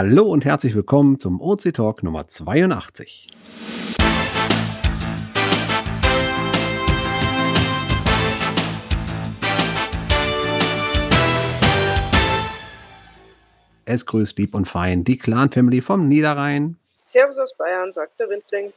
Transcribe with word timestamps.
Hallo 0.00 0.26
und 0.26 0.44
herzlich 0.44 0.76
willkommen 0.76 1.18
zum 1.18 1.40
OC 1.40 1.74
Talk 1.74 2.04
Nummer 2.04 2.28
82. 2.28 3.26
Es 13.86 14.06
grüßt 14.06 14.38
lieb 14.38 14.54
und 14.54 14.68
fein 14.68 15.02
die 15.02 15.18
Clan-Family 15.18 15.80
vom 15.80 16.06
Niederrhein. 16.06 16.76
Servus 17.04 17.38
aus 17.38 17.56
Bayern, 17.56 17.90
sagt 17.90 18.20
der 18.20 18.28
Windling. 18.28 18.72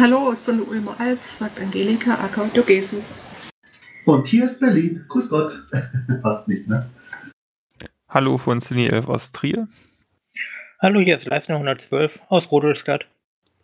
Hallo 0.00 0.30
aus 0.30 0.40
von 0.40 0.56
der 0.56 0.66
Ulmer 0.66 0.98
Alp, 0.98 1.22
sagt 1.24 1.60
Angelika 1.60 2.14
Acker 2.14 2.48
Dogesen. 2.54 3.02
Und 4.06 4.28
hier 4.28 4.44
ist 4.44 4.60
Berlin. 4.60 5.04
Grüß 5.10 5.28
Gott. 5.28 5.62
Passt 6.22 6.48
nicht, 6.48 6.66
ne? 6.66 6.88
Hallo 8.08 8.38
von 8.38 8.62
Cine 8.62 8.90
11 8.90 9.08
aus 9.10 9.30
Trier. 9.30 9.68
Hallo, 10.84 11.00
hier 11.00 11.16
ist 11.16 11.24
Leisner 11.24 11.54
112 11.54 12.12
aus 12.28 12.52
Rudolstadt. 12.52 13.06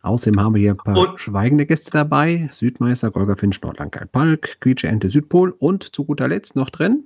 Außerdem 0.01 0.41
haben 0.41 0.55
wir 0.55 0.61
hier 0.63 0.71
ein 0.71 0.79
paar 0.79 0.97
und 0.97 1.21
schweigende 1.21 1.67
Gäste 1.67 1.91
dabei. 1.91 2.49
Südmeister, 2.51 3.11
Golga 3.11 3.37
Finch, 3.37 3.61
Nordlandkeit 3.61 4.11
Palk, 4.11 4.59
Quietsche 4.63 4.89
Ente 4.89 5.11
Südpol 5.11 5.51
und 5.59 5.95
zu 5.95 6.07
guter 6.07 6.29
Letzt 6.29 6.57
noch 6.57 6.71
drin. 6.71 7.05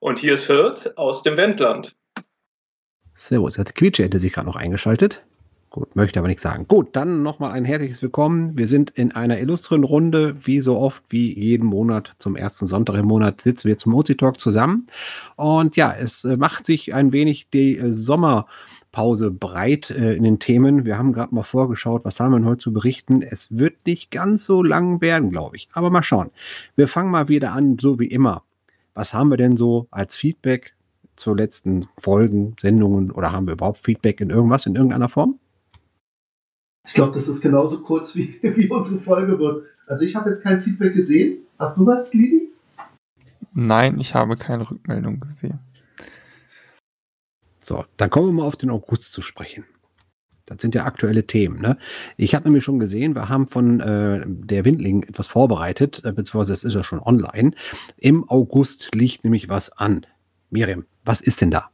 Und 0.00 0.18
hier 0.18 0.34
ist 0.34 0.44
Fürth 0.44 0.98
aus 0.98 1.22
dem 1.22 1.38
Wendland. 1.38 1.96
Servus, 3.14 3.58
hat 3.58 3.74
Quietsche 3.74 4.04
Ente 4.04 4.18
sich 4.18 4.34
gerade 4.34 4.48
noch 4.48 4.56
eingeschaltet. 4.56 5.22
Gut, 5.70 5.96
möchte 5.96 6.18
aber 6.18 6.28
nichts 6.28 6.42
sagen. 6.42 6.68
Gut, 6.68 6.94
dann 6.94 7.22
nochmal 7.22 7.52
ein 7.52 7.64
herzliches 7.64 8.02
Willkommen. 8.02 8.58
Wir 8.58 8.66
sind 8.66 8.90
in 8.90 9.12
einer 9.12 9.40
illustren 9.40 9.84
Runde, 9.84 10.36
wie 10.44 10.60
so 10.60 10.76
oft, 10.76 11.02
wie 11.08 11.32
jeden 11.32 11.66
Monat, 11.66 12.12
zum 12.18 12.36
ersten 12.36 12.66
Sonntag 12.66 12.96
im 12.96 13.06
Monat 13.06 13.40
sitzen 13.40 13.68
wir 13.68 13.78
zum 13.78 13.92
Mozi 13.92 14.14
Talk 14.14 14.38
zusammen. 14.38 14.86
Und 15.36 15.74
ja, 15.76 15.94
es 15.98 16.24
macht 16.24 16.66
sich 16.66 16.92
ein 16.92 17.12
wenig 17.12 17.48
die 17.48 17.78
äh, 17.78 17.92
Sommer- 17.92 18.46
Pause 18.96 19.30
breit 19.30 19.90
äh, 19.90 20.14
in 20.14 20.22
den 20.22 20.38
Themen. 20.38 20.86
Wir 20.86 20.96
haben 20.96 21.12
gerade 21.12 21.34
mal 21.34 21.42
vorgeschaut, 21.42 22.06
was 22.06 22.18
haben 22.18 22.32
wir 22.32 22.38
denn 22.38 22.48
heute 22.48 22.62
zu 22.62 22.72
berichten. 22.72 23.20
Es 23.20 23.54
wird 23.54 23.74
nicht 23.84 24.10
ganz 24.10 24.46
so 24.46 24.62
lang 24.62 25.02
werden, 25.02 25.30
glaube 25.30 25.56
ich. 25.56 25.68
Aber 25.74 25.90
mal 25.90 26.02
schauen. 26.02 26.30
Wir 26.76 26.88
fangen 26.88 27.10
mal 27.10 27.28
wieder 27.28 27.52
an, 27.52 27.76
so 27.78 28.00
wie 28.00 28.06
immer. 28.06 28.42
Was 28.94 29.12
haben 29.12 29.28
wir 29.28 29.36
denn 29.36 29.58
so 29.58 29.86
als 29.90 30.16
Feedback 30.16 30.74
zu 31.14 31.34
letzten 31.34 31.88
Folgen, 31.98 32.56
Sendungen 32.58 33.10
oder 33.10 33.32
haben 33.32 33.46
wir 33.46 33.52
überhaupt 33.52 33.80
Feedback 33.84 34.22
in 34.22 34.30
irgendwas, 34.30 34.64
in 34.64 34.76
irgendeiner 34.76 35.10
Form? 35.10 35.38
Ich 36.86 36.94
glaube, 36.94 37.12
das 37.12 37.28
ist 37.28 37.42
genauso 37.42 37.82
kurz 37.82 38.16
wie, 38.16 38.38
wie 38.40 38.70
unsere 38.70 39.00
Folge 39.00 39.38
wird. 39.38 39.66
Also 39.86 40.06
ich 40.06 40.16
habe 40.16 40.30
jetzt 40.30 40.42
kein 40.42 40.62
Feedback 40.62 40.94
gesehen. 40.94 41.40
Hast 41.58 41.76
du 41.76 41.84
was, 41.84 42.14
Lili? 42.14 42.50
Nein, 43.52 44.00
ich 44.00 44.14
habe 44.14 44.38
keine 44.38 44.70
Rückmeldung 44.70 45.20
gesehen. 45.20 45.58
So, 47.66 47.84
dann 47.96 48.10
kommen 48.10 48.28
wir 48.28 48.32
mal 48.32 48.46
auf 48.46 48.54
den 48.54 48.70
August 48.70 49.12
zu 49.12 49.22
sprechen. 49.22 49.66
Das 50.44 50.58
sind 50.60 50.76
ja 50.76 50.84
aktuelle 50.84 51.26
Themen. 51.26 51.60
Ne? 51.60 51.76
Ich 52.16 52.36
habe 52.36 52.44
nämlich 52.44 52.62
schon 52.62 52.78
gesehen, 52.78 53.16
wir 53.16 53.28
haben 53.28 53.48
von 53.48 53.80
äh, 53.80 54.22
der 54.24 54.64
Windling 54.64 55.02
etwas 55.02 55.26
vorbereitet, 55.26 56.00
äh, 56.04 56.12
beziehungsweise 56.12 56.52
es 56.52 56.62
ist 56.62 56.74
ja 56.74 56.84
schon 56.84 57.00
online. 57.00 57.56
Im 57.96 58.30
August 58.30 58.94
liegt 58.94 59.24
nämlich 59.24 59.48
was 59.48 59.72
an. 59.72 60.06
Miriam, 60.48 60.86
was 61.04 61.20
ist 61.20 61.40
denn 61.40 61.50
da? 61.50 61.68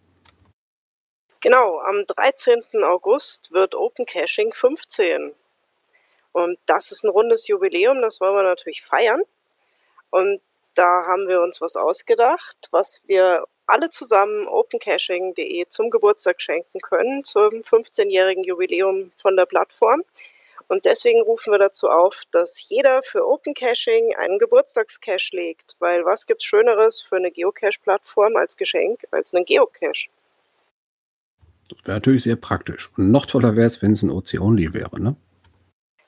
Genau, 1.42 1.80
am 1.80 2.06
13. 2.06 2.62
August 2.84 3.52
wird 3.52 3.74
Open 3.74 4.06
Caching 4.06 4.50
15. 4.50 5.34
Und 6.32 6.58
das 6.64 6.90
ist 6.90 7.04
ein 7.04 7.10
rundes 7.10 7.48
Jubiläum, 7.48 8.00
das 8.00 8.18
wollen 8.18 8.34
wir 8.34 8.44
natürlich 8.44 8.80
feiern. 8.80 9.20
Und 10.08 10.40
da 10.72 11.04
haben 11.06 11.28
wir 11.28 11.42
uns 11.42 11.60
was 11.60 11.76
ausgedacht, 11.76 12.56
was 12.70 13.02
wir 13.04 13.44
alle 13.66 13.90
zusammen 13.90 14.46
opencaching.de 14.48 15.66
zum 15.68 15.90
Geburtstag 15.90 16.40
schenken 16.40 16.80
können, 16.80 17.24
zum 17.24 17.62
15-jährigen 17.62 18.44
Jubiläum 18.44 19.12
von 19.16 19.36
der 19.36 19.46
Plattform. 19.46 20.02
Und 20.68 20.84
deswegen 20.84 21.20
rufen 21.20 21.52
wir 21.52 21.58
dazu 21.58 21.88
auf, 21.88 22.22
dass 22.30 22.66
jeder 22.68 23.02
für 23.02 23.26
Open 23.26 23.52
Caching 23.54 24.14
einen 24.16 24.38
Geburtstagscache 24.38 25.36
legt, 25.36 25.76
weil 25.80 26.04
was 26.04 26.26
gibt's 26.26 26.44
Schöneres 26.44 27.02
für 27.02 27.16
eine 27.16 27.30
Geocache-Plattform 27.30 28.36
als 28.36 28.56
Geschenk 28.56 29.04
als 29.10 29.34
einen 29.34 29.44
Geocache? 29.44 30.08
Das 31.68 31.78
wäre 31.84 31.96
natürlich 31.96 32.22
sehr 32.22 32.36
praktisch. 32.36 32.90
Und 32.96 33.10
noch 33.10 33.26
toller 33.26 33.56
wäre 33.56 33.66
es, 33.66 33.82
wenn 33.82 33.92
es 33.92 34.02
ein 34.02 34.10
OC-Only 34.10 34.72
wäre, 34.72 35.00
ne? 35.00 35.16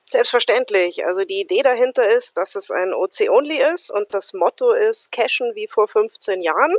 Selbstverständlich. 0.08 1.04
Also 1.04 1.24
die 1.24 1.40
Idee 1.40 1.62
dahinter 1.62 2.08
ist, 2.08 2.36
dass 2.36 2.54
es 2.54 2.70
ein 2.70 2.92
OC-Only 2.92 3.60
ist 3.74 3.90
und 3.90 4.12
das 4.12 4.32
Motto 4.32 4.72
ist 4.72 5.10
Cashen 5.10 5.54
wie 5.54 5.66
vor 5.66 5.88
15 5.88 6.42
Jahren 6.42 6.74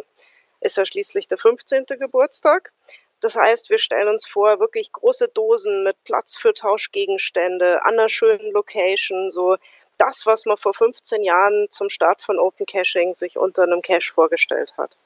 ist 0.66 0.78
ja 0.78 0.86
schließlich 0.86 1.28
der 1.28 1.38
15. 1.38 1.86
Geburtstag. 2.00 2.74
Das 3.22 3.36
heißt, 3.36 3.70
wir 3.70 3.78
stellen 3.78 4.10
uns 4.10 4.26
vor, 4.26 4.60
wirklich 4.60 4.92
große 4.92 5.30
Dosen 5.34 5.84
mit 5.84 5.96
Platz 6.04 6.36
für 6.36 6.54
Tauschgegenstände, 6.54 7.84
an 7.86 7.94
einer 7.94 8.10
schönen 8.10 8.52
Location, 8.52 9.32
so 9.32 9.58
das, 9.98 10.26
was 10.26 10.46
man 10.46 10.58
vor 10.58 10.74
15 10.74 11.24
Jahren 11.24 11.68
zum 11.70 11.90
Start 11.90 12.22
von 12.22 12.38
Open 12.38 12.66
Caching 12.66 13.14
sich 13.14 13.38
unter 13.38 13.64
einem 13.64 13.82
Cache 13.82 14.12
vorgestellt 14.14 14.74
hat. 14.78 14.98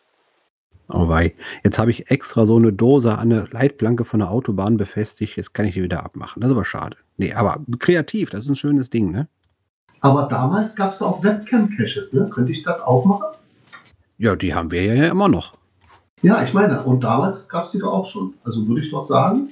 Oh 0.92 1.08
wei, 1.08 1.36
jetzt 1.64 1.78
habe 1.78 1.92
ich 1.92 2.10
extra 2.10 2.48
so 2.48 2.56
eine 2.56 2.74
Dose 2.74 3.12
an 3.12 3.32
eine 3.32 3.48
Leitplanke 3.52 4.06
von 4.06 4.22
der 4.22 4.32
Autobahn 4.32 4.78
befestigt, 4.78 5.38
jetzt 5.38 5.54
kann 5.54 5.68
ich 5.68 5.76
die 5.76 5.84
wieder 5.84 6.04
abmachen. 6.04 6.42
Das 6.42 6.50
ist 6.50 6.56
aber 6.56 6.66
schade. 6.66 6.98
Nee, 7.18 7.34
aber 7.34 7.64
kreativ, 7.78 8.32
das 8.32 8.46
ist 8.46 8.50
ein 8.50 8.56
schönes 8.56 8.90
Ding, 8.90 9.12
ne? 9.12 9.28
Aber 10.02 10.24
damals 10.24 10.76
gab 10.76 10.94
es 10.94 11.02
auch 11.02 11.24
Webcam-Caches, 11.24 12.14
ne? 12.14 12.28
Könnte 12.34 12.54
ich 12.54 12.64
das 12.64 12.82
auch 12.82 13.06
machen? 13.06 13.39
Ja, 14.20 14.36
die 14.36 14.54
haben 14.54 14.70
wir 14.70 14.84
ja 14.84 15.10
immer 15.10 15.30
noch. 15.30 15.54
Ja, 16.22 16.44
ich 16.44 16.54
meine, 16.54 16.84
und 16.84 17.02
damals 17.02 17.48
gab 17.48 17.68
es 17.68 17.72
die 17.72 17.80
doch 17.80 17.94
auch 17.94 18.06
schon. 18.06 18.34
Also 18.44 18.68
würde 18.68 18.82
ich 18.82 18.92
doch 18.92 19.06
sagen, 19.06 19.50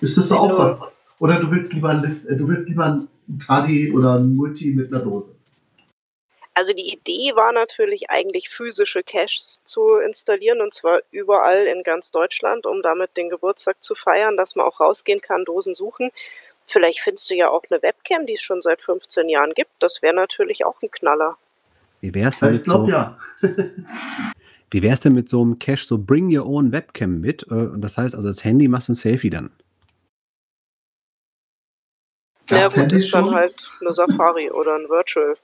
ist 0.00 0.16
das 0.16 0.28
doch 0.28 0.38
auch 0.38 0.58
was. 0.58 0.80
Oder 1.18 1.40
du 1.40 1.50
willst 1.50 1.74
lieber 1.74 1.88
ein, 1.88 2.00
List, 2.00 2.24
äh, 2.26 2.36
du 2.36 2.46
willst 2.46 2.68
lieber 2.68 2.84
ein 2.84 3.08
Tadi 3.44 3.92
oder 3.92 4.14
ein 4.14 4.36
Multi 4.36 4.70
mit 4.70 4.92
einer 4.92 5.02
Dose? 5.02 5.34
Also 6.54 6.72
die 6.72 6.92
Idee 6.92 7.34
war 7.34 7.52
natürlich 7.52 8.10
eigentlich 8.10 8.48
physische 8.48 9.02
Caches 9.02 9.62
zu 9.64 9.96
installieren 9.96 10.60
und 10.60 10.72
zwar 10.72 11.00
überall 11.10 11.66
in 11.66 11.82
ganz 11.82 12.12
Deutschland, 12.12 12.66
um 12.66 12.82
damit 12.82 13.16
den 13.16 13.28
Geburtstag 13.28 13.82
zu 13.82 13.96
feiern, 13.96 14.36
dass 14.36 14.54
man 14.54 14.66
auch 14.66 14.78
rausgehen 14.78 15.20
kann, 15.20 15.44
Dosen 15.44 15.74
suchen. 15.74 16.12
Vielleicht 16.64 17.00
findest 17.00 17.28
du 17.28 17.34
ja 17.34 17.50
auch 17.50 17.64
eine 17.68 17.82
Webcam, 17.82 18.24
die 18.26 18.34
es 18.34 18.42
schon 18.42 18.62
seit 18.62 18.82
15 18.82 19.28
Jahren 19.28 19.52
gibt. 19.54 19.72
Das 19.80 20.00
wäre 20.00 20.14
natürlich 20.14 20.64
auch 20.64 20.80
ein 20.80 20.92
Knaller. 20.92 21.36
Wie 22.00 22.14
wäre 22.14 22.30
es 22.30 22.40
denn, 22.40 22.52
mit 22.52 22.64
so, 22.64 22.88
ja. 22.88 23.18
wie 24.70 24.82
wär's 24.82 25.00
denn 25.00 25.12
mit 25.12 25.28
so 25.28 25.42
einem 25.42 25.58
Cache, 25.58 25.84
so 25.86 25.98
bring 25.98 26.34
your 26.34 26.46
own 26.46 26.72
Webcam 26.72 27.20
mit? 27.20 27.46
Äh, 27.50 27.54
und 27.54 27.82
das 27.82 27.98
heißt 27.98 28.14
also, 28.14 28.28
das 28.28 28.44
Handy 28.44 28.68
machst 28.68 28.88
ein 28.88 28.94
Selfie 28.94 29.30
dann. 29.30 29.50
Ja, 32.48 32.68
gut, 32.68 32.92
ist 32.92 33.14
dann 33.14 33.30
halt 33.30 33.70
eine 33.80 33.92
Safari 33.92 34.50
oder 34.50 34.74
ein 34.74 34.88
Virtual. 34.88 35.34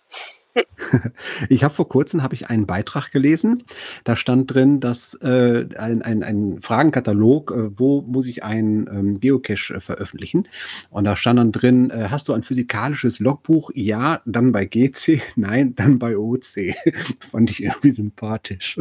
ich 1.48 1.64
habe 1.64 1.74
vor 1.74 1.88
kurzem 1.88 2.22
habe 2.22 2.34
ich 2.34 2.48
einen 2.48 2.66
Beitrag 2.66 3.10
gelesen. 3.10 3.64
Da 4.04 4.16
stand 4.16 4.52
drin, 4.52 4.80
dass 4.80 5.14
äh, 5.14 5.66
ein, 5.78 6.02
ein, 6.02 6.22
ein 6.22 6.60
Fragenkatalog, 6.62 7.50
äh, 7.50 7.78
wo 7.78 8.02
muss 8.02 8.26
ich 8.26 8.44
einen 8.44 8.86
ähm, 8.88 9.20
Geocache 9.20 9.74
äh, 9.74 9.80
veröffentlichen? 9.80 10.48
Und 10.90 11.04
da 11.04 11.16
stand 11.16 11.38
dann 11.38 11.52
drin, 11.52 11.90
äh, 11.90 12.08
hast 12.10 12.28
du 12.28 12.32
ein 12.32 12.42
physikalisches 12.42 13.20
Logbuch? 13.20 13.70
Ja, 13.74 14.20
dann 14.24 14.52
bei 14.52 14.64
GC, 14.64 15.20
nein, 15.36 15.74
dann 15.74 15.98
bei 15.98 16.16
OC. 16.16 16.74
Fand 17.30 17.50
ich 17.50 17.62
irgendwie 17.62 17.90
sympathisch. 17.90 18.78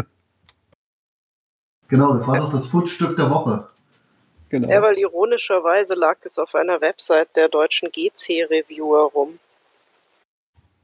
Genau, 1.88 2.13
das 2.13 2.28
war 2.28 2.40
doch 2.40 2.52
das 2.52 2.68
Fundstück 2.68 3.16
der 3.16 3.30
Woche. 3.30 3.68
Genau. 4.50 4.69
Ja, 4.69 4.81
weil 4.81 4.97
ironischerweise 4.97 5.96
lag 5.96 6.18
es 6.22 6.38
auf 6.38 6.56
einer 6.56 6.81
Website 6.81 7.36
der 7.36 7.50
deutschen 7.50 7.92
GC-Reviewer 7.92 9.12
rum. 9.13 9.40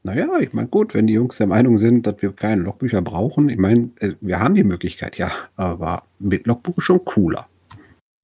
Naja, 0.04 0.40
ich 0.40 0.52
meine, 0.54 0.68
gut, 0.68 0.96
wenn 0.96 1.06
die 1.06 1.14
Jungs 1.14 1.38
der 1.38 1.48
Meinung 1.48 1.78
sind, 1.78 2.08
dass 2.08 2.22
wir 2.22 2.34
keine 2.34 2.64
Logbücher 2.64 3.02
brauchen, 3.04 3.50
ich 3.50 3.60
meine, 3.60 3.92
äh, 4.00 4.14
wir 4.20 4.40
haben 4.40 4.56
die 4.56 4.64
Möglichkeit, 4.64 5.18
ja, 5.18 5.32
aber 5.56 6.04
mit 6.18 6.48
Logbuch 6.48 6.78
ist 6.78 6.86
schon 6.86 7.06
cooler. 7.06 7.44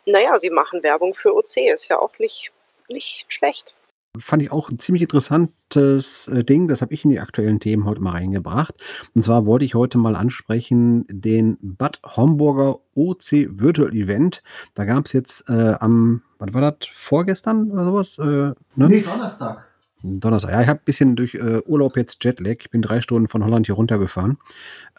Naja, 0.08 0.38
sie 0.40 0.50
machen 0.50 0.82
Werbung 0.82 1.14
für 1.14 1.36
OC, 1.36 1.58
ist 1.74 1.88
ja 1.90 2.00
auch 2.00 2.18
nicht, 2.18 2.52
nicht 2.90 3.32
schlecht. 3.32 3.76
Fand 4.18 4.42
ich 4.42 4.52
auch 4.52 4.72
ein 4.72 4.80
ziemlich 4.80 5.04
interessantes 5.04 6.28
äh, 6.30 6.44
Ding, 6.44 6.68
das 6.68 6.82
habe 6.82 6.96
ich 6.96 7.06
in 7.06 7.12
die 7.12 7.20
aktuellen 7.20 7.60
Themen 7.60 7.86
heute 7.86 8.02
mal 8.02 8.12
reingebracht. 8.12 8.74
Und 9.14 9.22
zwar 9.22 9.46
wollte 9.46 9.66
ich 9.66 9.76
heute 9.76 10.00
mal 10.00 10.16
ansprechen 10.16 11.06
den 11.10 11.60
Bad 11.62 12.00
Homburger 12.04 12.80
OC 12.96 13.50
Virtual 13.50 13.94
Event. 13.94 14.42
Da 14.74 14.86
gab 14.86 15.06
es 15.06 15.14
jetzt 15.14 15.48
äh, 15.48 15.76
am, 15.80 16.24
was 16.40 16.52
war 16.56 16.62
das, 16.62 16.90
vorgestern 16.92 17.70
oder 17.70 17.84
sowas? 17.84 18.18
Äh, 18.18 18.24
ne? 18.24 18.56
Nee, 18.76 19.02
Donnerstag. 19.02 19.67
Donnerstag. 20.04 20.52
Ja, 20.52 20.62
ich 20.62 20.68
habe 20.68 20.80
ein 20.80 20.86
bisschen 20.86 21.16
durch 21.16 21.34
äh, 21.34 21.62
Urlaub 21.66 21.98
jetzt 21.98 22.24
Jetlag. 22.24 22.58
Ich 22.60 22.70
bin 22.70 22.84
drei 22.84 23.02
Stunden 23.02 23.28
von 23.28 23.44
Holland 23.44 23.66
hier 23.66 23.76
runtergefahren. 23.76 24.38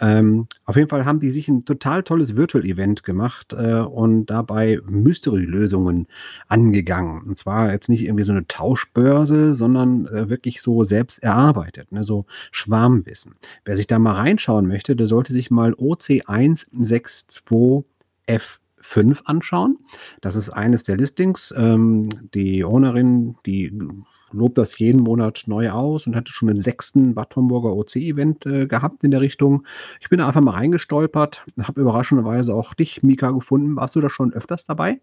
Ähm, 0.00 0.48
auf 0.64 0.76
jeden 0.76 0.88
Fall 0.88 1.04
haben 1.04 1.20
die 1.20 1.30
sich 1.30 1.46
ein 1.48 1.64
total 1.64 2.02
tolles 2.02 2.34
Virtual-Event 2.36 3.04
gemacht 3.04 3.52
äh, 3.52 3.80
und 3.80 4.26
dabei 4.26 4.80
Mystery-Lösungen 4.86 6.08
angegangen. 6.48 7.22
Und 7.22 7.38
zwar 7.38 7.70
jetzt 7.72 7.88
nicht 7.88 8.04
irgendwie 8.04 8.24
so 8.24 8.32
eine 8.32 8.48
Tauschbörse, 8.48 9.54
sondern 9.54 10.06
äh, 10.06 10.28
wirklich 10.28 10.60
so 10.62 10.82
selbst 10.82 11.22
erarbeitet, 11.22 11.92
ne? 11.92 12.02
so 12.02 12.26
Schwarmwissen. 12.50 13.36
Wer 13.64 13.76
sich 13.76 13.86
da 13.86 13.98
mal 13.98 14.16
reinschauen 14.16 14.66
möchte, 14.66 14.96
der 14.96 15.06
sollte 15.06 15.32
sich 15.32 15.50
mal 15.50 15.74
OC162F 15.74 18.58
5 18.80 19.22
anschauen. 19.24 19.78
Das 20.20 20.36
ist 20.36 20.50
eines 20.50 20.82
der 20.84 20.96
Listings. 20.96 21.52
Ähm, 21.56 22.04
die 22.34 22.64
Ownerin, 22.64 23.36
die 23.46 23.72
lobt 24.32 24.58
das 24.58 24.78
jeden 24.78 25.02
Monat 25.02 25.44
neu 25.46 25.70
aus 25.70 26.06
und 26.06 26.16
hatte 26.16 26.32
schon 26.32 26.48
den 26.48 26.60
sechsten 26.60 27.14
Bad 27.14 27.34
Homburger 27.36 27.74
OC-Event 27.74 28.46
äh, 28.46 28.66
gehabt 28.66 29.04
in 29.04 29.10
der 29.10 29.20
Richtung. 29.20 29.64
Ich 30.00 30.08
bin 30.08 30.18
da 30.18 30.26
einfach 30.26 30.40
mal 30.40 30.52
reingestolpert, 30.52 31.44
habe 31.62 31.80
überraschenderweise 31.80 32.54
auch 32.54 32.74
dich, 32.74 33.02
Mika, 33.02 33.30
gefunden. 33.30 33.76
Warst 33.76 33.96
du 33.96 34.00
da 34.00 34.10
schon 34.10 34.32
öfters 34.32 34.66
dabei? 34.66 35.00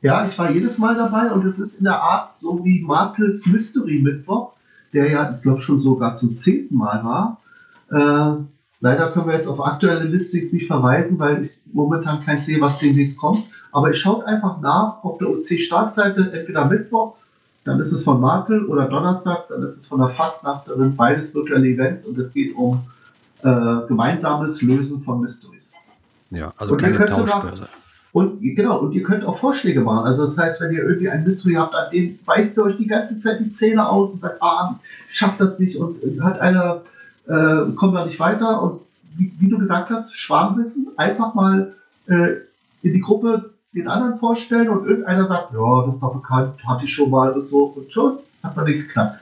Ja, 0.00 0.26
ich 0.26 0.38
war 0.38 0.50
jedes 0.50 0.78
Mal 0.78 0.94
dabei 0.94 1.32
und 1.32 1.44
es 1.44 1.58
ist 1.58 1.78
in 1.78 1.84
der 1.84 2.00
Art 2.00 2.38
so 2.38 2.64
wie 2.64 2.82
Martels 2.82 3.46
Mystery 3.46 4.00
Mittwoch, 4.00 4.52
der 4.92 5.10
ja, 5.10 5.34
ich 5.34 5.42
glaube, 5.42 5.60
schon 5.60 5.80
sogar 5.80 6.14
zum 6.14 6.36
zehnten 6.36 6.76
Mal 6.76 7.02
war. 7.04 7.40
Äh, 7.90 8.44
leider 8.80 9.10
können 9.10 9.26
wir 9.26 9.34
jetzt 9.34 9.48
auf 9.48 9.64
aktuelle 9.64 10.04
Listings 10.04 10.52
nicht 10.52 10.66
verweisen, 10.66 11.18
weil 11.18 11.42
ich 11.42 11.60
momentan 11.72 12.20
kein 12.24 12.40
sehe, 12.40 12.60
was 12.60 12.78
demnächst 12.78 13.18
kommt. 13.18 13.44
Aber 13.72 13.90
ich 13.90 14.00
schaue 14.00 14.26
einfach 14.26 14.60
nach 14.60 15.02
auf 15.04 15.18
der 15.18 15.28
OC-Startseite, 15.30 16.32
entweder 16.32 16.64
Mittwoch, 16.66 17.14
dann 17.64 17.80
ist 17.80 17.92
es 17.92 18.02
von 18.02 18.20
Martel 18.20 18.64
oder 18.66 18.86
Donnerstag, 18.86 19.48
dann 19.48 19.62
ist 19.62 19.76
es 19.76 19.86
von 19.86 19.98
der 19.98 20.08
Fastnachterin, 20.08 20.96
beides 20.96 21.34
virtuelle 21.34 21.68
Events 21.68 22.06
und 22.06 22.18
es 22.18 22.32
geht 22.32 22.56
um 22.56 22.80
äh, 23.42 23.86
gemeinsames 23.86 24.62
Lösen 24.62 25.02
von 25.02 25.20
Mysteries. 25.20 25.72
Ja, 26.30 26.52
also 26.56 26.72
und 26.72 26.80
keine 26.80 27.04
Tauschbörse. 27.04 27.68
Und 28.12 28.40
genau, 28.40 28.78
und 28.78 28.92
ihr 28.92 29.02
könnt 29.02 29.24
auch 29.24 29.38
Vorschläge 29.38 29.80
machen. 29.80 30.06
Also 30.06 30.24
das 30.24 30.38
heißt, 30.38 30.60
wenn 30.60 30.72
ihr 30.72 30.82
irgendwie 30.82 31.10
ein 31.10 31.24
Mystery 31.24 31.54
habt, 31.54 31.74
an 31.74 31.90
dem 31.92 32.18
beißt 32.24 32.56
ihr 32.56 32.64
euch 32.64 32.76
die 32.76 32.86
ganze 32.86 33.20
Zeit 33.20 33.40
die 33.40 33.52
Zähne 33.52 33.86
aus 33.86 34.14
und 34.14 34.20
sagt, 34.20 34.42
ah, 34.42 34.78
schafft 35.10 35.40
das 35.40 35.58
nicht 35.58 35.76
und 35.76 35.96
hat 36.22 36.40
einer, 36.40 36.82
äh, 37.28 37.72
kommt 37.76 37.94
da 37.94 38.04
nicht 38.04 38.18
weiter. 38.18 38.62
Und 38.62 38.80
wie, 39.16 39.32
wie, 39.38 39.48
du 39.48 39.58
gesagt 39.58 39.90
hast, 39.90 40.16
Schwarmwissen, 40.16 40.88
einfach 40.96 41.34
mal 41.34 41.74
äh, 42.06 42.36
in 42.82 42.92
die 42.92 43.00
Gruppe 43.00 43.50
den 43.74 43.88
anderen 43.88 44.18
vorstellen 44.18 44.68
und 44.68 44.86
irgendeiner 44.86 45.26
sagt, 45.28 45.52
ja, 45.52 45.86
das 45.86 46.00
doch 46.00 46.14
bekannt, 46.14 46.54
hatte 46.66 46.84
ich 46.84 46.92
schon 46.92 47.10
mal 47.10 47.32
und 47.32 47.48
so. 47.48 47.64
Und 47.76 47.92
schon 47.92 48.18
hat 48.42 48.56
man 48.56 48.64
nicht 48.64 48.86
geklappt. 48.86 49.20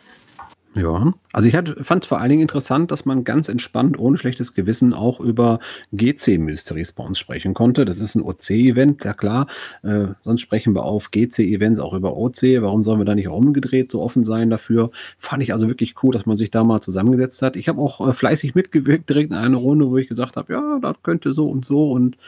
Ja, 0.77 1.15
also 1.33 1.49
ich 1.49 1.55
fand 1.55 2.05
es 2.05 2.07
vor 2.07 2.21
allen 2.21 2.29
Dingen 2.29 2.43
interessant, 2.43 2.91
dass 2.91 3.07
man 3.07 3.25
ganz 3.25 3.49
entspannt, 3.49 3.99
ohne 3.99 4.19
schlechtes 4.19 4.53
Gewissen 4.53 4.93
auch 4.93 5.21
über 5.21 5.59
GC-Mysteries 5.93 6.93
bei 6.93 7.03
uns 7.03 7.19
sprechen 7.19 7.55
konnte. 7.55 7.87
Das 7.87 7.99
ist 7.99 8.15
ein 8.15 8.21
OC-Event, 8.21 9.03
ja 9.03 9.15
klar. 9.15 9.47
Äh, 9.83 10.09
sonst 10.21 10.43
sprechen 10.43 10.75
wir 10.75 10.85
auf 10.85 11.11
GC-Events 11.11 11.81
auch 11.81 11.95
über 11.95 12.19
OC. 12.19 12.61
Warum 12.61 12.83
sollen 12.83 13.01
wir 13.01 13.07
da 13.07 13.15
nicht 13.15 13.29
umgedreht 13.29 13.91
so 13.91 14.03
offen 14.03 14.23
sein 14.23 14.51
dafür? 14.51 14.91
Fand 15.19 15.43
ich 15.43 15.55
also 15.55 15.67
wirklich 15.67 15.95
cool, 16.03 16.13
dass 16.13 16.27
man 16.27 16.37
sich 16.37 16.51
da 16.51 16.63
mal 16.63 16.83
zusammengesetzt 16.83 17.41
hat. 17.41 17.57
Ich 17.57 17.71
habe 17.71 17.81
auch 17.81 18.07
äh, 18.07 18.13
fleißig 18.13 18.55
mitgewirkt 18.55 19.09
direkt 19.09 19.31
in 19.31 19.37
einer 19.39 19.57
Runde, 19.57 19.89
wo 19.89 19.97
ich 19.97 20.09
gesagt 20.09 20.37
habe, 20.37 20.53
ja, 20.53 20.79
das 20.83 20.97
könnte 21.03 21.33
so 21.33 21.49
und 21.49 21.65
so 21.65 21.91
und 21.91 22.19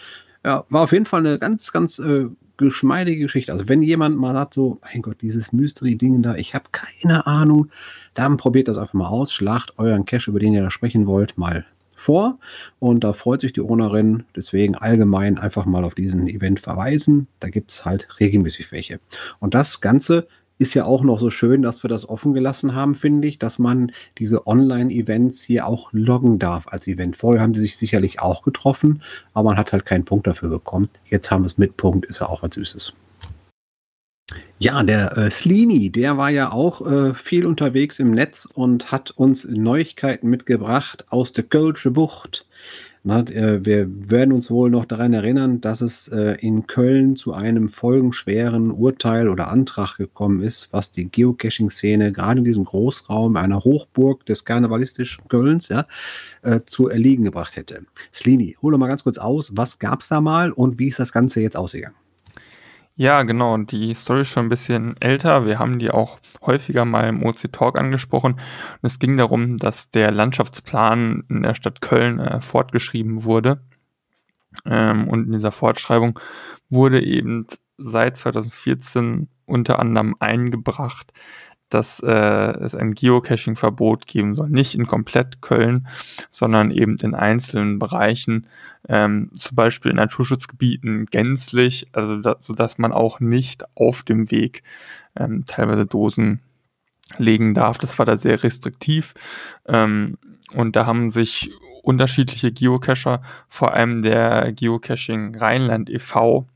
ja, 0.42 0.64
war 0.70 0.84
auf 0.84 0.92
jeden 0.92 1.04
Fall 1.04 1.20
eine 1.20 1.38
ganz, 1.38 1.70
ganz 1.70 1.98
äh, 1.98 2.28
geschmeidige 2.58 3.22
Geschichte. 3.22 3.52
Also 3.52 3.68
wenn 3.68 3.82
jemand 3.82 4.18
mal 4.18 4.34
sagt 4.34 4.52
so, 4.52 4.78
mein 4.82 5.00
Gott, 5.00 5.22
dieses 5.22 5.52
Mystery-Ding 5.52 6.22
da, 6.22 6.34
ich 6.34 6.54
habe 6.54 6.66
keine 6.72 7.26
Ahnung, 7.26 7.70
dann 8.14 8.36
probiert 8.36 8.68
das 8.68 8.76
einfach 8.76 8.94
mal 8.94 9.08
aus, 9.08 9.32
schlagt 9.32 9.78
euren 9.78 10.04
Cache, 10.04 10.30
über 10.30 10.40
den 10.40 10.52
ihr 10.52 10.62
da 10.62 10.70
sprechen 10.70 11.06
wollt, 11.06 11.38
mal 11.38 11.64
vor 11.98 12.38
und 12.78 13.02
da 13.04 13.12
freut 13.12 13.40
sich 13.40 13.52
die 13.52 13.60
Ownerin. 13.60 14.24
Deswegen 14.36 14.76
allgemein 14.76 15.38
einfach 15.38 15.66
mal 15.66 15.84
auf 15.84 15.94
diesen 15.94 16.28
Event 16.28 16.60
verweisen. 16.60 17.26
Da 17.40 17.48
gibt 17.48 17.72
es 17.72 17.84
halt 17.84 18.20
regelmäßig 18.20 18.70
welche. 18.72 19.00
Und 19.40 19.54
das 19.54 19.80
Ganze 19.80 20.28
ist 20.58 20.74
ja 20.74 20.84
auch 20.84 21.02
noch 21.02 21.20
so 21.20 21.30
schön, 21.30 21.62
dass 21.62 21.82
wir 21.84 21.88
das 21.88 22.08
offen 22.08 22.34
gelassen 22.34 22.74
haben, 22.74 22.94
finde 22.94 23.28
ich, 23.28 23.38
dass 23.38 23.58
man 23.58 23.92
diese 24.18 24.46
Online-Events 24.46 25.42
hier 25.42 25.66
auch 25.66 25.90
loggen 25.92 26.38
darf 26.38 26.66
als 26.68 26.86
Event. 26.88 27.16
Vorher 27.16 27.42
haben 27.42 27.52
die 27.52 27.60
sich 27.60 27.76
sicherlich 27.76 28.20
auch 28.20 28.42
getroffen, 28.42 29.02
aber 29.34 29.50
man 29.50 29.58
hat 29.58 29.72
halt 29.72 29.86
keinen 29.86 30.04
Punkt 30.04 30.26
dafür 30.26 30.48
bekommen. 30.48 30.88
Jetzt 31.08 31.30
haben 31.30 31.42
wir 31.42 31.46
es 31.46 31.58
mit 31.58 31.76
Punkt, 31.76 32.06
ist 32.06 32.20
ja 32.20 32.28
auch 32.28 32.42
was 32.42 32.54
Süßes. 32.54 32.92
Ja, 34.58 34.82
der 34.82 35.16
äh, 35.16 35.30
Slini, 35.30 35.90
der 35.90 36.18
war 36.18 36.30
ja 36.30 36.52
auch 36.52 36.84
äh, 36.84 37.14
viel 37.14 37.46
unterwegs 37.46 37.98
im 38.00 38.10
Netz 38.10 38.46
und 38.52 38.90
hat 38.90 39.12
uns 39.12 39.44
Neuigkeiten 39.44 40.28
mitgebracht 40.28 41.06
aus 41.10 41.32
der 41.32 41.44
Kölsche 41.44 41.92
Bucht. 41.92 42.44
Na, 43.08 43.20
äh, 43.20 43.64
wir 43.64 43.88
werden 44.10 44.34
uns 44.34 44.50
wohl 44.50 44.68
noch 44.68 44.84
daran 44.84 45.14
erinnern, 45.14 45.62
dass 45.62 45.80
es 45.80 46.08
äh, 46.08 46.36
in 46.42 46.66
Köln 46.66 47.16
zu 47.16 47.32
einem 47.32 47.70
folgenschweren 47.70 48.70
Urteil 48.70 49.30
oder 49.30 49.48
Antrag 49.48 49.96
gekommen 49.96 50.42
ist, 50.42 50.68
was 50.72 50.92
die 50.92 51.10
Geocaching-Szene 51.10 52.12
gerade 52.12 52.40
in 52.40 52.44
diesem 52.44 52.66
Großraum 52.66 53.36
einer 53.36 53.64
Hochburg 53.64 54.26
des 54.26 54.44
karnevalistischen 54.44 55.26
Kölns 55.28 55.68
ja, 55.68 55.86
äh, 56.42 56.60
zu 56.66 56.90
erliegen 56.90 57.24
gebracht 57.24 57.56
hätte. 57.56 57.86
Slini, 58.12 58.58
hol 58.60 58.72
doch 58.72 58.78
mal 58.78 58.88
ganz 58.88 59.04
kurz 59.04 59.16
aus, 59.16 59.52
was 59.56 59.78
gab 59.78 60.02
es 60.02 60.08
da 60.08 60.20
mal 60.20 60.52
und 60.52 60.78
wie 60.78 60.88
ist 60.88 60.98
das 60.98 61.10
Ganze 61.10 61.40
jetzt 61.40 61.56
ausgegangen? 61.56 61.96
Ja, 63.00 63.22
genau. 63.22 63.56
Die 63.58 63.94
Story 63.94 64.22
ist 64.22 64.30
schon 64.30 64.46
ein 64.46 64.48
bisschen 64.48 65.00
älter. 65.00 65.46
Wir 65.46 65.60
haben 65.60 65.78
die 65.78 65.92
auch 65.92 66.18
häufiger 66.44 66.84
mal 66.84 67.08
im 67.08 67.24
OC 67.24 67.52
Talk 67.52 67.78
angesprochen. 67.78 68.32
Und 68.32 68.40
es 68.82 68.98
ging 68.98 69.16
darum, 69.16 69.56
dass 69.56 69.90
der 69.90 70.10
Landschaftsplan 70.10 71.22
in 71.28 71.44
der 71.44 71.54
Stadt 71.54 71.80
Köln 71.80 72.18
äh, 72.18 72.40
fortgeschrieben 72.40 73.22
wurde. 73.22 73.62
Ähm, 74.66 75.06
und 75.06 75.26
in 75.26 75.32
dieser 75.32 75.52
Fortschreibung 75.52 76.18
wurde 76.70 77.00
eben 77.00 77.46
seit 77.76 78.16
2014 78.16 79.28
unter 79.46 79.78
anderem 79.78 80.16
eingebracht, 80.18 81.12
dass 81.68 82.00
äh, 82.00 82.10
es 82.10 82.74
ein 82.74 82.94
Geocaching-Verbot 82.94 84.06
geben 84.06 84.34
soll. 84.34 84.48
Nicht 84.48 84.74
in 84.74 84.86
komplett 84.86 85.42
Köln, 85.42 85.86
sondern 86.30 86.70
eben 86.70 86.96
in 86.96 87.14
einzelnen 87.14 87.78
Bereichen, 87.78 88.46
ähm, 88.88 89.30
zum 89.36 89.56
Beispiel 89.56 89.90
in 89.90 89.96
Naturschutzgebieten 89.96 91.06
gänzlich, 91.06 91.86
also 91.92 92.16
da, 92.16 92.36
sodass 92.40 92.78
man 92.78 92.92
auch 92.92 93.20
nicht 93.20 93.64
auf 93.76 94.02
dem 94.02 94.30
Weg 94.30 94.62
ähm, 95.16 95.44
teilweise 95.46 95.86
Dosen 95.86 96.40
legen 97.18 97.54
darf. 97.54 97.78
Das 97.78 97.98
war 97.98 98.06
da 98.06 98.16
sehr 98.16 98.42
restriktiv. 98.42 99.14
Ähm, 99.66 100.18
und 100.54 100.76
da 100.76 100.86
haben 100.86 101.10
sich 101.10 101.50
unterschiedliche 101.82 102.52
Geocacher, 102.52 103.22
vor 103.48 103.72
allem 103.74 104.02
der 104.02 104.52
Geocaching 104.52 105.34
Rheinland 105.36 105.90
e.V., 105.90 106.46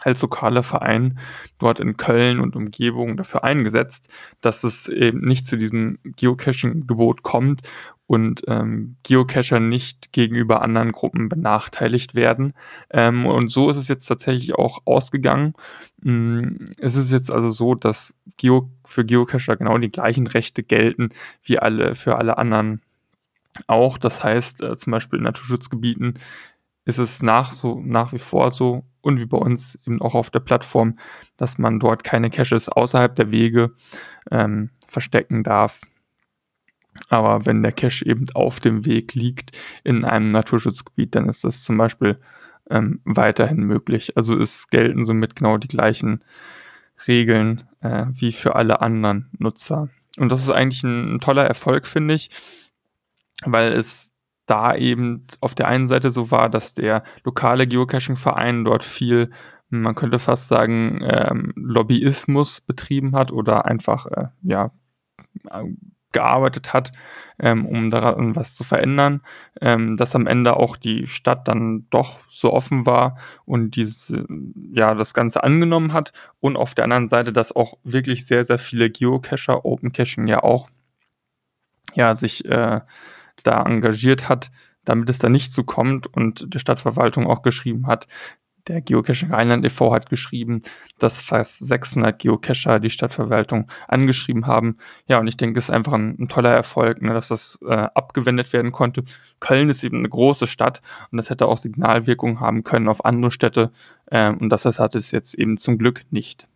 als 0.00 0.22
lokaler 0.22 0.62
Verein 0.62 1.18
dort 1.58 1.80
in 1.80 1.96
Köln 1.96 2.40
und 2.40 2.56
Umgebung 2.56 3.16
dafür 3.16 3.44
eingesetzt, 3.44 4.08
dass 4.40 4.64
es 4.64 4.88
eben 4.88 5.20
nicht 5.20 5.46
zu 5.46 5.56
diesem 5.56 5.98
Geocaching-Gebot 6.04 7.22
kommt 7.22 7.62
und 8.06 8.42
ähm, 8.46 8.96
Geocacher 9.02 9.60
nicht 9.60 10.12
gegenüber 10.12 10.62
anderen 10.62 10.92
Gruppen 10.92 11.28
benachteiligt 11.28 12.14
werden. 12.14 12.54
Ähm, 12.90 13.26
und 13.26 13.50
so 13.50 13.68
ist 13.68 13.76
es 13.76 13.88
jetzt 13.88 14.06
tatsächlich 14.06 14.54
auch 14.54 14.80
ausgegangen. 14.86 15.52
Ähm, 16.02 16.58
es 16.78 16.96
ist 16.96 17.12
jetzt 17.12 17.30
also 17.30 17.50
so, 17.50 17.74
dass 17.74 18.16
Geo 18.38 18.70
für 18.84 19.04
Geocacher 19.04 19.56
genau 19.56 19.76
die 19.76 19.90
gleichen 19.90 20.26
Rechte 20.26 20.62
gelten 20.62 21.10
wie 21.42 21.58
alle 21.58 21.94
für 21.94 22.16
alle 22.16 22.38
anderen 22.38 22.80
auch. 23.66 23.98
Das 23.98 24.24
heißt, 24.24 24.62
äh, 24.62 24.76
zum 24.76 24.90
Beispiel 24.90 25.18
in 25.18 25.24
Naturschutzgebieten 25.24 26.14
ist 26.88 26.96
es 26.96 27.22
nach, 27.22 27.52
so, 27.52 27.82
nach 27.84 28.14
wie 28.14 28.18
vor 28.18 28.50
so 28.50 28.82
und 29.02 29.20
wie 29.20 29.26
bei 29.26 29.36
uns 29.36 29.78
eben 29.86 30.00
auch 30.00 30.14
auf 30.14 30.30
der 30.30 30.40
Plattform, 30.40 30.98
dass 31.36 31.58
man 31.58 31.78
dort 31.78 32.02
keine 32.02 32.30
Caches 32.30 32.70
außerhalb 32.70 33.14
der 33.14 33.30
Wege 33.30 33.74
ähm, 34.30 34.70
verstecken 34.88 35.44
darf. 35.44 35.82
Aber 37.10 37.44
wenn 37.44 37.62
der 37.62 37.72
Cache 37.72 38.06
eben 38.06 38.24
auf 38.32 38.58
dem 38.58 38.86
Weg 38.86 39.14
liegt 39.14 39.50
in 39.84 40.02
einem 40.02 40.30
Naturschutzgebiet, 40.30 41.14
dann 41.14 41.28
ist 41.28 41.44
das 41.44 41.62
zum 41.62 41.76
Beispiel 41.76 42.18
ähm, 42.70 43.02
weiterhin 43.04 43.64
möglich. 43.64 44.16
Also 44.16 44.38
es 44.38 44.68
gelten 44.68 45.04
somit 45.04 45.36
genau 45.36 45.58
die 45.58 45.68
gleichen 45.68 46.24
Regeln 47.06 47.68
äh, 47.82 48.06
wie 48.12 48.32
für 48.32 48.56
alle 48.56 48.80
anderen 48.80 49.28
Nutzer. 49.38 49.90
Und 50.16 50.32
das 50.32 50.40
ist 50.40 50.50
eigentlich 50.50 50.82
ein, 50.84 51.16
ein 51.16 51.20
toller 51.20 51.44
Erfolg, 51.44 51.86
finde 51.86 52.14
ich, 52.14 52.30
weil 53.44 53.74
es 53.74 54.14
da 54.48 54.74
eben 54.74 55.26
auf 55.40 55.54
der 55.54 55.68
einen 55.68 55.86
Seite 55.86 56.10
so 56.10 56.30
war, 56.30 56.48
dass 56.48 56.74
der 56.74 57.04
lokale 57.22 57.66
Geocaching-Verein 57.66 58.64
dort 58.64 58.82
viel, 58.84 59.30
man 59.68 59.94
könnte 59.94 60.18
fast 60.18 60.48
sagen, 60.48 61.00
ähm, 61.02 61.52
Lobbyismus 61.54 62.60
betrieben 62.62 63.14
hat 63.14 63.30
oder 63.30 63.66
einfach, 63.66 64.06
äh, 64.06 64.28
ja, 64.42 64.72
gearbeitet 66.12 66.72
hat, 66.72 66.90
ähm, 67.38 67.66
um 67.66 67.90
daran 67.90 68.34
was 68.34 68.54
zu 68.54 68.64
verändern, 68.64 69.20
ähm, 69.60 69.96
dass 69.96 70.16
am 70.16 70.26
Ende 70.26 70.56
auch 70.56 70.76
die 70.76 71.06
Stadt 71.06 71.46
dann 71.46 71.86
doch 71.90 72.20
so 72.30 72.52
offen 72.52 72.86
war 72.86 73.18
und 73.44 73.76
diese, 73.76 74.26
ja, 74.72 74.94
das 74.94 75.12
Ganze 75.12 75.44
angenommen 75.44 75.92
hat 75.92 76.12
und 76.40 76.56
auf 76.56 76.74
der 76.74 76.84
anderen 76.84 77.08
Seite, 77.08 77.32
dass 77.32 77.54
auch 77.54 77.74
wirklich 77.84 78.26
sehr, 78.26 78.44
sehr 78.44 78.58
viele 78.58 78.88
Geocacher, 78.88 79.66
Open 79.66 79.92
Caching 79.92 80.26
ja 80.28 80.42
auch, 80.42 80.70
ja, 81.94 82.14
sich 82.14 82.44
äh, 82.46 82.80
da 83.42 83.62
engagiert 83.62 84.28
hat, 84.28 84.50
damit 84.84 85.10
es 85.10 85.18
da 85.18 85.28
nicht 85.28 85.52
so 85.52 85.64
kommt 85.64 86.06
und 86.06 86.54
die 86.54 86.58
Stadtverwaltung 86.58 87.26
auch 87.26 87.42
geschrieben 87.42 87.86
hat, 87.86 88.06
der 88.68 88.80
Geocaching 88.82 89.32
Rheinland 89.32 89.64
e.V. 89.64 89.92
hat 89.92 90.10
geschrieben, 90.10 90.62
dass 90.98 91.20
fast 91.20 91.58
600 91.66 92.18
Geocacher 92.18 92.80
die 92.80 92.90
Stadtverwaltung 92.90 93.70
angeschrieben 93.88 94.46
haben. 94.46 94.76
Ja, 95.06 95.18
und 95.18 95.26
ich 95.26 95.36
denke, 95.36 95.58
es 95.58 95.66
ist 95.66 95.70
einfach 95.70 95.94
ein, 95.94 96.16
ein 96.18 96.28
toller 96.28 96.50
Erfolg, 96.50 97.02
ne, 97.02 97.14
dass 97.14 97.28
das 97.28 97.58
äh, 97.66 97.74
abgewendet 97.94 98.52
werden 98.52 98.72
konnte. 98.72 99.04
Köln 99.40 99.70
ist 99.70 99.84
eben 99.84 99.98
eine 99.98 100.08
große 100.08 100.46
Stadt 100.46 100.82
und 101.10 101.16
das 101.16 101.30
hätte 101.30 101.46
auch 101.46 101.58
Signalwirkung 101.58 102.40
haben 102.40 102.62
können 102.64 102.88
auf 102.88 103.04
andere 103.04 103.30
Städte. 103.30 103.72
Ähm, 104.10 104.38
und 104.38 104.50
das 104.50 104.64
hat 104.64 104.94
es 104.94 105.10
jetzt 105.10 105.34
eben 105.34 105.56
zum 105.56 105.78
Glück 105.78 106.02
nicht. 106.10 106.48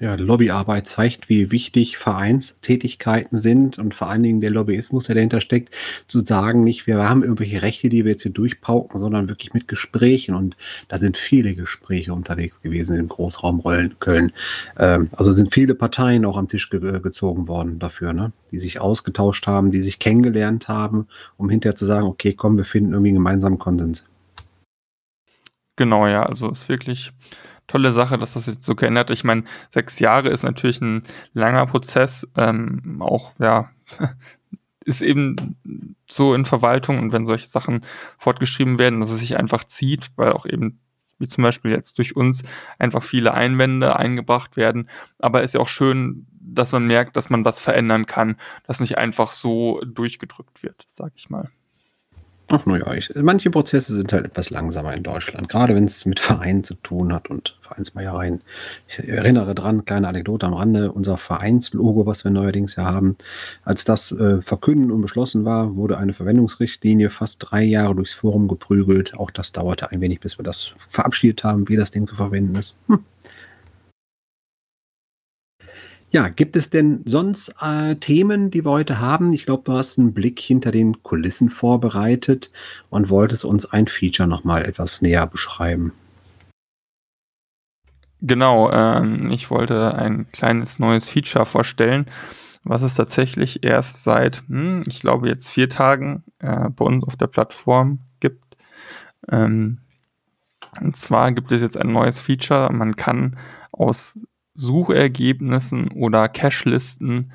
Ja, 0.00 0.14
Lobbyarbeit 0.14 0.86
zeigt, 0.86 1.28
wie 1.28 1.50
wichtig 1.50 1.98
Vereinstätigkeiten 1.98 3.36
sind 3.36 3.78
und 3.78 3.96
vor 3.96 4.08
allen 4.08 4.22
Dingen 4.22 4.40
der 4.40 4.50
Lobbyismus, 4.50 5.06
der 5.06 5.16
dahinter 5.16 5.40
steckt, 5.40 5.74
zu 6.06 6.20
sagen, 6.20 6.62
nicht 6.62 6.86
wir 6.86 7.08
haben 7.08 7.24
irgendwelche 7.24 7.62
Rechte, 7.62 7.88
die 7.88 8.04
wir 8.04 8.12
jetzt 8.12 8.22
hier 8.22 8.32
durchpauken, 8.32 9.00
sondern 9.00 9.28
wirklich 9.28 9.54
mit 9.54 9.66
Gesprächen 9.66 10.36
und 10.36 10.56
da 10.86 11.00
sind 11.00 11.16
viele 11.16 11.54
Gespräche 11.54 12.12
unterwegs 12.12 12.62
gewesen 12.62 12.96
im 12.96 13.08
Großraum 13.08 13.62
Köln. 13.98 14.32
Ähm, 14.78 15.10
also 15.12 15.32
sind 15.32 15.52
viele 15.52 15.74
Parteien 15.74 16.24
auch 16.24 16.36
am 16.36 16.48
Tisch 16.48 16.70
ge 16.70 17.00
gezogen 17.00 17.48
worden 17.48 17.80
dafür, 17.80 18.12
ne? 18.12 18.32
die 18.52 18.58
sich 18.58 18.80
ausgetauscht 18.80 19.48
haben, 19.48 19.72
die 19.72 19.82
sich 19.82 19.98
kennengelernt 19.98 20.68
haben, 20.68 21.08
um 21.36 21.50
hinterher 21.50 21.74
zu 21.74 21.86
sagen, 21.86 22.06
okay, 22.06 22.34
komm, 22.34 22.56
wir 22.56 22.64
finden 22.64 22.92
irgendwie 22.92 23.10
einen 23.10 23.16
gemeinsamen 23.16 23.58
Konsens. 23.58 24.04
Genau, 25.76 26.06
ja, 26.06 26.24
also 26.24 26.50
ist 26.50 26.68
wirklich 26.68 27.12
tolle 27.68 27.92
Sache, 27.92 28.18
dass 28.18 28.34
das 28.34 28.46
jetzt 28.46 28.64
so 28.64 28.74
geändert. 28.74 29.10
Ich 29.10 29.22
meine, 29.22 29.44
sechs 29.70 30.00
Jahre 30.00 30.28
ist 30.28 30.42
natürlich 30.42 30.80
ein 30.80 31.04
langer 31.32 31.66
Prozess, 31.66 32.26
ähm, 32.36 33.00
auch 33.00 33.32
ja, 33.38 33.70
ist 34.84 35.02
eben 35.02 35.94
so 36.10 36.34
in 36.34 36.46
Verwaltung 36.46 36.98
und 36.98 37.12
wenn 37.12 37.26
solche 37.26 37.46
Sachen 37.46 37.82
fortgeschrieben 38.16 38.78
werden, 38.78 39.00
dass 39.00 39.10
es 39.10 39.20
sich 39.20 39.36
einfach 39.36 39.64
zieht, 39.64 40.08
weil 40.16 40.32
auch 40.32 40.46
eben 40.46 40.80
wie 41.18 41.26
zum 41.26 41.42
Beispiel 41.42 41.72
jetzt 41.72 41.98
durch 41.98 42.16
uns 42.16 42.42
einfach 42.78 43.02
viele 43.02 43.34
Einwände 43.34 43.96
eingebracht 43.96 44.56
werden. 44.56 44.88
Aber 45.18 45.42
ist 45.42 45.54
ja 45.54 45.60
auch 45.60 45.68
schön, 45.68 46.26
dass 46.40 46.72
man 46.72 46.86
merkt, 46.86 47.16
dass 47.16 47.28
man 47.28 47.44
was 47.44 47.60
verändern 47.60 48.06
kann, 48.06 48.36
dass 48.66 48.80
nicht 48.80 48.98
einfach 48.98 49.32
so 49.32 49.80
durchgedrückt 49.84 50.62
wird, 50.62 50.84
sag 50.86 51.12
ich 51.16 51.28
mal. 51.28 51.50
Ach 52.50 52.64
naja, 52.64 52.86
manche 53.16 53.50
Prozesse 53.50 53.94
sind 53.94 54.10
halt 54.10 54.24
etwas 54.24 54.48
langsamer 54.48 54.94
in 54.94 55.02
Deutschland, 55.02 55.50
gerade 55.50 55.74
wenn 55.74 55.84
es 55.84 56.06
mit 56.06 56.18
Vereinen 56.18 56.64
zu 56.64 56.74
tun 56.74 57.12
hat 57.12 57.28
und 57.28 57.58
Vereinsmeiereien. 57.60 58.40
Ich 58.88 59.06
erinnere 59.06 59.54
dran, 59.54 59.84
kleine 59.84 60.08
Anekdote 60.08 60.46
am 60.46 60.54
Rande, 60.54 60.90
unser 60.90 61.18
Vereinslogo, 61.18 62.06
was 62.06 62.24
wir 62.24 62.30
neuerdings 62.30 62.76
ja 62.76 62.84
haben, 62.84 63.18
als 63.64 63.84
das 63.84 64.12
äh, 64.12 64.40
verkündet 64.40 64.92
und 64.92 65.02
beschlossen 65.02 65.44
war, 65.44 65.76
wurde 65.76 65.98
eine 65.98 66.14
Verwendungsrichtlinie 66.14 67.10
fast 67.10 67.44
drei 67.50 67.62
Jahre 67.64 67.94
durchs 67.94 68.14
Forum 68.14 68.48
geprügelt. 68.48 69.12
Auch 69.14 69.30
das 69.30 69.52
dauerte 69.52 69.90
ein 69.90 70.00
wenig, 70.00 70.20
bis 70.20 70.38
wir 70.38 70.42
das 70.42 70.72
verabschiedet 70.88 71.44
haben, 71.44 71.68
wie 71.68 71.76
das 71.76 71.90
Ding 71.90 72.06
zu 72.06 72.16
verwenden 72.16 72.54
ist. 72.54 72.78
Hm. 72.86 73.04
Ja, 76.10 76.28
gibt 76.28 76.56
es 76.56 76.70
denn 76.70 77.02
sonst 77.04 77.54
äh, 77.60 77.94
Themen, 77.96 78.50
die 78.50 78.64
wir 78.64 78.70
heute 78.70 78.98
haben? 78.98 79.30
Ich 79.34 79.44
glaube, 79.44 79.64
du 79.64 79.72
hast 79.72 79.98
einen 79.98 80.14
Blick 80.14 80.40
hinter 80.40 80.70
den 80.70 81.02
Kulissen 81.02 81.50
vorbereitet 81.50 82.50
und 82.88 83.10
wolltest 83.10 83.44
uns 83.44 83.66
ein 83.66 83.88
Feature 83.88 84.26
nochmal 84.26 84.64
etwas 84.64 85.02
näher 85.02 85.26
beschreiben. 85.26 85.92
Genau, 88.22 88.70
ähm, 88.72 89.30
ich 89.30 89.50
wollte 89.50 89.94
ein 89.94 90.26
kleines 90.32 90.78
neues 90.78 91.10
Feature 91.10 91.44
vorstellen, 91.44 92.06
was 92.64 92.80
es 92.80 92.94
tatsächlich 92.94 93.62
erst 93.62 94.02
seit, 94.02 94.42
hm, 94.48 94.82
ich 94.86 95.00
glaube 95.00 95.28
jetzt 95.28 95.48
vier 95.48 95.68
Tagen 95.68 96.24
äh, 96.38 96.70
bei 96.70 96.86
uns 96.86 97.04
auf 97.04 97.16
der 97.16 97.26
Plattform 97.26 97.98
gibt. 98.20 98.56
Ähm, 99.30 99.82
und 100.80 100.96
zwar 100.96 101.32
gibt 101.32 101.52
es 101.52 101.60
jetzt 101.60 101.76
ein 101.76 101.92
neues 101.92 102.20
Feature. 102.20 102.72
Man 102.72 102.96
kann 102.96 103.38
aus 103.72 104.18
Suchergebnissen 104.58 105.88
oder 105.92 106.28
Cache-Listen 106.28 107.32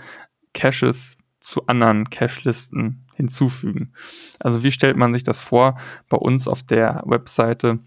Caches 0.53 1.17
zu 1.39 1.67
anderen 1.67 2.09
Cache-Listen 2.09 3.05
hinzufügen. 3.15 3.93
Also 4.39 4.63
wie 4.63 4.71
stellt 4.71 4.97
man 4.97 5.13
sich 5.13 5.23
das 5.23 5.41
vor? 5.41 5.77
Bei 6.09 6.17
uns 6.17 6.47
auf 6.47 6.63
der 6.63 7.03
Webseite 7.05 7.79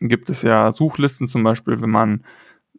gibt 0.00 0.30
es 0.30 0.42
ja 0.42 0.72
Suchlisten, 0.72 1.26
zum 1.26 1.42
Beispiel, 1.42 1.80
wenn 1.80 1.90
man 1.90 2.24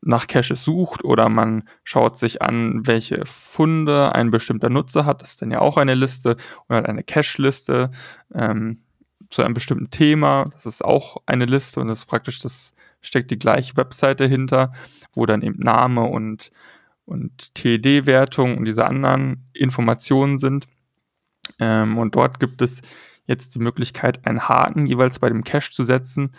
nach 0.01 0.27
Caches 0.27 0.63
sucht 0.63 1.04
oder 1.04 1.27
man 1.27 1.68
schaut 1.84 2.18
sich 2.18 2.42
an, 2.42 2.86
welche 2.86 3.25
Funde 3.25 4.13
ein 4.13 4.32
bestimmter 4.32 4.70
Nutzer 4.70 5.06
hat. 5.06 5.22
Das 5.22 5.32
ist 5.32 5.42
dann 5.42 5.51
ja 5.51 5.60
auch 5.60 5.77
eine 5.77 5.96
Liste 5.96 6.38
und 6.68 6.75
hat 6.75 6.86
eine 6.86 7.04
Cache-Liste 7.04 7.92
ähm, 8.34 8.84
zu 9.30 9.42
einem 9.42 9.54
bestimmten 9.54 9.92
Thema. 9.92 10.50
Das 10.54 10.66
ist 10.66 10.84
auch 10.86 11.18
eine 11.25 11.46
Liste 11.46 11.80
und 11.80 11.88
das 11.88 12.00
ist 12.00 12.06
praktisch 12.06 12.39
das 12.39 12.74
steckt 13.01 13.32
die 13.32 13.39
gleiche 13.39 13.77
Webseite 13.77 14.27
hinter, 14.27 14.74
wo 15.13 15.25
dann 15.25 15.42
eben 15.42 15.60
Name 15.60 16.04
und, 16.04 16.51
und 17.06 17.56
TED-Wertung 17.56 18.58
und 18.58 18.66
diese 18.66 18.86
anderen 18.86 19.50
Informationen 19.54 20.38
sind. 20.38 20.68
Ähm, 21.60 21.98
und 21.98 22.16
dort 22.16 22.39
gibt 22.39 22.62
es 22.62 22.82
jetzt 23.25 23.56
die 23.56 23.60
Möglichkeit, 23.60 24.25
einen 24.25 24.48
Haken 24.48 24.86
jeweils 24.86 25.20
bei 25.20 25.30
dem 25.30 25.44
Cache 25.44 25.72
zu 25.72 25.84
setzen 25.84 26.32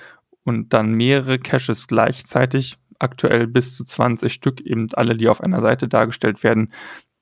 und 0.45 0.73
dann 0.73 0.95
mehrere 0.95 1.39
Caches 1.39 1.87
gleichzeitig, 1.87 2.79
aktuell 2.99 3.47
bis 3.47 3.77
zu 3.77 3.85
20 3.85 4.33
Stück, 4.33 4.61
eben 4.61 4.89
alle, 4.95 5.17
die 5.17 5.29
auf 5.29 5.41
einer 5.41 5.61
Seite 5.61 5.89
dargestellt 5.89 6.43
werden, 6.43 6.73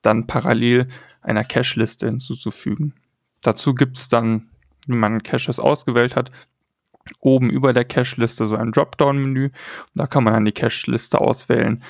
dann 0.01 0.27
parallel 0.27 0.87
einer 1.21 1.43
Cache-Liste 1.43 2.07
hinzuzufügen. 2.07 2.95
Dazu 3.41 3.75
gibt 3.75 3.97
es 3.97 4.07
dann, 4.07 4.49
wenn 4.87 4.99
man 4.99 5.23
Caches 5.23 5.59
ausgewählt 5.59 6.15
hat, 6.15 6.31
oben 7.19 7.49
über 7.49 7.73
der 7.73 7.85
Cache-Liste 7.85 8.47
so 8.47 8.55
ein 8.55 8.71
Dropdown-Menü. 8.71 9.49
Da 9.95 10.07
kann 10.07 10.23
man 10.23 10.33
dann 10.33 10.45
die 10.45 10.51
Cache-Liste 10.51 11.19
auswählen, 11.19 11.83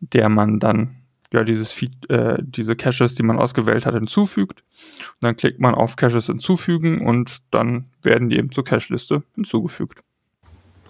der 0.00 0.28
man 0.28 0.60
dann 0.60 0.96
ja 1.32 1.44
dieses 1.44 1.70
Feed, 1.70 2.08
äh, 2.10 2.38
diese 2.40 2.76
Caches, 2.76 3.14
die 3.14 3.22
man 3.22 3.38
ausgewählt 3.38 3.86
hat, 3.86 3.94
hinzufügt. 3.94 4.62
Und 4.62 5.22
dann 5.22 5.36
klickt 5.36 5.60
man 5.60 5.74
auf 5.74 5.96
Caches 5.96 6.26
hinzufügen 6.26 7.06
und 7.06 7.42
dann 7.50 7.86
werden 8.02 8.30
die 8.30 8.36
eben 8.36 8.50
zur 8.50 8.64
Cache-Liste 8.64 9.22
hinzugefügt. 9.34 10.02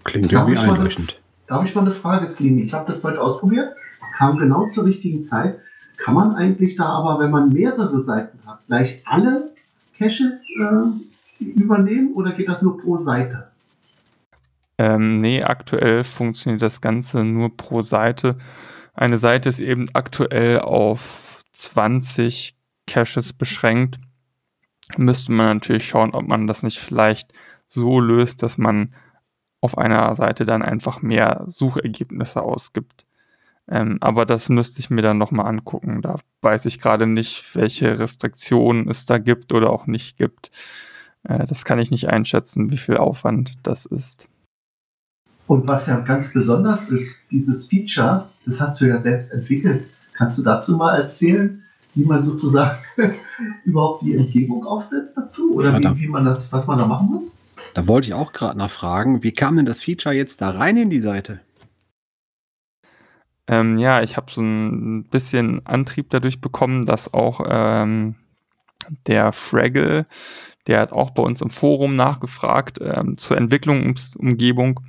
Klingt 0.05 0.33
irgendwie 0.33 0.57
einleuchtend. 0.59 1.21
Darf 1.49 1.65
ich 1.65 1.75
mal 1.75 1.83
eine 1.83 1.93
Frage, 1.93 2.29
Slim? 2.29 2.59
Ich 2.59 2.73
habe 2.73 2.87
das 2.87 3.03
heute 3.03 3.21
ausprobiert. 3.21 3.75
Es 4.03 4.13
kam 4.17 4.39
genau 4.39 4.69
zur 4.69 4.85
richtigen 4.85 5.25
Zeit. 5.25 5.59
Kann 5.97 6.15
man 6.15 6.35
eigentlich 6.35 6.77
da 6.77 6.85
aber, 6.85 7.19
wenn 7.23 7.31
man 7.31 7.53
mehrere 7.53 7.99
Seiten 7.99 8.39
hat, 8.47 8.61
gleich 8.67 9.03
alle 9.07 9.51
Caches 9.99 10.49
äh, 10.61 11.45
übernehmen 11.45 12.13
oder 12.15 12.33
geht 12.33 12.49
das 12.49 12.63
nur 12.63 12.81
pro 12.81 12.99
Seite? 12.99 13.48
Ähm, 14.79 15.19
nee, 15.19 15.43
aktuell 15.43 16.05
funktioniert 16.05 16.63
das 16.63 16.81
Ganze 16.81 17.25
nur 17.25 17.57
pro 17.57 17.83
Seite. 17.83 18.39
Eine 18.95 19.19
Seite 19.19 19.49
ist 19.49 19.61
eben 19.61 19.87
aktuell 19.93 20.61
auf 20.61 21.43
20 21.53 22.57
Caches 22.87 23.33
beschränkt. 23.33 23.99
Müsste 24.97 25.33
man 25.33 25.57
natürlich 25.57 25.87
schauen, 25.87 26.15
ob 26.15 26.27
man 26.27 26.47
das 26.47 26.63
nicht 26.63 26.79
vielleicht 26.79 27.33
so 27.67 28.01
löst, 28.01 28.43
dass 28.43 28.57
man 28.57 28.95
auf 29.61 29.77
einer 29.77 30.15
Seite 30.15 30.45
dann 30.45 30.63
einfach 30.63 31.03
mehr 31.03 31.45
Suchergebnisse 31.47 32.43
ausgibt. 32.43 33.05
Ähm, 33.69 33.99
aber 34.01 34.25
das 34.25 34.49
müsste 34.49 34.81
ich 34.81 34.89
mir 34.91 35.03
dann 35.03 35.19
nochmal 35.19 35.47
angucken. 35.47 36.01
Da 36.01 36.17
weiß 36.43 36.65
ich 36.67 36.79
gerade 36.79 37.07
nicht, 37.07 37.55
welche 37.55 37.99
Restriktionen 37.99 38.89
es 38.89 39.05
da 39.05 39.19
gibt 39.19 39.53
oder 39.53 39.71
auch 39.71 39.87
nicht 39.87 40.17
gibt. 40.17 40.51
Äh, 41.25 41.45
das 41.47 41.65
kann 41.65 41.79
ich 41.79 41.91
nicht 41.91 42.09
einschätzen, 42.09 42.71
wie 42.71 42.79
viel 42.79 42.97
Aufwand 42.97 43.55
das 43.65 43.85
ist. 43.85 44.29
Und 45.49 45.67
was 45.67 45.87
ja 45.87 45.99
ganz 46.01 46.33
besonders 46.35 46.91
ist, 46.91 47.23
dieses 47.31 47.67
Feature, 47.67 48.29
das 48.45 48.61
hast 48.61 48.81
du 48.81 48.85
ja 48.85 49.01
selbst 49.01 49.33
entwickelt. 49.33 49.83
Kannst 50.13 50.37
du 50.37 50.43
dazu 50.43 50.77
mal 50.77 51.01
erzählen, 51.01 51.65
wie 51.95 52.05
man 52.05 52.23
sozusagen 52.23 52.79
überhaupt 53.65 54.03
die 54.03 54.15
Umgebung 54.15 54.67
aufsetzt 54.67 55.17
dazu? 55.17 55.55
Oder 55.55 55.81
ja, 55.81 55.97
wie, 55.97 56.03
wie, 56.03 56.07
man 56.07 56.27
das, 56.27 56.53
was 56.53 56.67
man 56.67 56.77
da 56.77 56.87
machen 56.87 57.09
muss? 57.09 57.39
Da 57.73 57.89
wollte 57.89 58.09
ich 58.09 58.15
auch 58.15 58.33
gerade 58.33 58.59
nachfragen, 58.59 59.23
wie 59.23 59.33
kam 59.33 59.57
denn 59.57 59.65
das 59.65 59.83
Feature 59.83 60.15
jetzt 60.15 60.43
da 60.43 60.51
rein 60.51 60.77
in 60.77 60.91
die 60.91 61.01
Seite? 61.01 61.41
Ähm, 63.47 63.79
ja, 63.79 64.03
ich 64.03 64.19
habe 64.19 64.31
so 64.31 64.43
ein 64.43 65.05
bisschen 65.05 65.65
Antrieb 65.65 66.11
dadurch 66.11 66.43
bekommen, 66.43 66.85
dass 66.85 67.15
auch 67.15 67.41
ähm, 67.49 68.17
der 69.07 69.33
Fraggle, 69.33 70.07
der 70.67 70.81
hat 70.81 70.93
auch 70.93 71.11
bei 71.11 71.23
uns 71.23 71.41
im 71.41 71.49
Forum 71.49 71.97
nachgefragt 71.97 72.79
ähm, 72.83 73.17
zur 73.17 73.39
Entwicklungsumgebung 73.39 74.81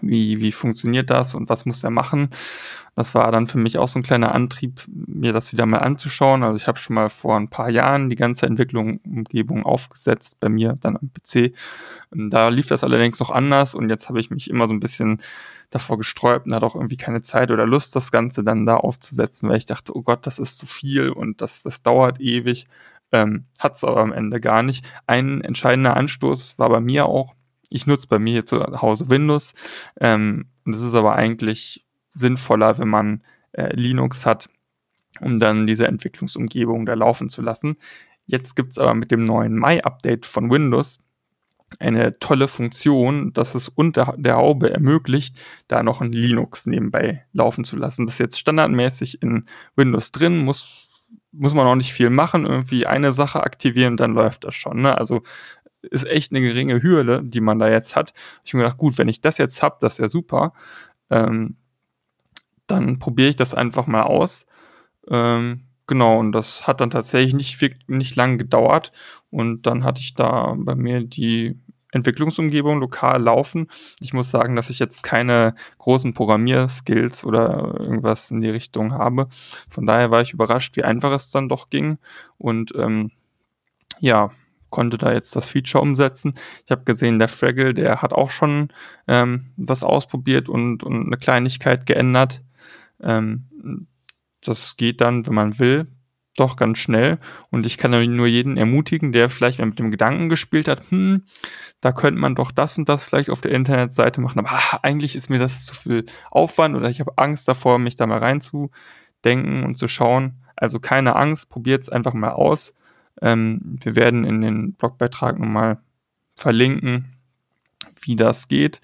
wie, 0.00 0.40
wie 0.40 0.52
funktioniert 0.52 1.10
das 1.10 1.34
und 1.34 1.48
was 1.48 1.66
muss 1.66 1.84
er 1.84 1.90
machen? 1.90 2.30
Das 2.96 3.14
war 3.14 3.30
dann 3.30 3.46
für 3.46 3.58
mich 3.58 3.76
auch 3.76 3.88
so 3.88 3.98
ein 3.98 4.02
kleiner 4.02 4.34
Antrieb, 4.34 4.80
mir 4.88 5.34
das 5.34 5.52
wieder 5.52 5.66
mal 5.66 5.78
anzuschauen. 5.78 6.42
Also 6.42 6.56
ich 6.56 6.66
habe 6.66 6.78
schon 6.78 6.94
mal 6.94 7.10
vor 7.10 7.36
ein 7.36 7.50
paar 7.50 7.68
Jahren 7.68 8.08
die 8.08 8.16
ganze 8.16 8.46
Entwicklung, 8.46 9.00
Umgebung 9.04 9.64
aufgesetzt, 9.66 10.40
bei 10.40 10.48
mir 10.48 10.78
dann 10.80 10.96
am 10.96 11.10
PC. 11.12 11.52
Da 12.10 12.48
lief 12.48 12.66
das 12.66 12.84
allerdings 12.84 13.20
noch 13.20 13.30
anders 13.30 13.74
und 13.74 13.90
jetzt 13.90 14.08
habe 14.08 14.18
ich 14.18 14.30
mich 14.30 14.48
immer 14.48 14.66
so 14.66 14.72
ein 14.72 14.80
bisschen 14.80 15.20
davor 15.68 15.98
gesträubt 15.98 16.46
und 16.46 16.54
hatte 16.54 16.64
auch 16.64 16.74
irgendwie 16.74 16.96
keine 16.96 17.20
Zeit 17.20 17.50
oder 17.50 17.66
Lust, 17.66 17.94
das 17.96 18.10
Ganze 18.10 18.42
dann 18.42 18.64
da 18.64 18.78
aufzusetzen, 18.78 19.48
weil 19.50 19.58
ich 19.58 19.66
dachte, 19.66 19.94
oh 19.94 20.02
Gott, 20.02 20.26
das 20.26 20.38
ist 20.38 20.56
zu 20.56 20.64
viel 20.64 21.10
und 21.10 21.42
das, 21.42 21.62
das 21.62 21.82
dauert 21.82 22.18
ewig. 22.18 22.66
Ähm, 23.12 23.44
Hat 23.58 23.76
es 23.76 23.84
aber 23.84 24.00
am 24.00 24.12
Ende 24.12 24.40
gar 24.40 24.62
nicht. 24.62 24.84
Ein 25.06 25.40
entscheidender 25.42 25.96
Anstoß 25.96 26.58
war 26.58 26.68
bei 26.68 26.80
mir 26.80 27.06
auch, 27.06 27.34
ich 27.70 27.86
nutze 27.86 28.08
bei 28.08 28.18
mir 28.18 28.32
hier 28.32 28.46
zu 28.46 28.60
Hause 28.80 29.10
Windows. 29.10 29.54
Ähm, 30.00 30.46
es 30.64 30.80
ist 30.80 30.94
aber 30.94 31.14
eigentlich 31.14 31.86
sinnvoller, 32.10 32.78
wenn 32.78 32.88
man 32.88 33.22
äh, 33.52 33.74
Linux 33.74 34.26
hat, 34.26 34.48
um 35.20 35.38
dann 35.38 35.66
diese 35.66 35.86
Entwicklungsumgebung 35.86 36.86
da 36.86 36.94
laufen 36.94 37.30
zu 37.30 37.42
lassen. 37.42 37.76
Jetzt 38.26 38.56
gibt 38.56 38.72
es 38.72 38.78
aber 38.78 38.94
mit 38.94 39.10
dem 39.10 39.24
neuen 39.24 39.56
Mai-Update 39.56 40.26
von 40.26 40.50
Windows 40.50 40.98
eine 41.78 42.18
tolle 42.18 42.48
Funktion, 42.48 43.32
dass 43.32 43.54
es 43.54 43.68
unter 43.68 44.14
der 44.16 44.36
Haube 44.36 44.70
ermöglicht, 44.70 45.38
da 45.68 45.82
noch 45.82 46.00
ein 46.00 46.12
Linux 46.12 46.66
nebenbei 46.66 47.26
laufen 47.32 47.64
zu 47.64 47.76
lassen. 47.76 48.06
Das 48.06 48.14
ist 48.14 48.20
jetzt 48.20 48.38
standardmäßig 48.38 49.22
in 49.22 49.46
Windows 49.74 50.12
drin, 50.12 50.38
muss, 50.38 50.88
muss 51.32 51.54
man 51.54 51.66
auch 51.66 51.74
nicht 51.74 51.92
viel 51.92 52.10
machen, 52.10 52.46
irgendwie 52.46 52.86
eine 52.86 53.12
Sache 53.12 53.42
aktivieren, 53.42 53.96
dann 53.96 54.14
läuft 54.14 54.44
das 54.44 54.54
schon. 54.54 54.80
Ne? 54.80 54.96
Also 54.96 55.22
ist 55.90 56.06
echt 56.06 56.32
eine 56.32 56.40
geringe 56.40 56.82
Hürde, 56.82 57.22
die 57.24 57.40
man 57.40 57.58
da 57.58 57.68
jetzt 57.68 57.96
hat. 57.96 58.12
Ich 58.44 58.52
habe 58.52 58.58
mir 58.58 58.64
gedacht, 58.64 58.78
gut, 58.78 58.98
wenn 58.98 59.08
ich 59.08 59.20
das 59.20 59.38
jetzt 59.38 59.62
habe, 59.62 59.76
das 59.80 59.94
ist 59.94 59.98
ja 59.98 60.08
super. 60.08 60.52
Ähm, 61.10 61.56
dann 62.66 62.98
probiere 62.98 63.28
ich 63.28 63.36
das 63.36 63.54
einfach 63.54 63.86
mal 63.86 64.02
aus. 64.02 64.46
Ähm, 65.08 65.62
genau, 65.86 66.18
und 66.18 66.32
das 66.32 66.66
hat 66.66 66.80
dann 66.80 66.90
tatsächlich 66.90 67.34
nicht, 67.34 67.88
nicht 67.88 68.16
lang 68.16 68.38
gedauert. 68.38 68.92
Und 69.30 69.66
dann 69.66 69.84
hatte 69.84 70.00
ich 70.00 70.14
da 70.14 70.54
bei 70.58 70.74
mir 70.74 71.04
die 71.04 71.60
Entwicklungsumgebung 71.92 72.78
lokal 72.78 73.22
laufen. 73.22 73.68
Ich 74.00 74.12
muss 74.12 74.30
sagen, 74.30 74.56
dass 74.56 74.70
ich 74.70 74.78
jetzt 74.78 75.02
keine 75.02 75.54
großen 75.78 76.12
Programmierskills 76.12 77.24
oder 77.24 77.76
irgendwas 77.78 78.30
in 78.30 78.40
die 78.40 78.50
Richtung 78.50 78.92
habe. 78.92 79.28
Von 79.70 79.86
daher 79.86 80.10
war 80.10 80.20
ich 80.20 80.32
überrascht, 80.32 80.76
wie 80.76 80.84
einfach 80.84 81.12
es 81.12 81.30
dann 81.30 81.48
doch 81.48 81.70
ging. 81.70 81.98
Und 82.38 82.74
ähm, 82.76 83.12
ja, 84.00 84.30
konnte 84.76 84.98
da 84.98 85.10
jetzt 85.10 85.34
das 85.34 85.48
Feature 85.48 85.80
umsetzen. 85.80 86.34
Ich 86.66 86.70
habe 86.70 86.84
gesehen, 86.84 87.18
der 87.18 87.28
Fraggle, 87.28 87.72
der 87.72 88.02
hat 88.02 88.12
auch 88.12 88.28
schon 88.28 88.68
ähm, 89.08 89.46
was 89.56 89.82
ausprobiert 89.82 90.50
und, 90.50 90.82
und 90.82 91.06
eine 91.06 91.16
Kleinigkeit 91.16 91.86
geändert. 91.86 92.42
Ähm, 93.02 93.86
das 94.42 94.76
geht 94.76 95.00
dann, 95.00 95.26
wenn 95.26 95.32
man 95.32 95.58
will, 95.58 95.86
doch 96.36 96.56
ganz 96.56 96.76
schnell. 96.76 97.18
Und 97.50 97.64
ich 97.64 97.78
kann 97.78 97.92
nur 97.92 98.26
jeden 98.26 98.58
ermutigen, 98.58 99.12
der 99.12 99.30
vielleicht 99.30 99.60
mit 99.60 99.78
dem 99.78 99.90
Gedanken 99.90 100.28
gespielt 100.28 100.68
hat, 100.68 100.90
hm, 100.90 101.24
da 101.80 101.92
könnte 101.92 102.20
man 102.20 102.34
doch 102.34 102.50
das 102.50 102.76
und 102.76 102.90
das 102.90 103.02
vielleicht 103.02 103.30
auf 103.30 103.40
der 103.40 103.52
Internetseite 103.52 104.20
machen. 104.20 104.40
Aber 104.40 104.50
ach, 104.52 104.74
eigentlich 104.82 105.16
ist 105.16 105.30
mir 105.30 105.38
das 105.38 105.64
zu 105.64 105.74
viel 105.74 106.04
Aufwand 106.30 106.76
oder 106.76 106.90
ich 106.90 107.00
habe 107.00 107.16
Angst 107.16 107.48
davor, 107.48 107.78
mich 107.78 107.96
da 107.96 108.06
mal 108.06 108.18
reinzudenken 108.18 109.64
und 109.64 109.78
zu 109.78 109.88
schauen. 109.88 110.44
Also 110.54 110.80
keine 110.80 111.16
Angst, 111.16 111.48
probiert 111.48 111.80
es 111.80 111.88
einfach 111.88 112.12
mal 112.12 112.32
aus. 112.32 112.74
Ähm, 113.22 113.78
wir 113.82 113.96
werden 113.96 114.24
in 114.24 114.40
den 114.40 114.72
Blogbeitrag 114.74 115.38
nochmal 115.38 115.78
verlinken, 116.34 117.16
wie 118.00 118.16
das 118.16 118.48
geht, 118.48 118.80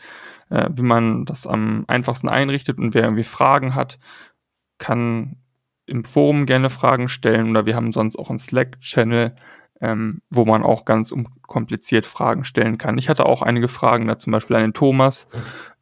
äh, 0.51 0.69
wie 0.73 0.83
man 0.83 1.25
das 1.25 1.47
am 1.47 1.85
einfachsten 1.87 2.29
einrichtet 2.29 2.79
und 2.79 2.95
wer 2.95 3.05
irgendwie 3.05 3.25
Fragen 3.25 3.75
hat, 3.75 3.99
kann 4.79 5.37
im 5.87 6.05
Forum 6.05 6.47
gerne 6.47 6.71
Fragen 6.71 7.09
stellen 7.09 7.51
oder 7.51 7.67
wir 7.67 7.77
haben 7.77 7.93
sonst 7.93 8.19
auch 8.19 8.31
einen 8.31 8.39
Slack-Channel, 8.39 9.35
ähm, 9.81 10.23
wo 10.31 10.45
man 10.45 10.63
auch 10.63 10.85
ganz 10.85 11.11
unkompliziert 11.11 12.07
Fragen 12.07 12.45
stellen 12.45 12.79
kann. 12.79 12.99
Ich 12.99 13.09
hatte 13.09 13.27
auch 13.27 13.43
einige 13.43 13.69
Fragen, 13.69 14.07
da 14.07 14.17
zum 14.17 14.31
Beispiel 14.31 14.57
an 14.57 14.63
den 14.63 14.75
Thomas 14.75 15.27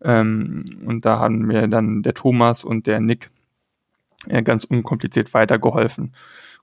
ähm, 0.03 0.65
und 0.85 1.05
da 1.05 1.19
haben 1.19 1.39
mir 1.41 1.69
dann 1.69 2.03
der 2.03 2.15
Thomas 2.15 2.65
und 2.65 2.87
der 2.87 3.01
Nick 3.01 3.31
äh, 4.27 4.43
ganz 4.43 4.65
unkompliziert 4.65 5.33
weitergeholfen. 5.35 6.15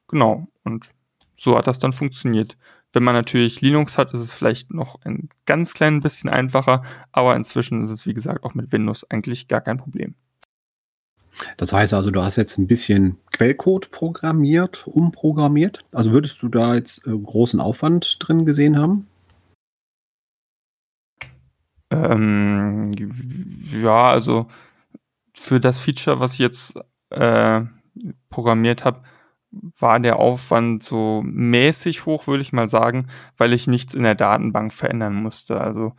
Genau, 0.08 0.48
und 0.64 0.92
so 1.38 1.58
hat 1.58 1.68
das 1.68 1.80
dann 1.80 1.94
funktioniert. 1.94 2.58
Wenn 2.94 3.04
man 3.04 3.16
natürlich 3.16 3.62
Linux 3.62 3.98
hat, 3.98 4.14
ist 4.14 4.22
es 4.22 4.34
vielleicht 4.34 4.74
noch 4.74 5.00
ein 5.04 5.30
ganz 5.46 5.74
klein 5.74 6.00
bisschen 6.00 6.30
einfacher, 6.30 6.84
aber 7.12 7.36
inzwischen 7.36 7.82
ist 7.84 7.90
es, 7.90 8.06
wie 8.06 8.14
gesagt, 8.14 8.44
auch 8.44 8.54
mit 8.54 8.72
Windows 8.72 9.10
eigentlich 9.10 9.48
gar 9.48 9.62
kein 9.62 9.78
Problem. 9.78 10.16
Das 11.58 11.72
heißt 11.72 11.94
also, 11.94 12.10
du 12.12 12.24
hast 12.24 12.36
jetzt 12.36 12.58
ein 12.58 12.68
bisschen 12.68 13.18
Quellcode 13.32 13.92
programmiert, 13.92 14.88
umprogrammiert. 14.88 15.86
Also 15.92 16.12
würdest 16.12 16.42
du 16.42 16.48
da 16.48 16.76
jetzt 16.76 17.06
äh, 17.06 17.12
großen 17.12 17.60
Aufwand 17.60 18.18
drin 18.20 18.46
gesehen 18.46 18.80
haben? 18.80 19.08
Ähm, 21.92 22.94
ja, 23.72 24.10
also 24.10 24.48
für 25.34 25.60
das 25.60 25.80
Feature, 25.80 26.20
was 26.20 26.34
ich 26.34 26.40
jetzt 26.40 26.76
äh, 27.12 27.62
programmiert 28.30 28.84
habe, 28.84 29.04
war 29.52 30.00
der 30.00 30.18
Aufwand 30.18 30.84
so 30.84 31.22
mäßig 31.26 32.06
hoch, 32.06 32.28
würde 32.28 32.42
ich 32.42 32.54
mal 32.54 32.70
sagen, 32.70 33.08
weil 33.38 33.54
ich 33.54 33.68
nichts 33.68 33.94
in 33.94 34.04
der 34.04 34.16
Datenbank 34.16 34.74
verändern 34.74 35.16
musste. 35.16 35.60
Also 35.62 35.94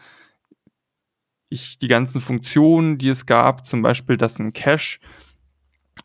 ich 1.49 1.79
die 1.79 1.89
ganzen 1.89 2.21
Funktionen, 2.21 2.99
die 2.99 3.09
es 3.09 3.27
gab, 3.27 3.65
zum 3.65 3.83
Beispiel, 3.83 4.17
dass 4.17 4.39
ein 4.39 4.53
Cache 4.53 4.99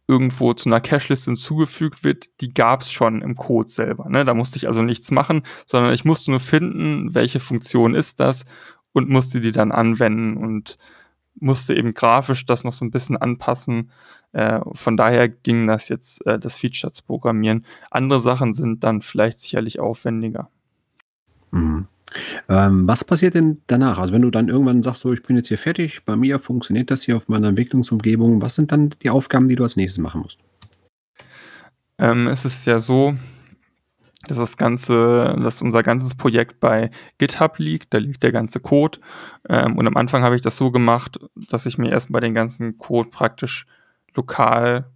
irgendwo 0.08 0.54
zu 0.54 0.70
einer 0.70 0.82
Cache-Liste 0.82 1.32
hinzugefügt 1.32 2.04
wird, 2.04 2.30
die 2.42 2.54
gab 2.54 2.82
es 2.82 2.92
schon 2.92 3.22
im 3.22 3.36
Code 3.36 3.70
selber. 3.70 4.10
Ne? 4.10 4.26
Da 4.26 4.34
musste 4.34 4.58
ich 4.58 4.68
also 4.68 4.82
nichts 4.82 5.12
machen, 5.12 5.44
sondern 5.66 5.94
ich 5.94 6.06
musste 6.06 6.32
nur 6.32 6.40
finden, 6.40 7.14
welche 7.14 7.40
Funktion 7.40 7.96
ist 7.96 8.20
das 8.20 8.46
und 8.92 9.10
musste 9.10 9.42
die 9.42 9.52
dann 9.52 9.72
anwenden 9.72 10.38
und 10.38 10.78
musste 11.40 11.76
eben 11.76 11.94
grafisch 11.94 12.46
das 12.46 12.64
noch 12.64 12.74
so 12.74 12.86
ein 12.86 12.92
bisschen 12.92 13.18
anpassen. 13.18 13.92
Äh, 14.32 14.60
von 14.74 14.98
daher 14.98 15.30
ging 15.30 15.68
das 15.68 15.90
jetzt, 15.90 16.26
äh, 16.26 16.40
das 16.40 16.58
Feature 16.58 16.92
zu 16.92 17.04
programmieren. 17.04 17.66
Andere 17.92 18.22
Sachen 18.22 18.54
sind 18.54 18.84
dann 18.84 19.02
vielleicht 19.02 19.40
sicherlich 19.40 19.80
aufwendiger. 19.80 20.50
Mhm. 21.52 21.88
Ähm, 22.48 22.88
was 22.88 23.04
passiert 23.04 23.34
denn 23.34 23.62
danach? 23.68 23.98
Also 23.98 24.14
wenn 24.14 24.22
du 24.22 24.30
dann 24.30 24.50
irgendwann 24.50 24.84
sagst, 24.84 25.02
so 25.02 25.14
ich 25.14 25.24
bin 25.24 25.36
jetzt 25.36 25.48
hier 25.48 25.58
fertig, 25.58 26.06
bei 26.06 26.16
mir 26.16 26.40
funktioniert 26.40 26.92
das 26.92 27.04
hier 27.04 27.18
auf 27.18 27.28
meiner 27.28 27.48
Entwicklungsumgebung, 27.50 28.42
was 28.42 28.56
sind 28.56 28.72
dann 28.72 28.92
die 29.02 29.10
Aufgaben, 29.10 29.50
die 29.50 29.56
du 29.56 29.64
als 29.64 29.76
nächstes 29.76 30.02
machen 30.02 30.22
musst? 30.22 30.38
Ähm, 31.98 32.28
es 32.28 32.46
ist 32.46 32.66
ja 32.66 32.80
so, 32.80 33.16
dass 34.28 34.38
das 34.38 34.58
ganze, 34.58 35.36
dass 35.42 35.62
unser 35.62 35.84
ganzes 35.84 36.16
Projekt 36.16 36.60
bei 36.60 36.92
GitHub 37.18 37.60
liegt, 37.60 37.94
da 37.94 37.98
liegt 37.98 38.24
der 38.24 38.32
ganze 38.32 38.60
Code. 38.60 39.00
Ähm, 39.50 39.78
und 39.78 39.88
am 39.88 39.98
Anfang 39.98 40.24
habe 40.24 40.36
ich 40.36 40.42
das 40.42 40.58
so 40.58 40.72
gemacht, 40.72 41.20
dass 41.50 41.66
ich 41.66 41.78
mir 41.78 41.92
erstmal 41.92 42.22
den 42.22 42.34
ganzen 42.34 42.78
Code 42.78 43.10
praktisch 43.10 43.66
lokal 44.16 44.90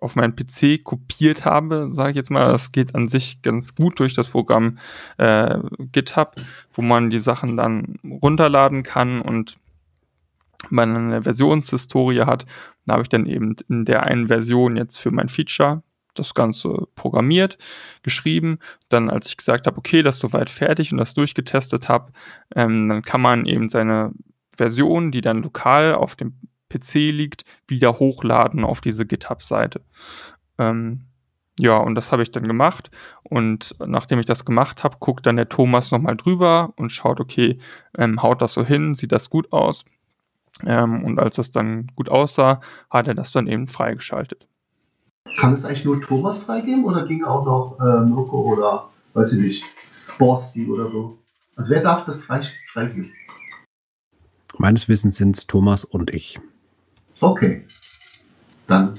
auf 0.00 0.14
meinen 0.14 0.36
PC 0.36 0.84
kopiert 0.84 1.44
habe, 1.44 1.88
sage 1.90 2.10
ich 2.10 2.16
jetzt 2.16 2.30
mal. 2.30 2.52
Das 2.52 2.70
geht 2.72 2.94
an 2.94 3.08
sich 3.08 3.42
ganz 3.42 3.74
gut 3.74 3.98
durch 3.98 4.14
das 4.14 4.28
Programm 4.28 4.78
äh, 5.16 5.58
GitHub, 5.92 6.36
wo 6.72 6.82
man 6.82 7.10
die 7.10 7.18
Sachen 7.18 7.56
dann 7.56 7.96
runterladen 8.04 8.82
kann 8.82 9.20
und 9.20 9.56
man 10.70 10.96
eine 10.96 11.22
Versionshistorie 11.22 12.22
hat. 12.22 12.46
Da 12.86 12.94
habe 12.94 13.02
ich 13.02 13.08
dann 13.08 13.26
eben 13.26 13.56
in 13.68 13.84
der 13.84 14.04
einen 14.04 14.28
Version 14.28 14.76
jetzt 14.76 14.98
für 14.98 15.10
mein 15.10 15.28
Feature 15.28 15.82
das 16.18 16.34
Ganze 16.34 16.88
programmiert, 16.94 17.58
geschrieben. 18.02 18.58
Dann, 18.88 19.10
als 19.10 19.28
ich 19.28 19.36
gesagt 19.36 19.66
habe, 19.66 19.78
okay, 19.78 20.02
das 20.02 20.16
ist 20.16 20.20
soweit 20.20 20.50
fertig 20.50 20.92
und 20.92 20.98
das 20.98 21.14
durchgetestet 21.14 21.88
habe, 21.88 22.12
ähm, 22.54 22.88
dann 22.88 23.02
kann 23.02 23.20
man 23.20 23.46
eben 23.46 23.68
seine 23.68 24.12
Version, 24.54 25.12
die 25.12 25.20
dann 25.20 25.42
lokal 25.42 25.94
auf 25.94 26.16
dem 26.16 26.34
PC 26.68 27.10
liegt, 27.10 27.44
wieder 27.66 27.98
hochladen 27.98 28.64
auf 28.64 28.80
diese 28.80 29.06
GitHub-Seite. 29.06 29.80
Ähm, 30.58 31.04
ja, 31.58 31.76
und 31.76 31.94
das 31.94 32.12
habe 32.12 32.22
ich 32.22 32.30
dann 32.30 32.46
gemacht. 32.46 32.90
Und 33.24 33.74
nachdem 33.84 34.20
ich 34.20 34.26
das 34.26 34.44
gemacht 34.44 34.84
habe, 34.84 34.96
guckt 35.00 35.26
dann 35.26 35.36
der 35.36 35.48
Thomas 35.48 35.90
nochmal 35.90 36.16
drüber 36.16 36.72
und 36.76 36.90
schaut, 36.90 37.20
okay, 37.20 37.58
ähm, 37.96 38.22
haut 38.22 38.42
das 38.42 38.54
so 38.54 38.64
hin, 38.64 38.94
sieht 38.94 39.12
das 39.12 39.30
gut 39.30 39.52
aus. 39.52 39.84
Ähm, 40.66 41.04
und 41.04 41.18
als 41.18 41.36
das 41.36 41.50
dann 41.50 41.88
gut 41.94 42.08
aussah, 42.08 42.60
hat 42.90 43.08
er 43.08 43.14
das 43.14 43.32
dann 43.32 43.46
eben 43.46 43.66
freigeschaltet. 43.68 44.47
Kann 45.36 45.52
es 45.52 45.64
eigentlich 45.64 45.84
nur 45.84 46.00
Thomas 46.00 46.42
freigeben 46.42 46.84
oder 46.84 47.06
ging 47.06 47.24
auch 47.24 47.44
noch 47.44 47.78
äh, 47.80 48.04
Mirko 48.04 48.52
oder, 48.52 48.88
weiß 49.14 49.32
ich 49.34 49.40
nicht, 49.40 49.64
Borsti 50.18 50.66
oder 50.66 50.90
so? 50.90 51.18
Also 51.56 51.70
wer 51.70 51.82
darf 51.82 52.06
das 52.06 52.22
freigeben? 52.22 53.12
Meines 54.58 54.88
Wissens 54.88 55.16
sind 55.16 55.36
es 55.36 55.46
Thomas 55.46 55.84
und 55.84 56.12
ich. 56.14 56.38
Okay. 57.20 57.64
Dann. 58.66 58.94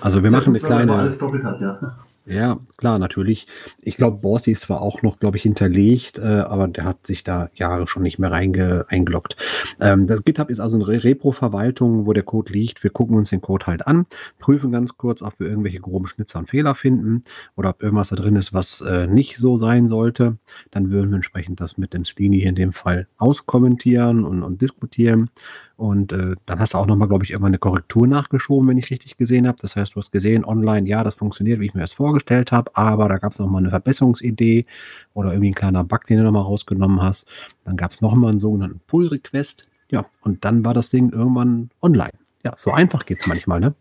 Also 0.00 0.22
wir 0.22 0.30
machen 0.32 0.50
eine 0.50 0.60
kleine. 0.60 0.92
Alles 0.92 1.18
doppelt 1.18 1.44
hat, 1.44 1.60
ja. 1.60 1.98
Ja, 2.30 2.60
klar, 2.76 2.98
natürlich. 2.98 3.46
Ich 3.80 3.96
glaube, 3.96 4.18
Borsi 4.18 4.52
ist 4.52 4.60
zwar 4.60 4.82
auch 4.82 5.00
noch, 5.00 5.18
glaube 5.18 5.38
ich, 5.38 5.44
hinterlegt, 5.44 6.18
äh, 6.18 6.22
aber 6.22 6.68
der 6.68 6.84
hat 6.84 7.06
sich 7.06 7.24
da 7.24 7.48
Jahre 7.54 7.86
schon 7.86 8.02
nicht 8.02 8.18
mehr 8.18 8.30
reinge 8.30 8.84
eingeloggt. 8.88 9.36
Ähm, 9.80 10.06
das 10.06 10.24
GitHub 10.24 10.50
ist 10.50 10.60
also 10.60 10.76
eine 10.76 10.86
Re 10.86 11.04
Repro-Verwaltung, 11.04 12.04
wo 12.04 12.12
der 12.12 12.24
Code 12.24 12.52
liegt. 12.52 12.82
Wir 12.82 12.90
gucken 12.90 13.16
uns 13.16 13.30
den 13.30 13.40
Code 13.40 13.66
halt 13.66 13.86
an, 13.86 14.04
prüfen 14.38 14.70
ganz 14.72 14.98
kurz, 14.98 15.22
ob 15.22 15.40
wir 15.40 15.48
irgendwelche 15.48 15.80
groben 15.80 16.06
Schnitzer 16.06 16.40
und 16.40 16.50
Fehler 16.50 16.74
finden 16.74 17.22
oder 17.56 17.70
ob 17.70 17.82
irgendwas 17.82 18.10
da 18.10 18.16
drin 18.16 18.36
ist, 18.36 18.52
was 18.52 18.82
äh, 18.82 19.06
nicht 19.06 19.38
so 19.38 19.56
sein 19.56 19.86
sollte. 19.86 20.36
Dann 20.70 20.90
würden 20.90 21.08
wir 21.08 21.16
entsprechend 21.16 21.60
das 21.60 21.78
mit 21.78 21.94
dem 21.94 22.04
Slini 22.04 22.40
in 22.40 22.56
dem 22.56 22.74
Fall 22.74 23.08
auskommentieren 23.16 24.26
und, 24.26 24.42
und 24.42 24.60
diskutieren 24.60 25.30
Und 25.78 26.12
äh, 26.12 26.34
dann 26.44 26.58
hast 26.58 26.74
du 26.74 26.78
auch 26.78 26.86
nochmal, 26.86 27.06
glaube 27.06 27.24
ich, 27.24 27.30
immer 27.30 27.46
eine 27.46 27.58
Korrektur 27.58 28.08
nachgeschoben, 28.08 28.68
wenn 28.68 28.78
ich 28.78 28.90
richtig 28.90 29.16
gesehen 29.16 29.46
habe. 29.46 29.58
Das 29.62 29.76
heißt, 29.76 29.94
du 29.94 30.00
hast 30.00 30.10
gesehen, 30.10 30.44
online, 30.44 30.88
ja, 30.88 31.04
das 31.04 31.14
funktioniert, 31.14 31.60
wie 31.60 31.66
ich 31.66 31.74
mir 31.74 31.82
das 31.82 31.92
vorgestellt 31.92 32.50
habe, 32.50 32.72
aber 32.74 33.08
da 33.08 33.18
gab 33.18 33.32
es 33.32 33.38
nochmal 33.38 33.62
eine 33.62 33.70
Verbesserungsidee 33.70 34.66
oder 35.14 35.30
irgendwie 35.30 35.52
ein 35.52 35.54
kleiner 35.54 35.84
Bug, 35.84 36.04
den 36.08 36.18
du 36.18 36.24
nochmal 36.24 36.42
rausgenommen 36.42 37.00
hast. 37.00 37.28
Dann 37.64 37.76
gab 37.76 37.92
es 37.92 38.00
nochmal 38.00 38.30
einen 38.30 38.40
sogenannten 38.40 38.80
Pull-Request. 38.88 39.68
Ja, 39.92 40.04
und 40.22 40.44
dann 40.44 40.64
war 40.64 40.74
das 40.74 40.90
Ding 40.90 41.12
irgendwann 41.12 41.70
online. 41.80 42.10
Ja, 42.44 42.54
so 42.56 42.72
einfach 42.72 43.06
geht 43.06 43.20
es 43.20 43.28
manchmal, 43.28 43.60
ne? 43.60 43.72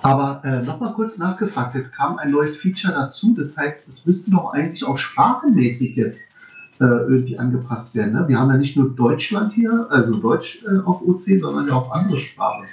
Aber 0.00 0.40
äh, 0.46 0.62
nochmal 0.62 0.94
kurz 0.94 1.18
nachgefragt, 1.18 1.74
jetzt 1.74 1.94
kam 1.94 2.16
ein 2.16 2.30
neues 2.30 2.56
Feature 2.56 2.94
dazu, 2.94 3.34
das 3.36 3.58
heißt, 3.58 3.88
es 3.88 4.06
müsste 4.06 4.30
doch 4.30 4.54
eigentlich 4.54 4.84
auch 4.84 4.96
sprachenmäßig 4.96 5.96
jetzt 5.96 6.32
irgendwie 6.84 7.38
angepasst 7.38 7.94
werden. 7.94 8.14
Ne? 8.14 8.24
Wir 8.28 8.38
haben 8.38 8.50
ja 8.50 8.56
nicht 8.56 8.76
nur 8.76 8.90
Deutschland 8.90 9.52
hier, 9.52 9.86
also 9.90 10.18
Deutsch 10.18 10.64
äh, 10.64 10.78
auf 10.84 11.02
OC, 11.02 11.40
sondern 11.40 11.68
ja 11.68 11.74
auch 11.74 11.90
andere 11.92 12.18
Sprachen. 12.18 12.66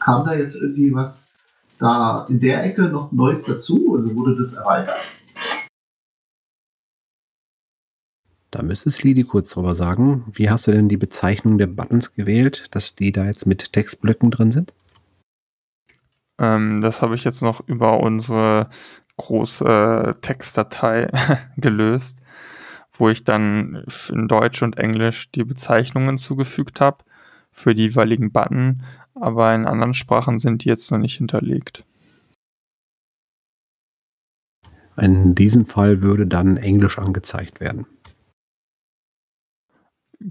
Kam 0.00 0.24
da 0.24 0.34
jetzt 0.34 0.56
irgendwie 0.60 0.94
was 0.94 1.34
da 1.78 2.26
in 2.28 2.40
der 2.40 2.64
Ecke 2.64 2.82
noch 2.82 3.12
Neues 3.12 3.42
dazu 3.44 3.88
oder 3.88 4.14
wurde 4.14 4.36
das 4.36 4.54
erweitert? 4.54 5.00
Da 8.50 8.62
müsstest 8.62 9.02
Lidi 9.02 9.24
kurz 9.24 9.50
drüber 9.50 9.74
sagen. 9.74 10.26
Wie 10.32 10.48
hast 10.48 10.68
du 10.68 10.70
denn 10.70 10.88
die 10.88 10.96
Bezeichnung 10.96 11.58
der 11.58 11.66
Buttons 11.66 12.14
gewählt, 12.14 12.66
dass 12.70 12.94
die 12.94 13.10
da 13.10 13.24
jetzt 13.24 13.46
mit 13.46 13.72
Textblöcken 13.72 14.30
drin 14.30 14.52
sind? 14.52 14.72
Ähm, 16.38 16.80
das 16.80 17.02
habe 17.02 17.16
ich 17.16 17.24
jetzt 17.24 17.42
noch 17.42 17.66
über 17.66 18.00
unsere 18.00 18.68
große 19.16 20.16
Textdatei 20.20 21.10
gelöst, 21.56 22.22
wo 22.96 23.08
ich 23.08 23.24
dann 23.24 23.84
in 24.10 24.28
Deutsch 24.28 24.62
und 24.62 24.78
Englisch 24.78 25.30
die 25.30 25.44
Bezeichnungen 25.44 26.18
zugefügt 26.18 26.80
habe 26.80 27.04
für 27.50 27.74
die 27.74 27.82
jeweiligen 27.82 28.32
Button, 28.32 28.82
aber 29.14 29.54
in 29.54 29.66
anderen 29.66 29.94
Sprachen 29.94 30.38
sind 30.38 30.64
die 30.64 30.68
jetzt 30.68 30.90
noch 30.90 30.98
nicht 30.98 31.16
hinterlegt. 31.16 31.84
In 34.96 35.34
diesem 35.34 35.66
Fall 35.66 36.02
würde 36.02 36.26
dann 36.26 36.56
Englisch 36.56 36.98
angezeigt 36.98 37.60
werden. 37.60 37.86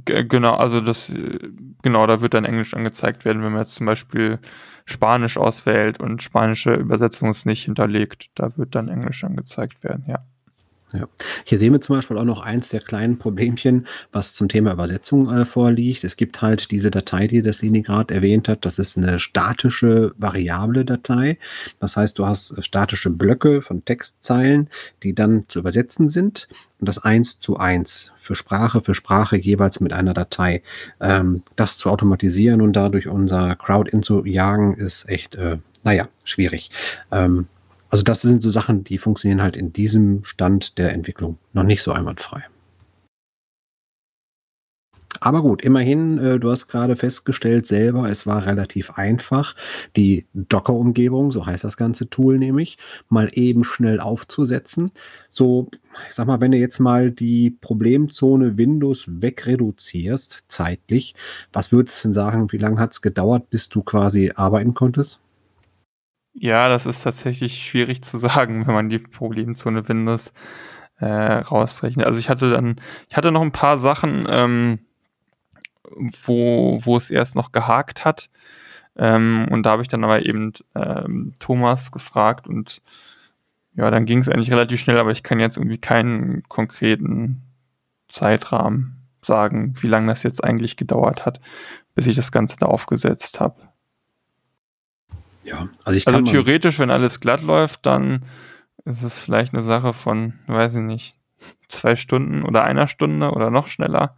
Genau, 0.05 0.55
also 0.55 0.81
das, 0.81 1.13
genau, 1.83 2.07
da 2.07 2.21
wird 2.21 2.33
dann 2.33 2.45
Englisch 2.45 2.73
angezeigt 2.73 3.25
werden, 3.25 3.43
wenn 3.43 3.51
man 3.51 3.61
jetzt 3.61 3.75
zum 3.75 3.85
Beispiel 3.85 4.39
Spanisch 4.85 5.37
auswählt 5.37 5.99
und 5.99 6.23
spanische 6.23 6.73
Übersetzung 6.73 7.29
ist 7.29 7.45
nicht 7.45 7.65
hinterlegt, 7.65 8.31
da 8.33 8.57
wird 8.57 8.73
dann 8.73 8.87
Englisch 8.87 9.23
angezeigt 9.23 9.83
werden, 9.83 10.05
ja. 10.07 10.25
Ja. 10.93 11.07
Hier 11.43 11.57
sehen 11.57 11.73
wir 11.73 11.81
zum 11.81 11.95
Beispiel 11.95 12.17
auch 12.17 12.23
noch 12.23 12.41
eins 12.41 12.69
der 12.69 12.79
kleinen 12.79 13.17
Problemchen, 13.17 13.87
was 14.11 14.33
zum 14.33 14.47
Thema 14.47 14.71
Übersetzung 14.71 15.27
äh, 15.31 15.43
vorliegt. 15.43 16.03
Es 16.03 16.15
gibt 16.17 16.41
halt 16.43 16.69
diese 16.69 16.91
Datei, 16.91 17.25
die 17.25 17.41
das 17.41 17.63
Lini 17.63 17.81
gerade 17.81 18.13
erwähnt 18.13 18.47
hat. 18.47 18.63
Das 18.63 18.77
ist 18.77 18.97
eine 18.97 19.19
statische, 19.19 20.13
variable 20.17 20.85
Datei. 20.85 21.39
Das 21.79 21.97
heißt, 21.97 22.19
du 22.19 22.27
hast 22.27 22.63
statische 22.63 23.09
Blöcke 23.09 23.63
von 23.63 23.83
Textzeilen, 23.83 24.69
die 25.01 25.15
dann 25.15 25.45
zu 25.47 25.59
übersetzen 25.59 26.09
sind. 26.09 26.47
Und 26.79 26.87
das 26.89 26.99
eins 26.99 27.39
zu 27.39 27.57
eins 27.57 28.11
für 28.17 28.35
Sprache 28.35 28.81
für 28.81 28.93
Sprache 28.93 29.37
jeweils 29.37 29.79
mit 29.79 29.93
einer 29.93 30.13
Datei. 30.13 30.61
Ähm, 31.01 31.41
das 31.55 31.77
zu 31.77 31.89
automatisieren 31.89 32.61
und 32.61 32.73
dadurch 32.73 33.07
unser 33.07 33.55
Crowd-In 33.55 34.03
zu 34.03 34.25
jagen, 34.25 34.75
ist 34.75 35.09
echt, 35.09 35.35
äh, 35.35 35.57
naja, 35.83 36.07
schwierig. 36.23 36.69
Ähm, 37.11 37.47
also 37.93 38.01
das 38.01 38.23
sind 38.23 38.41
so 38.41 38.49
Sachen, 38.49 38.83
die 38.83 38.97
funktionieren 38.97 39.43
halt 39.43 39.55
in 39.55 39.71
diesem 39.71 40.23
Stand 40.23 40.79
der 40.79 40.93
Entwicklung 40.93 41.37
noch 41.53 41.61
nicht 41.61 41.83
so 41.83 41.91
einwandfrei. 41.91 42.43
Aber 45.19 45.43
gut, 45.43 45.61
immerhin, 45.61 46.17
äh, 46.17 46.39
du 46.39 46.49
hast 46.49 46.69
gerade 46.69 46.95
festgestellt 46.95 47.67
selber, 47.67 48.09
es 48.09 48.25
war 48.25 48.47
relativ 48.47 48.97
einfach, 48.97 49.55
die 49.95 50.25
Docker-Umgebung, 50.33 51.31
so 51.31 51.45
heißt 51.45 51.63
das 51.63 51.77
ganze 51.77 52.09
Tool 52.09 52.39
nämlich, 52.39 52.79
mal 53.09 53.29
eben 53.33 53.63
schnell 53.63 53.99
aufzusetzen. 53.99 54.89
So, 55.29 55.69
ich 56.09 56.15
sag 56.15 56.25
mal, 56.25 56.41
wenn 56.41 56.51
du 56.51 56.57
jetzt 56.57 56.79
mal 56.79 57.11
die 57.11 57.51
Problemzone 57.51 58.57
Windows 58.57 59.05
wegreduzierst, 59.21 60.45
zeitlich, 60.47 61.13
was 61.53 61.71
würdest 61.71 62.03
du 62.03 62.07
denn 62.07 62.13
sagen, 62.15 62.51
wie 62.51 62.57
lange 62.57 62.79
hat 62.79 62.93
es 62.93 63.03
gedauert, 63.03 63.51
bis 63.51 63.69
du 63.69 63.83
quasi 63.83 64.31
arbeiten 64.33 64.73
konntest? 64.73 65.21
Ja, 66.33 66.67
das 66.67 66.85
ist 66.85 67.03
tatsächlich 67.03 67.63
schwierig 67.63 68.03
zu 68.03 68.17
sagen, 68.19 68.67
wenn 68.67 68.73
man 68.73 68.89
die 68.89 68.99
Problemzone 68.99 69.87
Windows 69.87 70.33
äh, 70.99 71.05
rausrechnet. 71.05 72.05
Also 72.05 72.19
ich 72.19 72.29
hatte 72.29 72.51
dann, 72.51 72.77
ich 73.09 73.17
hatte 73.17 73.31
noch 73.31 73.41
ein 73.41 73.51
paar 73.51 73.77
Sachen, 73.77 74.25
ähm, 74.29 74.79
wo, 75.95 76.79
wo 76.81 76.97
es 76.97 77.09
erst 77.09 77.35
noch 77.35 77.51
gehakt 77.51 78.05
hat. 78.05 78.29
Ähm, 78.95 79.47
und 79.51 79.63
da 79.63 79.71
habe 79.71 79.81
ich 79.81 79.87
dann 79.87 80.03
aber 80.03 80.25
eben 80.25 80.53
ähm, 80.75 81.33
Thomas 81.39 81.91
gefragt 81.91 82.47
und 82.47 82.81
ja, 83.75 83.89
dann 83.89 84.05
ging 84.05 84.19
es 84.19 84.29
eigentlich 84.29 84.51
relativ 84.51 84.79
schnell, 84.79 84.99
aber 84.99 85.11
ich 85.11 85.23
kann 85.23 85.39
jetzt 85.39 85.57
irgendwie 85.57 85.79
keinen 85.79 86.43
konkreten 86.43 87.41
Zeitrahmen 88.07 89.07
sagen, 89.21 89.73
wie 89.81 89.87
lange 89.87 90.07
das 90.07 90.21
jetzt 90.21 90.43
eigentlich 90.43 90.77
gedauert 90.77 91.25
hat, 91.25 91.41
bis 91.95 92.05
ich 92.05 92.15
das 92.15 92.31
Ganze 92.31 92.57
da 92.59 92.67
aufgesetzt 92.67 93.39
habe. 93.39 93.72
Ja, 95.43 95.69
also 95.83 95.97
ich 95.97 96.07
also 96.07 96.19
kann 96.19 96.25
Also 96.25 96.31
theoretisch, 96.31 96.79
wenn 96.79 96.89
alles 96.91 97.19
glatt 97.19 97.41
läuft, 97.41 97.85
dann 97.85 98.25
ist 98.85 99.03
es 99.03 99.17
vielleicht 99.17 99.53
eine 99.53 99.63
Sache 99.63 99.93
von, 99.93 100.39
weiß 100.47 100.75
ich 100.75 100.81
nicht, 100.81 101.15
zwei 101.67 101.95
Stunden 101.95 102.43
oder 102.43 102.63
einer 102.63 102.87
Stunde 102.87 103.31
oder 103.31 103.49
noch 103.49 103.67
schneller. 103.67 104.17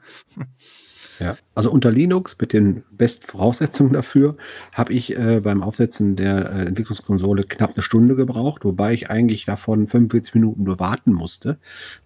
Ja, 1.20 1.38
also 1.54 1.72
unter 1.72 1.92
Linux 1.92 2.36
mit 2.40 2.54
den 2.54 2.84
besten 2.92 3.26
Voraussetzungen 3.26 3.94
dafür 3.94 4.36
habe 4.72 4.94
ich 4.94 5.18
äh, 5.18 5.40
beim 5.40 5.64
Aufsetzen 5.64 6.16
der 6.16 6.52
äh, 6.52 6.66
Entwicklungskonsole 6.66 7.44
knapp 7.44 7.74
eine 7.76 7.84
Stunde 7.84 8.16
gebraucht, 8.16 8.66
wobei 8.66 8.94
ich 8.94 9.10
eigentlich 9.10 9.46
davon 9.46 9.88
45 9.88 10.36
Minuten 10.36 10.64
nur 10.64 10.80
warten 10.80 11.14
musste. 11.14 11.58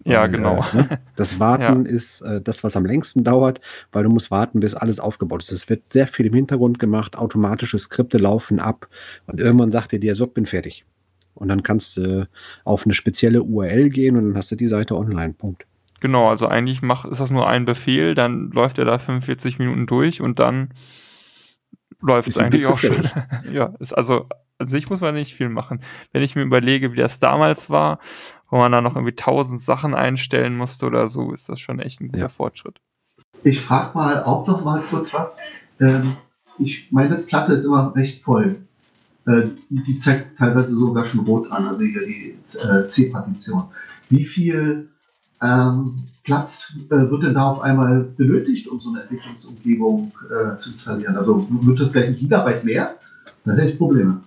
Ja, 0.04 0.24
und, 0.24 0.32
genau. 0.32 0.64
Äh, 0.72 0.76
ne? 0.76 0.98
Das 1.16 1.40
Warten 1.40 1.86
ja. 1.86 1.92
ist 1.92 2.20
äh, 2.22 2.40
das, 2.40 2.62
was 2.62 2.76
am 2.76 2.86
längsten 2.86 3.24
dauert, 3.24 3.60
weil 3.92 4.04
du 4.04 4.10
musst 4.10 4.30
warten, 4.30 4.60
bis 4.60 4.74
alles 4.74 5.00
aufgebaut 5.00 5.42
ist. 5.42 5.52
Es 5.52 5.68
wird 5.68 5.92
sehr 5.92 6.06
viel 6.06 6.26
im 6.26 6.34
Hintergrund 6.34 6.78
gemacht, 6.78 7.16
automatische 7.16 7.78
Skripte 7.78 8.18
laufen 8.18 8.60
ab 8.60 8.88
und 9.26 9.40
irgendwann 9.40 9.72
sagt 9.72 9.92
dir 9.92 10.00
der 10.00 10.14
so, 10.14 10.26
bin 10.26 10.46
fertig. 10.46 10.84
Und 11.34 11.48
dann 11.48 11.62
kannst 11.62 11.96
du 11.96 12.28
auf 12.64 12.84
eine 12.84 12.94
spezielle 12.94 13.42
URL 13.42 13.88
gehen 13.88 14.16
und 14.16 14.28
dann 14.28 14.36
hast 14.36 14.50
du 14.50 14.56
die 14.56 14.68
Seite 14.68 14.96
online. 14.96 15.32
Punkt. 15.32 15.66
Genau, 16.00 16.28
also 16.28 16.48
eigentlich 16.48 16.82
mach, 16.82 17.04
ist 17.04 17.20
das 17.20 17.30
nur 17.30 17.46
ein 17.46 17.64
Befehl, 17.64 18.14
dann 18.14 18.50
läuft 18.50 18.78
er 18.78 18.86
da 18.86 18.98
45 18.98 19.58
Minuten 19.58 19.86
durch 19.86 20.20
und 20.20 20.38
dann 20.38 20.70
läuft 22.00 22.28
es 22.28 22.38
eigentlich 22.38 22.66
auch 22.66 22.78
schon. 22.78 23.08
ja, 23.52 23.74
ist 23.78 23.92
also, 23.92 24.26
also 24.58 24.76
ich 24.76 24.88
muss 24.88 25.00
mal 25.00 25.12
nicht 25.12 25.34
viel 25.34 25.50
machen. 25.50 25.82
Wenn 26.12 26.22
ich 26.22 26.34
mir 26.34 26.42
überlege, 26.42 26.92
wie 26.92 26.96
das 26.96 27.18
damals 27.18 27.68
war, 27.68 27.98
wo 28.48 28.56
man 28.56 28.72
da 28.72 28.80
noch 28.80 28.96
irgendwie 28.96 29.14
tausend 29.14 29.60
Sachen 29.62 29.94
einstellen 29.94 30.56
musste 30.56 30.86
oder 30.86 31.08
so, 31.08 31.32
ist 31.32 31.48
das 31.48 31.60
schon 31.60 31.78
echt 31.80 32.00
ein 32.00 32.08
guter 32.08 32.18
ja. 32.18 32.28
Fortschritt. 32.28 32.80
Ich 33.44 33.60
frage 33.60 33.96
mal 33.96 34.24
auch 34.24 34.46
noch 34.46 34.64
mal 34.64 34.82
kurz 34.90 35.14
was. 35.14 35.38
Ähm, 35.80 36.16
ich, 36.58 36.88
meine 36.90 37.16
Platte 37.16 37.52
ist 37.52 37.64
immer 37.64 37.94
recht 37.94 38.22
voll. 38.22 38.56
Äh, 39.26 39.48
die 39.68 39.98
zeigt 39.98 40.38
teilweise 40.38 40.74
sogar 40.74 41.04
schon 41.04 41.20
rot 41.20 41.50
an, 41.50 41.68
also 41.68 41.82
hier 41.82 42.06
die 42.06 42.36
äh, 42.58 42.88
C-Partition. 42.88 43.64
Wie 44.08 44.24
viel 44.24 44.88
ähm, 45.42 46.04
Platz 46.24 46.74
äh, 46.90 47.10
wird 47.10 47.22
denn 47.22 47.34
da 47.34 47.50
auf 47.50 47.60
einmal 47.60 48.02
benötigt, 48.16 48.68
um 48.68 48.80
so 48.80 48.90
eine 48.90 49.02
Entwicklungsumgebung 49.02 50.12
äh, 50.28 50.56
zu 50.56 50.70
installieren? 50.70 51.16
Also 51.16 51.46
wird 51.50 51.80
das 51.80 51.92
gleich 51.92 52.08
ein 52.08 52.16
Gigabyte 52.16 52.64
mehr? 52.64 52.96
Dann 53.44 53.56
hätte 53.56 53.70
ich 53.70 53.78
Probleme. 53.78 54.20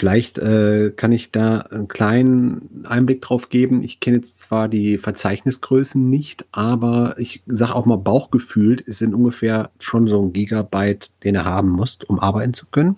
Vielleicht 0.00 0.38
äh, 0.38 0.92
kann 0.96 1.12
ich 1.12 1.30
da 1.30 1.58
einen 1.58 1.86
kleinen 1.86 2.86
Einblick 2.88 3.20
drauf 3.20 3.50
geben. 3.50 3.82
Ich 3.82 4.00
kenne 4.00 4.16
jetzt 4.16 4.38
zwar 4.38 4.66
die 4.66 4.96
Verzeichnisgrößen 4.96 6.08
nicht, 6.08 6.46
aber 6.52 7.16
ich 7.18 7.42
sage 7.46 7.74
auch 7.74 7.84
mal 7.84 7.98
Bauchgefühlt, 7.98 8.82
es 8.88 8.96
sind 8.96 9.12
ungefähr 9.12 9.70
schon 9.78 10.08
so 10.08 10.22
ein 10.22 10.32
Gigabyte, 10.32 11.10
den 11.22 11.34
er 11.34 11.44
haben 11.44 11.68
musst, 11.68 12.08
um 12.08 12.18
arbeiten 12.18 12.54
zu 12.54 12.64
können, 12.70 12.96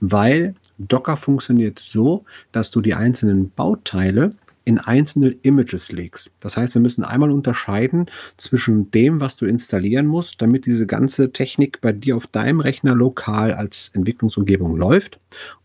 weil 0.00 0.54
Docker 0.88 1.16
funktioniert 1.16 1.78
so, 1.78 2.24
dass 2.52 2.70
du 2.70 2.80
die 2.80 2.94
einzelnen 2.94 3.50
Bauteile 3.50 4.34
in 4.64 4.78
einzelne 4.78 5.30
Images 5.42 5.90
legst. 5.90 6.30
Das 6.40 6.56
heißt, 6.56 6.74
wir 6.74 6.82
müssen 6.82 7.04
einmal 7.04 7.30
unterscheiden 7.30 8.06
zwischen 8.36 8.90
dem, 8.90 9.20
was 9.20 9.36
du 9.36 9.46
installieren 9.46 10.06
musst, 10.06 10.40
damit 10.40 10.66
diese 10.66 10.86
ganze 10.86 11.32
Technik 11.32 11.80
bei 11.80 11.92
dir 11.92 12.16
auf 12.16 12.26
deinem 12.26 12.60
Rechner 12.60 12.94
lokal 12.94 13.52
als 13.52 13.90
Entwicklungsumgebung 13.94 14.76
läuft 14.76 15.18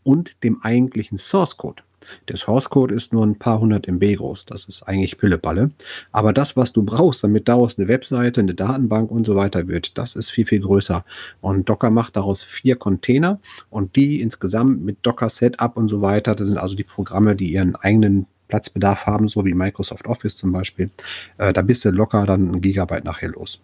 und 0.03 0.43
dem 0.43 0.61
eigentlichen 0.61 1.17
Source 1.17 1.57
Code. 1.57 1.83
Der 2.29 2.37
Source 2.37 2.69
Code 2.69 2.93
ist 2.93 3.13
nur 3.13 3.25
ein 3.25 3.37
paar 3.37 3.59
hundert 3.59 3.87
MB 3.87 4.15
groß. 4.17 4.45
Das 4.45 4.65
ist 4.65 4.83
eigentlich 4.83 5.17
Pillepalle. 5.17 5.71
Aber 6.11 6.33
das, 6.33 6.55
was 6.57 6.73
du 6.73 6.83
brauchst, 6.83 7.23
damit 7.23 7.47
daraus 7.47 7.77
eine 7.77 7.87
Webseite, 7.87 8.41
eine 8.41 8.53
Datenbank 8.53 9.11
und 9.11 9.25
so 9.25 9.35
weiter 9.35 9.67
wird, 9.67 9.97
das 9.97 10.15
ist 10.15 10.31
viel, 10.31 10.45
viel 10.45 10.61
größer. 10.61 11.05
Und 11.41 11.69
Docker 11.69 11.89
macht 11.89 12.15
daraus 12.15 12.43
vier 12.43 12.75
Container 12.75 13.39
und 13.69 13.95
die 13.95 14.21
insgesamt 14.21 14.83
mit 14.83 14.97
Docker 15.03 15.29
Setup 15.29 15.77
und 15.77 15.87
so 15.87 16.01
weiter, 16.01 16.35
das 16.35 16.47
sind 16.47 16.57
also 16.57 16.75
die 16.75 16.83
Programme, 16.83 17.35
die 17.35 17.51
ihren 17.51 17.75
eigenen 17.75 18.27
Platzbedarf 18.47 19.05
haben, 19.05 19.27
so 19.27 19.45
wie 19.45 19.53
Microsoft 19.53 20.05
Office 20.07 20.37
zum 20.37 20.51
Beispiel. 20.51 20.89
Äh, 21.37 21.53
da 21.53 21.61
bist 21.61 21.85
du 21.85 21.89
locker 21.89 22.25
dann 22.25 22.51
ein 22.51 22.61
Gigabyte 22.61 23.03
nachher 23.03 23.29
los. 23.29 23.59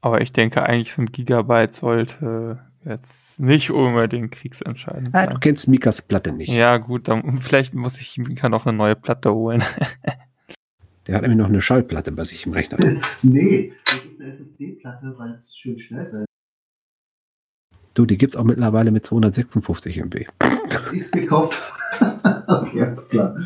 Aber 0.00 0.20
ich 0.20 0.32
denke, 0.32 0.62
eigentlich 0.62 0.92
so 0.92 1.02
ein 1.02 1.12
Gigabyte 1.12 1.74
sollte 1.74 2.60
jetzt 2.88 3.40
nicht 3.40 3.70
unbedingt 3.70 4.30
kriegsentscheidend 4.32 5.10
Ah, 5.14 5.24
sein. 5.24 5.34
du 5.34 5.40
kennst 5.40 5.68
Mikas 5.68 6.02
Platte 6.02 6.32
nicht. 6.32 6.48
Ja, 6.48 6.76
gut, 6.78 7.08
dann 7.08 7.22
vielleicht 7.42 7.74
muss 7.74 8.00
ich 8.00 8.18
Mika 8.18 8.48
noch 8.48 8.66
eine 8.66 8.76
neue 8.76 8.96
Platte 8.96 9.32
holen. 9.32 9.62
Der 11.06 11.14
hat 11.14 11.22
nämlich 11.22 11.38
noch 11.38 11.46
eine 11.46 11.62
Schallplatte 11.62 12.12
bei 12.12 12.24
sich 12.24 12.44
im 12.44 12.52
Rechner. 12.52 12.76
drin. 12.76 13.00
Nee, 13.22 13.72
das 13.86 14.04
ist 14.04 14.20
eine 14.20 14.28
SSD-Platte, 14.30 15.14
weil 15.16 15.30
es 15.32 15.56
schön 15.56 15.78
schnell 15.78 16.06
sein 16.06 16.24
Du, 17.94 18.04
die 18.06 18.18
gibt's 18.18 18.36
auch 18.36 18.44
mittlerweile 18.44 18.90
mit 18.90 19.06
256 19.06 19.96
MB. 19.98 20.26
Als 20.40 20.92
ich 20.92 21.02
es 21.02 21.10
gekauft 21.10 21.58
Okay, 22.00 22.82
alles 22.82 23.08
klar. 23.08 23.36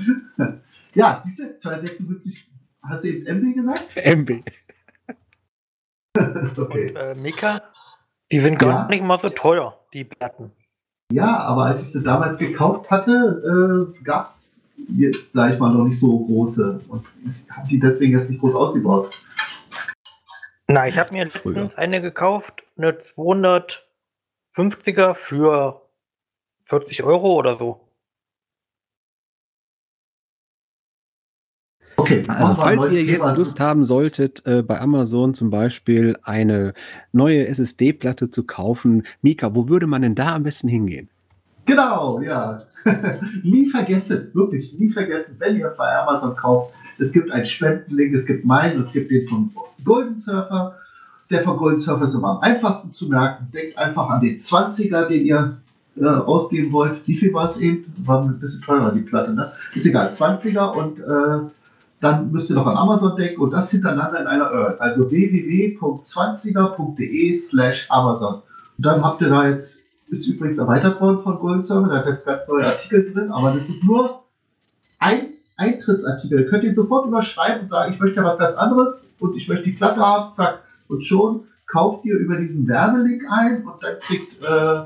Ja, 0.95 1.23
siehst 1.25 1.39
du, 1.39 1.57
256, 1.59 2.51
hast 2.83 3.05
du 3.05 3.09
eben 3.09 3.27
MB 3.27 3.55
gesagt? 3.55 3.97
MB. 3.97 4.31
Okay. 6.59 6.91
Und 6.91 6.97
äh, 6.97 7.15
Mika, 7.15 7.63
die 8.33 8.41
sind 8.41 8.59
gar 8.59 8.71
Ja. 8.71 8.87
nicht 8.89 9.05
mal 9.05 9.21
so 9.21 9.29
teuer, 9.29 9.79
die 9.93 10.05
Platten. 10.05 10.51
Ja, 11.13 11.39
aber 11.41 11.65
als 11.67 11.83
ich 11.83 11.93
sie 11.93 12.03
damals 12.03 12.39
gekauft 12.39 12.91
hatte, 12.91 13.93
äh, 13.93 14.03
gab 14.03 14.27
es 14.27 14.67
jetzt, 14.89 15.33
sag 15.33 15.53
ich 15.53 15.59
mal, 15.59 15.73
noch 15.73 15.85
nicht 15.85 16.01
so 16.01 16.19
große. 16.19 16.81
Und 16.89 17.05
ich 17.29 17.45
habe 17.51 17.69
die 17.69 17.79
deswegen 17.79 18.19
jetzt 18.19 18.31
nicht 18.31 18.41
groß 18.41 18.55
ausgebaut. 18.55 19.11
Na, 20.69 20.89
ich 20.89 20.97
habe 20.99 21.13
mir 21.13 21.25
letztens 21.27 21.75
eine 21.77 22.01
gekauft, 22.01 22.65
eine 22.79 22.93
250er 22.93 25.15
für 25.15 25.83
40 26.61 27.03
Euro 27.03 27.35
oder 27.35 27.57
so. 27.57 27.81
Okay, 32.21 32.25
Also 32.29 32.55
falls 32.55 32.85
ihr 32.93 33.07
Thema. 33.07 33.27
jetzt 33.27 33.37
Lust 33.37 33.61
haben 33.61 33.85
solltet, 33.85 34.45
äh, 34.47 34.63
bei 34.63 34.81
Amazon 34.81 35.35
zum 35.35 35.51
Beispiel 35.51 36.17
eine 36.23 36.75
neue 37.13 37.47
SSD-Platte 37.47 38.31
zu 38.31 38.45
kaufen, 38.45 39.05
Mika, 39.23 39.55
wo 39.55 39.69
würde 39.69 39.87
man 39.87 40.03
denn 40.03 40.15
da 40.15 40.35
am 40.35 40.43
besten 40.43 40.69
hingehen? 40.69 41.09
Genau, 41.67 42.21
ja. 42.21 42.63
nie 43.45 43.69
vergessen, 43.69 44.31
wirklich 44.35 44.77
nie 44.79 44.91
vergessen, 44.91 45.37
wenn 45.39 45.57
ihr 45.57 45.73
bei 45.77 45.97
Amazon 45.97 46.35
kauft, 46.35 46.75
es 46.99 47.13
gibt 47.13 47.31
einen 47.31 47.47
Spendenlink, 47.47 48.15
es 48.15 48.27
gibt 48.27 48.45
meinen, 48.45 48.83
es 48.83 48.93
gibt 48.93 49.11
den 49.11 49.27
von 49.29 49.51
Golden 49.85 50.19
Surfer. 50.19 50.77
Der 51.31 51.43
von 51.43 51.57
Golden 51.57 51.79
Surfer 51.79 52.05
ist 52.05 52.15
immer 52.15 52.37
am 52.37 52.39
einfachsten 52.41 52.93
zu 52.93 53.09
merken. 53.09 53.49
Denkt 53.53 53.79
einfach 53.79 54.11
an 54.11 54.21
den 54.21 54.39
20er, 54.39 55.07
den 55.07 55.25
ihr 55.25 55.57
äh, 55.97 56.05
ausgeben 56.05 56.73
wollt. 56.73 57.07
Wie 57.07 57.15
viel 57.15 57.33
war 57.33 57.49
es 57.49 57.57
eben? 57.59 57.85
War 58.05 58.23
ein 58.23 58.39
bisschen 58.39 58.63
teurer, 58.63 58.93
die 58.93 59.01
Platte, 59.01 59.33
ne? 59.33 59.53
Ist 59.75 59.87
egal, 59.87 60.11
20er 60.11 60.73
und 60.75 60.99
äh, 60.99 61.51
dann 62.03 62.31
müsst 62.33 62.51
ihr 62.51 62.57
noch 62.57 62.67
an 62.67 62.77
Amazon 62.77 63.17
denken 63.17 63.41
und 63.41 63.53
das 63.53 63.71
hintereinander 63.71 64.21
in 64.21 64.27
einer 64.27 64.51
URL. 64.51 64.77
Also 64.81 65.11
www.20er.de 65.11 67.35
slash 67.35 67.87
Amazon. 67.91 68.43
Und 68.77 68.87
dann 68.87 69.05
habt 69.05 69.23
ihr 69.23 69.29
da 69.29 69.49
jetzt, 69.49 69.87
ist 70.09 70.27
übrigens 70.27 70.59
erweitert 70.59 71.01
worden 71.01 71.23
von 71.23 71.39
Golden 71.39 71.63
Server, 71.63 71.89
da 71.89 71.99
hat 71.99 72.07
jetzt 72.07 72.27
ganz 72.27 72.49
neue 72.49 72.67
Artikel 72.67 73.13
drin, 73.13 73.31
aber 73.31 73.53
das 73.53 73.69
sind 73.69 73.85
nur 73.85 74.25
ein 74.99 75.29
Eintrittsartikel. 75.57 76.41
Ihr 76.41 76.47
könnt 76.47 76.65
ihn 76.65 76.75
sofort 76.75 77.07
überschreiben 77.07 77.63
und 77.63 77.69
sagen, 77.69 77.95
ich 77.95 78.01
möchte 78.01 78.17
ja 78.17 78.25
was 78.25 78.39
ganz 78.39 78.57
anderes 78.57 79.15
und 79.21 79.37
ich 79.37 79.47
möchte 79.47 79.67
die 79.67 79.77
Platte 79.77 80.01
haben, 80.01 80.33
zack, 80.33 80.65
und 80.89 81.07
schon 81.07 81.45
kauft 81.67 82.05
ihr 82.05 82.17
über 82.17 82.35
diesen 82.35 82.67
Werbelink 82.67 83.23
ein 83.31 83.65
und 83.65 83.81
dann 83.81 84.01
kriegt 84.01 84.43
äh, 84.43 84.83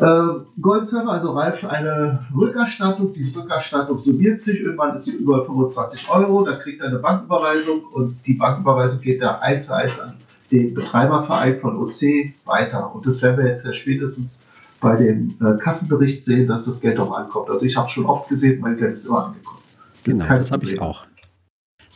Gold 0.00 0.88
Server, 0.88 1.12
also 1.12 1.32
Ralf, 1.32 1.64
eine 1.64 2.26
Rückerstattung. 2.34 3.12
Diese 3.12 3.36
Rückerstattung 3.36 3.98
summiert 3.98 4.40
sich. 4.40 4.60
Irgendwann 4.60 4.96
ist 4.96 5.04
sie 5.04 5.12
über 5.12 5.44
25 5.44 6.08
Euro. 6.08 6.44
Dann 6.44 6.58
kriegt 6.60 6.80
er 6.80 6.88
eine 6.88 6.98
Banküberweisung 6.98 7.84
und 7.92 8.16
die 8.26 8.34
Banküberweisung 8.34 9.00
geht 9.00 9.20
da 9.20 9.38
eins 9.40 9.66
zu 9.66 9.74
eins 9.74 10.00
an 10.00 10.14
den 10.50 10.74
Betreiberverein 10.74 11.60
von 11.60 11.76
OC 11.76 12.32
weiter. 12.44 12.94
Und 12.94 13.06
das 13.06 13.22
werden 13.22 13.38
wir 13.38 13.50
jetzt 13.50 13.64
ja 13.64 13.72
spätestens 13.72 14.46
bei 14.80 14.96
dem 14.96 15.36
äh, 15.40 15.56
Kassenbericht 15.62 16.24
sehen, 16.24 16.48
dass 16.48 16.64
das 16.64 16.80
Geld 16.80 16.98
auch 16.98 17.12
ankommt. 17.12 17.50
Also 17.50 17.64
ich 17.66 17.76
habe 17.76 17.88
schon 17.88 18.06
oft 18.06 18.28
gesehen, 18.28 18.60
mein 18.60 18.76
Geld 18.76 18.94
ist 18.94 19.06
immer 19.06 19.26
angekommen. 19.26 19.60
Genau, 20.04 20.24
Kein 20.24 20.38
das 20.38 20.50
habe 20.50 20.64
ich 20.64 20.80
auch. 20.80 21.04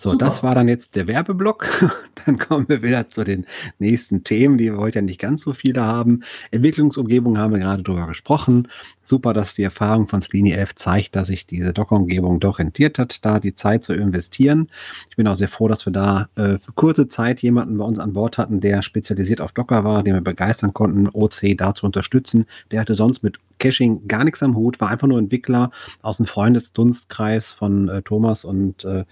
So, 0.04 0.10
Super. 0.10 0.26
das 0.26 0.42
war 0.42 0.54
dann 0.54 0.68
jetzt 0.68 0.96
der 0.96 1.06
Werbeblock. 1.06 1.66
Dann 2.26 2.38
kommen 2.38 2.68
wir 2.68 2.82
wieder 2.82 3.08
zu 3.08 3.24
den 3.24 3.46
nächsten 3.78 4.22
Themen, 4.22 4.58
die 4.58 4.70
wir 4.70 4.76
heute 4.76 4.98
ja 4.98 5.02
nicht 5.02 5.18
ganz 5.18 5.40
so 5.40 5.54
viele 5.54 5.82
haben. 5.82 6.20
Entwicklungsumgebung 6.50 7.38
haben 7.38 7.54
wir 7.54 7.60
gerade 7.60 7.82
drüber 7.82 8.06
gesprochen. 8.06 8.68
Super, 9.02 9.32
dass 9.32 9.54
die 9.54 9.62
Erfahrung 9.62 10.06
von 10.06 10.20
Slini 10.20 10.52
11 10.52 10.74
zeigt, 10.74 11.16
dass 11.16 11.28
sich 11.28 11.46
diese 11.46 11.72
Docker-Umgebung 11.72 12.38
doch 12.38 12.58
rentiert 12.58 12.98
hat, 12.98 13.24
da 13.24 13.40
die 13.40 13.54
Zeit 13.54 13.82
zu 13.82 13.94
investieren. 13.94 14.68
Ich 15.08 15.16
bin 15.16 15.26
auch 15.26 15.36
sehr 15.36 15.48
froh, 15.48 15.68
dass 15.68 15.86
wir 15.86 15.92
da 15.92 16.28
äh, 16.36 16.58
für 16.58 16.72
kurze 16.74 17.08
Zeit 17.08 17.40
jemanden 17.40 17.78
bei 17.78 17.84
uns 17.86 17.98
an 17.98 18.12
Bord 18.12 18.36
hatten, 18.36 18.60
der 18.60 18.82
spezialisiert 18.82 19.40
auf 19.40 19.52
Docker 19.52 19.84
war, 19.84 20.02
den 20.02 20.12
wir 20.12 20.20
begeistern 20.20 20.74
konnten, 20.74 21.08
OC 21.08 21.56
da 21.56 21.74
zu 21.74 21.86
unterstützen. 21.86 22.44
Der 22.70 22.80
hatte 22.80 22.94
sonst 22.94 23.22
mit 23.22 23.38
Caching 23.58 24.06
gar 24.08 24.24
nichts 24.24 24.42
am 24.42 24.56
Hut, 24.56 24.80
war 24.80 24.90
einfach 24.90 25.06
nur 25.06 25.18
Entwickler 25.18 25.70
aus 26.02 26.18
dem 26.18 26.26
Freundesdunstkreis 26.26 27.52
von 27.52 27.88
äh, 27.88 28.02
Thomas 28.02 28.44
und 28.44 28.84
äh, 28.84 29.04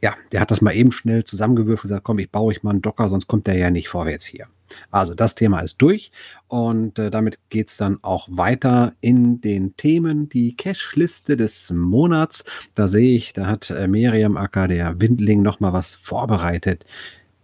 ja, 0.00 0.14
der 0.32 0.40
hat 0.40 0.50
das 0.50 0.60
mal 0.60 0.74
eben 0.74 0.92
schnell 0.92 1.24
zusammengewürfelt 1.24 1.84
und 1.84 1.88
gesagt, 1.88 2.04
komm, 2.04 2.18
ich 2.18 2.30
baue 2.30 2.46
euch 2.46 2.62
mal 2.62 2.70
einen 2.70 2.82
Docker, 2.82 3.08
sonst 3.08 3.26
kommt 3.26 3.46
der 3.46 3.56
ja 3.56 3.70
nicht 3.70 3.88
vorwärts 3.88 4.26
hier. 4.26 4.46
Also 4.90 5.14
das 5.14 5.34
Thema 5.34 5.60
ist 5.60 5.78
durch 5.78 6.10
und 6.48 6.98
äh, 6.98 7.10
damit 7.10 7.38
geht's 7.50 7.76
dann 7.76 7.98
auch 8.02 8.28
weiter 8.30 8.94
in 9.00 9.40
den 9.40 9.76
Themen. 9.76 10.28
Die 10.28 10.56
Cache-Liste 10.56 11.36
des 11.36 11.70
Monats, 11.70 12.44
da 12.74 12.88
sehe 12.88 13.16
ich, 13.16 13.32
da 13.32 13.46
hat 13.46 13.70
äh, 13.70 13.86
Miriam 13.86 14.36
Acker, 14.36 14.68
der 14.68 15.00
Windling, 15.00 15.42
noch 15.42 15.60
mal 15.60 15.72
was 15.72 15.94
vorbereitet. 15.96 16.84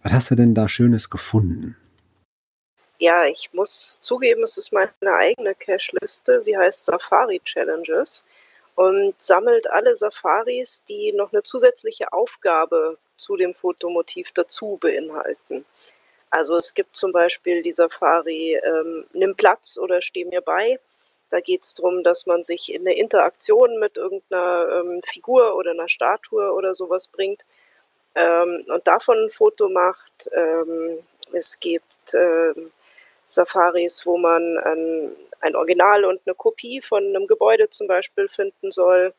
Was 0.02 0.12
hast 0.12 0.30
du 0.30 0.34
denn 0.34 0.54
da 0.54 0.68
Schönes 0.68 1.10
gefunden? 1.10 1.76
Ja, 3.02 3.24
ich 3.24 3.50
muss 3.54 3.98
zugeben, 4.02 4.42
es 4.42 4.58
ist 4.58 4.74
meine 4.74 4.90
eigene 5.02 5.54
Cache-Liste. 5.54 6.42
Sie 6.42 6.54
heißt 6.54 6.84
Safari 6.84 7.40
Challenges 7.40 8.26
und 8.74 9.14
sammelt 9.16 9.70
alle 9.70 9.96
Safaris, 9.96 10.84
die 10.84 11.12
noch 11.12 11.32
eine 11.32 11.42
zusätzliche 11.42 12.12
Aufgabe 12.12 12.98
zu 13.16 13.36
dem 13.36 13.54
Fotomotiv 13.54 14.32
dazu 14.32 14.76
beinhalten. 14.78 15.64
Also 16.28 16.58
es 16.58 16.74
gibt 16.74 16.94
zum 16.94 17.10
Beispiel 17.12 17.62
die 17.62 17.72
Safari 17.72 18.60
ähm, 18.62 19.06
Nimm 19.14 19.34
Platz 19.34 19.78
oder 19.78 20.02
Steh 20.02 20.26
mir 20.26 20.42
bei. 20.42 20.78
Da 21.30 21.40
geht 21.40 21.64
es 21.64 21.72
darum, 21.72 22.04
dass 22.04 22.26
man 22.26 22.44
sich 22.44 22.70
in 22.70 22.82
eine 22.82 22.98
Interaktion 22.98 23.78
mit 23.78 23.96
irgendeiner 23.96 24.68
ähm, 24.74 25.00
Figur 25.06 25.56
oder 25.56 25.70
einer 25.70 25.88
Statue 25.88 26.52
oder 26.52 26.74
sowas 26.74 27.08
bringt 27.08 27.46
ähm, 28.14 28.66
und 28.68 28.86
davon 28.86 29.16
ein 29.24 29.30
Foto 29.30 29.70
macht. 29.70 30.28
Ähm, 30.34 30.98
es 31.32 31.58
gibt 31.60 32.14
ähm, 32.14 32.72
Safaris, 33.32 34.04
wo 34.06 34.18
man 34.18 34.58
ein, 34.58 35.12
ein 35.40 35.56
Original 35.56 36.04
und 36.04 36.20
eine 36.26 36.34
Kopie 36.34 36.80
von 36.80 37.04
einem 37.04 37.26
Gebäude 37.26 37.70
zum 37.70 37.86
Beispiel 37.86 38.28
finden 38.28 38.70
soll. 38.70 39.14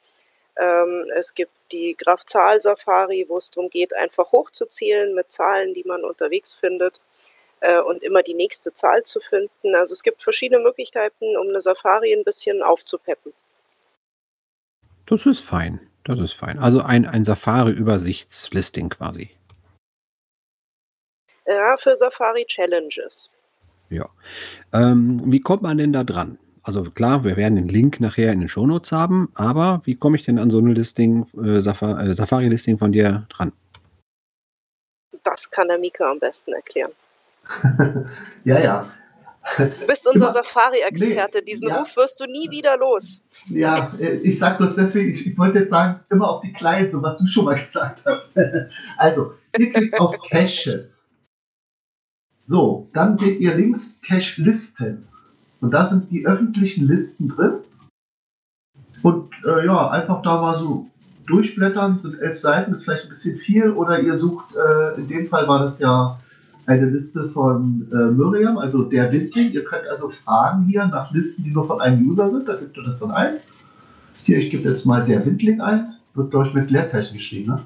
Ähm, 0.57 1.05
es 1.15 1.33
gibt 1.33 1.51
die 1.71 1.95
Graf-Zahl-Safari, 1.95 3.25
wo 3.29 3.37
es 3.37 3.49
darum 3.49 3.69
geht, 3.69 3.95
einfach 3.95 4.31
hochzuzählen 4.31 5.13
mit 5.15 5.31
Zahlen, 5.31 5.73
die 5.73 5.83
man 5.85 6.03
unterwegs 6.03 6.53
findet 6.53 6.99
äh, 7.61 7.79
und 7.79 8.03
immer 8.03 8.21
die 8.21 8.33
nächste 8.33 8.73
Zahl 8.73 9.03
zu 9.03 9.19
finden. 9.21 9.75
Also 9.75 9.93
es 9.93 10.03
gibt 10.03 10.21
verschiedene 10.21 10.61
Möglichkeiten, 10.61 11.37
um 11.37 11.47
eine 11.47 11.61
Safari 11.61 12.13
ein 12.13 12.25
bisschen 12.25 12.61
aufzupeppen. 12.61 13.33
Das 15.05 15.25
ist 15.25 15.39
fein. 15.39 15.91
Das 16.03 16.19
ist 16.19 16.33
fein. 16.33 16.59
Also 16.59 16.81
ein, 16.81 17.05
ein 17.05 17.23
Safari-Übersichtslisting 17.23 18.89
quasi. 18.89 19.31
Ja, 21.45 21.77
für 21.77 21.95
Safari 21.95 22.45
Challenges. 22.45 23.29
Ja. 23.91 24.09
Ähm, 24.73 25.21
wie 25.25 25.41
kommt 25.41 25.61
man 25.61 25.77
denn 25.77 25.93
da 25.93 26.03
dran? 26.03 26.39
Also 26.63 26.83
klar, 26.83 27.23
wir 27.23 27.37
werden 27.37 27.55
den 27.55 27.67
Link 27.67 27.99
nachher 27.99 28.31
in 28.31 28.39
den 28.39 28.49
Shownotes 28.49 28.91
haben, 28.91 29.29
aber 29.35 29.81
wie 29.83 29.95
komme 29.95 30.15
ich 30.15 30.23
denn 30.23 30.39
an 30.39 30.49
so 30.49 30.59
eine 30.59 30.73
Listing, 30.73 31.25
äh, 31.37 31.57
äh, 31.57 31.61
Safari-Listing 31.61 32.77
von 32.77 32.91
dir 32.91 33.27
dran? 33.29 33.51
Das 35.23 35.49
kann 35.49 35.67
der 35.67 35.77
Mika 35.77 36.09
am 36.09 36.19
besten 36.19 36.53
erklären. 36.53 36.91
ja, 38.45 38.59
ja. 38.59 38.87
Du 39.57 39.87
bist 39.87 40.07
unser 40.07 40.31
Safari-Experte. 40.31 41.39
Nee, 41.39 41.45
Diesen 41.45 41.67
ja. 41.67 41.79
Ruf 41.79 41.97
wirst 41.97 42.21
du 42.21 42.25
nie 42.25 42.49
wieder 42.51 42.77
los. 42.77 43.21
Ja, 43.49 43.93
äh, 43.99 44.17
ich 44.17 44.39
sag 44.39 44.59
bloß 44.59 44.75
deswegen, 44.75 45.11
ich, 45.11 45.27
ich 45.27 45.37
wollte 45.37 45.59
jetzt 45.59 45.71
sagen, 45.71 45.99
immer 46.09 46.29
auf 46.29 46.41
die 46.41 46.53
Kleinen, 46.53 46.89
so 46.89 47.01
was 47.01 47.17
du 47.17 47.27
schon 47.27 47.45
mal 47.45 47.55
gesagt 47.59 48.03
hast. 48.05 48.31
also, 48.97 49.33
ihr 49.57 49.73
klickt 49.73 49.99
auf 49.99 50.15
Caches. 50.29 51.09
So, 52.51 52.89
dann 52.91 53.17
seht 53.17 53.39
ihr 53.39 53.55
links 53.55 53.97
Cache-Listen. 54.01 55.07
Und 55.61 55.71
da 55.71 55.85
sind 55.85 56.11
die 56.11 56.25
öffentlichen 56.25 56.85
Listen 56.85 57.29
drin. 57.29 57.59
Und 59.03 59.29
äh, 59.45 59.65
ja, 59.65 59.89
einfach 59.89 60.21
da 60.21 60.41
mal 60.41 60.59
so 60.59 60.85
durchblättern, 61.27 61.97
sind 61.97 62.19
elf 62.19 62.37
Seiten, 62.37 62.73
ist 62.73 62.83
vielleicht 62.83 63.05
ein 63.05 63.09
bisschen 63.09 63.39
viel. 63.39 63.69
Oder 63.69 64.01
ihr 64.01 64.17
sucht, 64.17 64.53
äh, 64.53 64.99
in 64.99 65.07
dem 65.07 65.27
Fall 65.27 65.47
war 65.47 65.59
das 65.59 65.79
ja 65.79 66.19
eine 66.65 66.87
Liste 66.87 67.29
von 67.29 67.87
äh, 67.89 68.11
Miriam, 68.11 68.57
also 68.57 68.83
der 68.83 69.09
Windling. 69.13 69.51
Ihr 69.53 69.63
könnt 69.63 69.87
also 69.87 70.09
fragen 70.09 70.65
hier 70.65 70.85
nach 70.87 71.09
Listen, 71.13 71.45
die 71.45 71.51
nur 71.51 71.63
von 71.63 71.79
einem 71.79 72.05
User 72.05 72.29
sind. 72.31 72.49
Da 72.49 72.57
gibt 72.57 72.75
ihr 72.75 72.83
das 72.83 72.99
dann 72.99 73.11
ein. 73.11 73.35
Hier, 74.23 74.39
ich 74.39 74.49
gebe 74.49 74.67
jetzt 74.67 74.85
mal 74.85 75.05
der 75.05 75.25
Windling 75.25 75.61
ein. 75.61 75.93
Wird, 76.15 76.33
ich, 76.47 76.53
mit 76.53 76.69
Leerzeichen 76.69 77.13
geschrieben, 77.13 77.51
ne? 77.51 77.61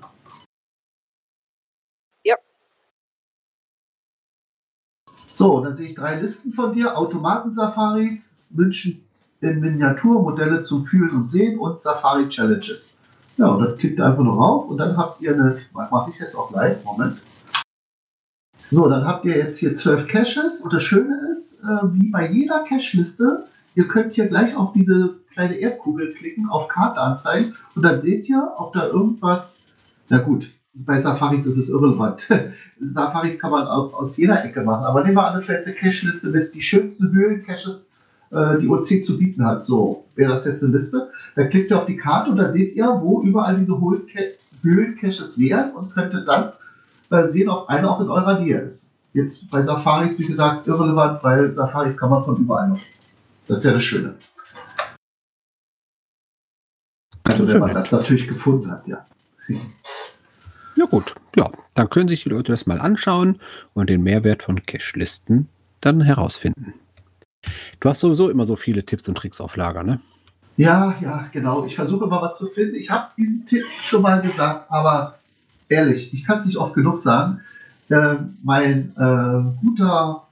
So, 5.36 5.60
dann 5.60 5.76
sehe 5.76 5.90
ich 5.90 5.96
drei 5.96 6.18
Listen 6.22 6.54
von 6.54 6.72
dir: 6.72 6.98
Automaten-Safaris, 6.98 8.38
München 8.52 9.04
in 9.42 9.60
Miniatur, 9.60 10.22
Modelle 10.22 10.62
zum 10.62 10.86
Fühlen 10.86 11.10
und 11.10 11.26
Sehen 11.26 11.60
und 11.60 11.82
Safari 11.82 12.30
Challenges. 12.30 12.96
Ja, 13.36 13.48
und 13.48 13.62
dann 13.62 13.78
klickt 13.78 14.00
ihr 14.00 14.06
einfach 14.06 14.24
nur 14.24 14.38
rauf 14.38 14.70
und 14.70 14.78
dann 14.78 14.96
habt 14.96 15.22
ihr 15.22 15.34
eine, 15.34 15.58
mache 15.74 16.12
ich 16.12 16.20
jetzt 16.20 16.36
auch 16.38 16.52
live, 16.52 16.86
Moment. 16.86 17.18
So, 18.72 18.88
dann 18.88 19.04
habt 19.04 19.26
ihr 19.26 19.36
jetzt 19.36 19.58
hier 19.58 19.76
zwölf 19.76 20.08
Caches 20.08 20.62
und 20.62 20.72
das 20.72 20.84
Schöne 20.84 21.28
ist, 21.30 21.62
äh, 21.64 21.68
wie 21.92 22.10
bei 22.12 22.32
jeder 22.32 22.64
Cache-Liste, 22.64 23.44
ihr 23.76 23.90
könnt 23.90 24.14
hier 24.14 24.28
gleich 24.28 24.56
auf 24.56 24.72
diese 24.72 25.16
kleine 25.34 25.56
Erdkugel 25.56 26.14
klicken, 26.14 26.48
auf 26.48 26.70
Karte 26.70 27.02
anzeigen 27.02 27.56
und 27.76 27.84
dann 27.84 28.00
seht 28.00 28.30
ihr, 28.30 28.54
ob 28.56 28.72
da 28.72 28.88
irgendwas, 28.88 29.66
na 30.08 30.20
gut, 30.20 30.48
bei 30.84 31.00
Safaris 31.00 31.46
ist 31.46 31.58
es 31.58 31.70
irrelevant. 31.70 32.28
Safaris 32.82 33.40
kann 33.40 33.52
man 33.52 33.68
auch 33.68 33.94
aus 33.94 34.18
jeder 34.18 34.44
Ecke 34.44 34.62
machen, 34.62 34.84
aber 34.84 35.04
nehmen 35.04 35.16
wir 35.16 35.26
an, 35.26 35.36
das 35.36 35.48
wäre 35.48 35.60
jetzt 35.60 35.68
eine 35.68 35.76
Cache-Liste 35.76 36.30
mit 36.30 36.54
die 36.54 36.62
schönsten 36.62 37.14
Höhlen-Caches, 37.14 37.82
äh, 38.32 38.60
die 38.60 38.68
OC 38.68 39.04
zu 39.04 39.18
bieten 39.18 39.46
hat. 39.46 39.66
So, 39.66 40.06
wäre 40.16 40.32
das 40.32 40.46
jetzt 40.46 40.64
eine 40.64 40.74
Liste. 40.74 41.10
Dann 41.36 41.50
klickt 41.50 41.72
ihr 41.72 41.78
auf 41.78 41.86
die 41.86 41.96
Karte 41.96 42.32
und 42.32 42.38
dann 42.38 42.52
seht 42.52 42.76
ihr, 42.76 42.86
wo 43.02 43.22
überall 43.22 43.56
diese 43.56 43.80
Höhlen-Caches 44.64 45.40
wären 45.40 45.72
und 45.72 45.94
könntet 45.94 46.28
dann 46.28 46.52
äh, 47.12 47.28
sehen, 47.28 47.50
ob 47.50 47.70
einer 47.70 47.90
auch 47.90 48.02
in 48.02 48.10
eurer 48.10 48.40
Nähe 48.40 48.60
ist. 48.60 48.92
Jetzt 49.14 49.50
bei 49.50 49.62
Safaris, 49.62 50.20
wie 50.20 50.26
gesagt, 50.26 50.68
irrelevant, 50.68 51.24
weil 51.24 51.54
Safaris 51.54 51.96
kann 51.96 52.10
man 52.10 52.26
von 52.26 52.36
überall 52.36 52.70
noch. 52.70 52.82
Das 53.48 53.60
ist 53.60 53.64
ja 53.64 53.72
das 53.72 53.84
Schöne. 53.84 54.16
Also 57.24 57.48
wenn 57.48 57.60
man 57.60 57.74
das 57.74 57.92
natürlich 57.92 58.28
gefunden 58.28 58.70
hat, 58.70 58.86
ja. 58.88 59.06
Ja 60.76 60.86
gut, 60.86 61.16
ja, 61.38 61.50
dann 61.74 61.90
können 61.90 62.10
sich 62.10 62.24
die 62.24 62.30
Leute 62.30 62.52
das 62.52 62.66
mal 62.66 62.80
anschauen 62.80 63.40
und 63.74 63.90
den 63.90 64.04
Mehrwert 64.04 64.44
von 64.44 64.62
Cache-Listen 64.62 65.48
dann 65.80 66.02
herausfinden. 66.02 66.74
Du 67.80 67.90
hast 67.90 68.02
sowieso 68.02 68.30
immer 68.30 68.46
so 68.46 68.56
viele 68.56 68.84
Tipps 68.84 69.08
und 69.08 69.16
Tricks 69.16 69.40
auf 69.40 69.56
Lager, 69.56 69.84
ne? 69.84 70.00
Ja, 70.58 70.96
ja, 71.02 71.30
genau. 71.32 71.66
Ich 71.66 71.76
versuche 71.76 72.08
mal 72.08 72.22
was 72.22 72.38
zu 72.38 72.48
finden. 72.48 72.76
Ich 72.76 72.90
habe 72.90 73.10
diesen 73.18 73.46
Tipp 73.46 73.64
schon 73.84 74.02
mal 74.02 74.22
gesagt, 74.22 74.72
aber 74.72 75.20
ehrlich, 75.70 76.14
ich 76.14 76.26
kann 76.26 76.40
es 76.40 76.46
nicht 76.46 76.58
oft 76.58 76.74
genug 76.74 76.98
sagen. 76.98 77.42
Äh, 77.90 78.16
mein 78.44 78.94
äh, 78.98 79.66
guter 79.66 80.24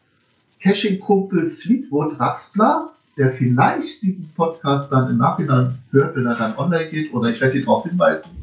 Caching-Kumpel 0.61 1.47
Sweetwood 1.47 2.19
Raspler, 2.19 2.89
der 3.17 3.31
vielleicht 3.33 4.01
diesen 4.01 4.29
Podcast 4.29 4.91
dann 4.91 5.09
im 5.09 5.17
Nachhinein 5.17 5.77
hört, 5.91 6.15
wenn 6.15 6.25
er 6.25 6.35
dann 6.35 6.57
online 6.57 6.89
geht, 6.89 7.13
oder 7.13 7.29
ich 7.29 7.39
werde 7.41 7.59
ihn 7.59 7.65
darauf 7.65 7.83
hinweisen, 7.83 8.42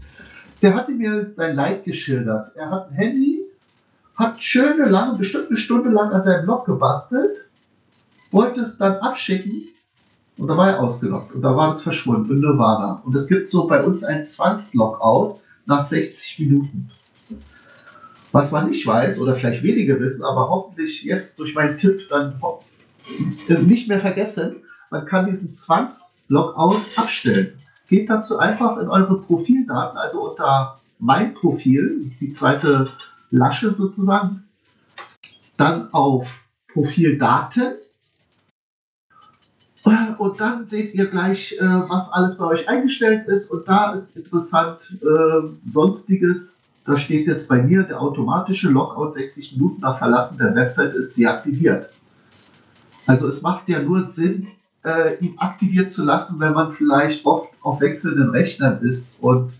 der 0.63 0.75
hatte 0.75 0.93
mir 0.93 1.33
sein 1.37 1.57
Leid 1.57 1.85
geschildert. 1.85 2.55
Er 2.57 2.71
hat 2.71 2.91
ein 2.91 2.95
Handy, 2.95 3.43
hat 4.15 4.43
schöne 4.43 4.89
lange, 4.89 5.19
bestimmt 5.19 5.49
eine 5.49 5.59
Stunde 5.59 5.91
lang 5.91 6.13
an 6.13 6.23
seinem 6.25 6.45
Blog 6.45 6.67
gebastelt, 6.67 7.51
wollte 8.31 8.61
es 8.61 8.79
dann 8.79 8.97
abschicken 8.99 9.69
und 10.37 10.49
da 10.49 10.57
war 10.57 10.71
er 10.71 10.81
ausgelockt 10.81 11.35
und 11.35 11.43
da 11.43 11.55
war 11.57 11.73
es 11.73 11.83
verschwunden 11.83 12.33
in 12.33 12.41
Nirvana. 12.41 13.03
Und 13.05 13.15
es 13.15 13.27
gibt 13.29 13.49
so 13.49 13.67
bei 13.67 13.83
uns 13.83 14.05
ein 14.05 14.25
Zwangslockout 14.25 15.41
nach 15.67 15.87
60 15.87 16.39
Minuten. 16.39 16.91
Was 18.33 18.53
man 18.53 18.69
nicht 18.69 18.87
weiß 18.87 19.19
oder 19.19 19.35
vielleicht 19.35 19.63
wenige 19.63 19.99
wissen, 20.01 20.25
aber 20.25 20.49
hoffentlich 20.49 21.03
jetzt 21.03 21.39
durch 21.39 21.55
meinen 21.55 21.77
Tipp 21.77 22.09
dann 22.09 22.41
nicht 23.67 23.89
mehr 23.89 24.01
vergessen, 24.01 24.57
man 24.91 25.05
kann 25.05 25.27
diesen 25.27 25.53
Zwangslockout 25.53 26.83
abstellen. 26.97 27.55
Geht 27.91 28.09
dazu 28.09 28.39
einfach 28.39 28.79
in 28.79 28.89
eure 28.89 29.21
Profildaten, 29.21 29.99
also 29.99 30.31
unter 30.31 30.79
mein 31.01 31.35
Profil, 31.35 31.99
das 31.99 32.13
ist 32.13 32.21
die 32.21 32.33
zweite 32.33 32.89
Lasche 33.31 33.75
sozusagen, 33.75 34.45
dann 35.57 35.93
auf 35.93 36.43
Profildaten 36.73 37.75
und 40.19 40.39
dann 40.39 40.67
seht 40.67 40.95
ihr 40.95 41.07
gleich, 41.07 41.57
äh, 41.59 41.65
was 41.65 42.13
alles 42.13 42.37
bei 42.37 42.45
euch 42.45 42.69
eingestellt 42.69 43.27
ist. 43.27 43.51
Und 43.51 43.67
da 43.67 43.95
ist 43.95 44.17
interessant 44.17 44.99
äh, 45.03 45.49
Sonstiges. 45.67 46.61
Da 46.85 46.99
steht 46.99 47.27
jetzt 47.27 47.49
bei 47.49 47.63
mir, 47.63 47.85
der 47.85 48.01
automatische 48.01 48.69
Logout 48.69 49.13
60 49.13 49.57
Minuten 49.57 49.81
nach 49.81 49.99
Verlassen 49.99 50.37
der 50.37 50.55
Website 50.55 50.95
ist 50.95 51.17
deaktiviert. 51.17 51.89
Also 53.07 53.29
es 53.29 53.41
macht 53.41 53.71
ja 53.71 53.83
nur 53.83 54.05
Sinn, 54.05 54.49
äh, 54.85 55.17
ihn 55.19 55.39
aktiviert 55.39 55.91
zu 55.91 56.05
lassen, 56.05 56.41
wenn 56.41 56.53
man 56.53 56.73
vielleicht 56.73 57.25
oft 57.27 57.51
auf 57.63 57.81
wechselnden 57.81 58.31
Rechnern 58.31 58.81
ist 58.83 59.23
und 59.23 59.53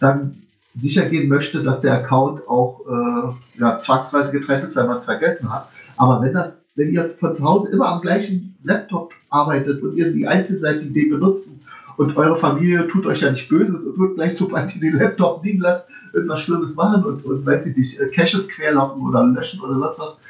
dann 0.00 0.36
sicher 0.76 1.06
gehen 1.06 1.28
möchte, 1.28 1.62
dass 1.62 1.80
der 1.80 1.94
Account 1.94 2.46
auch 2.48 2.80
äh, 2.86 3.60
ja, 3.60 3.78
zwangsweise 3.78 4.32
getrennt 4.32 4.64
ist, 4.64 4.76
wenn 4.76 4.86
man 4.86 4.98
es 4.98 5.04
vergessen 5.04 5.52
hat. 5.52 5.68
Aber 5.96 6.22
wenn 6.22 6.32
das, 6.32 6.64
wenn 6.76 6.92
ihr 6.92 7.10
von 7.10 7.34
zu 7.34 7.42
Hause 7.44 7.72
immer 7.72 7.88
am 7.88 8.00
gleichen 8.00 8.56
Laptop 8.62 9.12
arbeitet 9.30 9.82
und 9.82 9.96
ihr 9.96 10.12
die 10.12 10.26
einzelseitige 10.26 10.86
Idee 10.86 11.06
benutzen 11.06 11.60
und 11.96 12.16
eure 12.16 12.36
Familie 12.36 12.86
tut 12.86 13.06
euch 13.06 13.20
ja 13.22 13.32
nicht 13.32 13.48
Böses 13.48 13.86
und 13.86 13.98
wird 13.98 14.14
gleich, 14.14 14.36
sobald 14.36 14.74
ihr 14.76 14.80
den 14.80 14.98
Laptop 14.98 15.44
liegen 15.44 15.60
lasst, 15.60 15.88
irgendwas 16.12 16.42
Schlimmes 16.42 16.76
machen 16.76 17.04
und, 17.04 17.24
und 17.24 17.44
weiß 17.44 17.66
ich 17.66 17.76
nicht, 17.76 17.98
äh, 17.98 18.06
Caches 18.08 18.48
querlocken 18.48 19.02
oder 19.02 19.24
löschen 19.24 19.60
oder 19.60 19.74
sonst 19.74 20.00
was. 20.00 20.20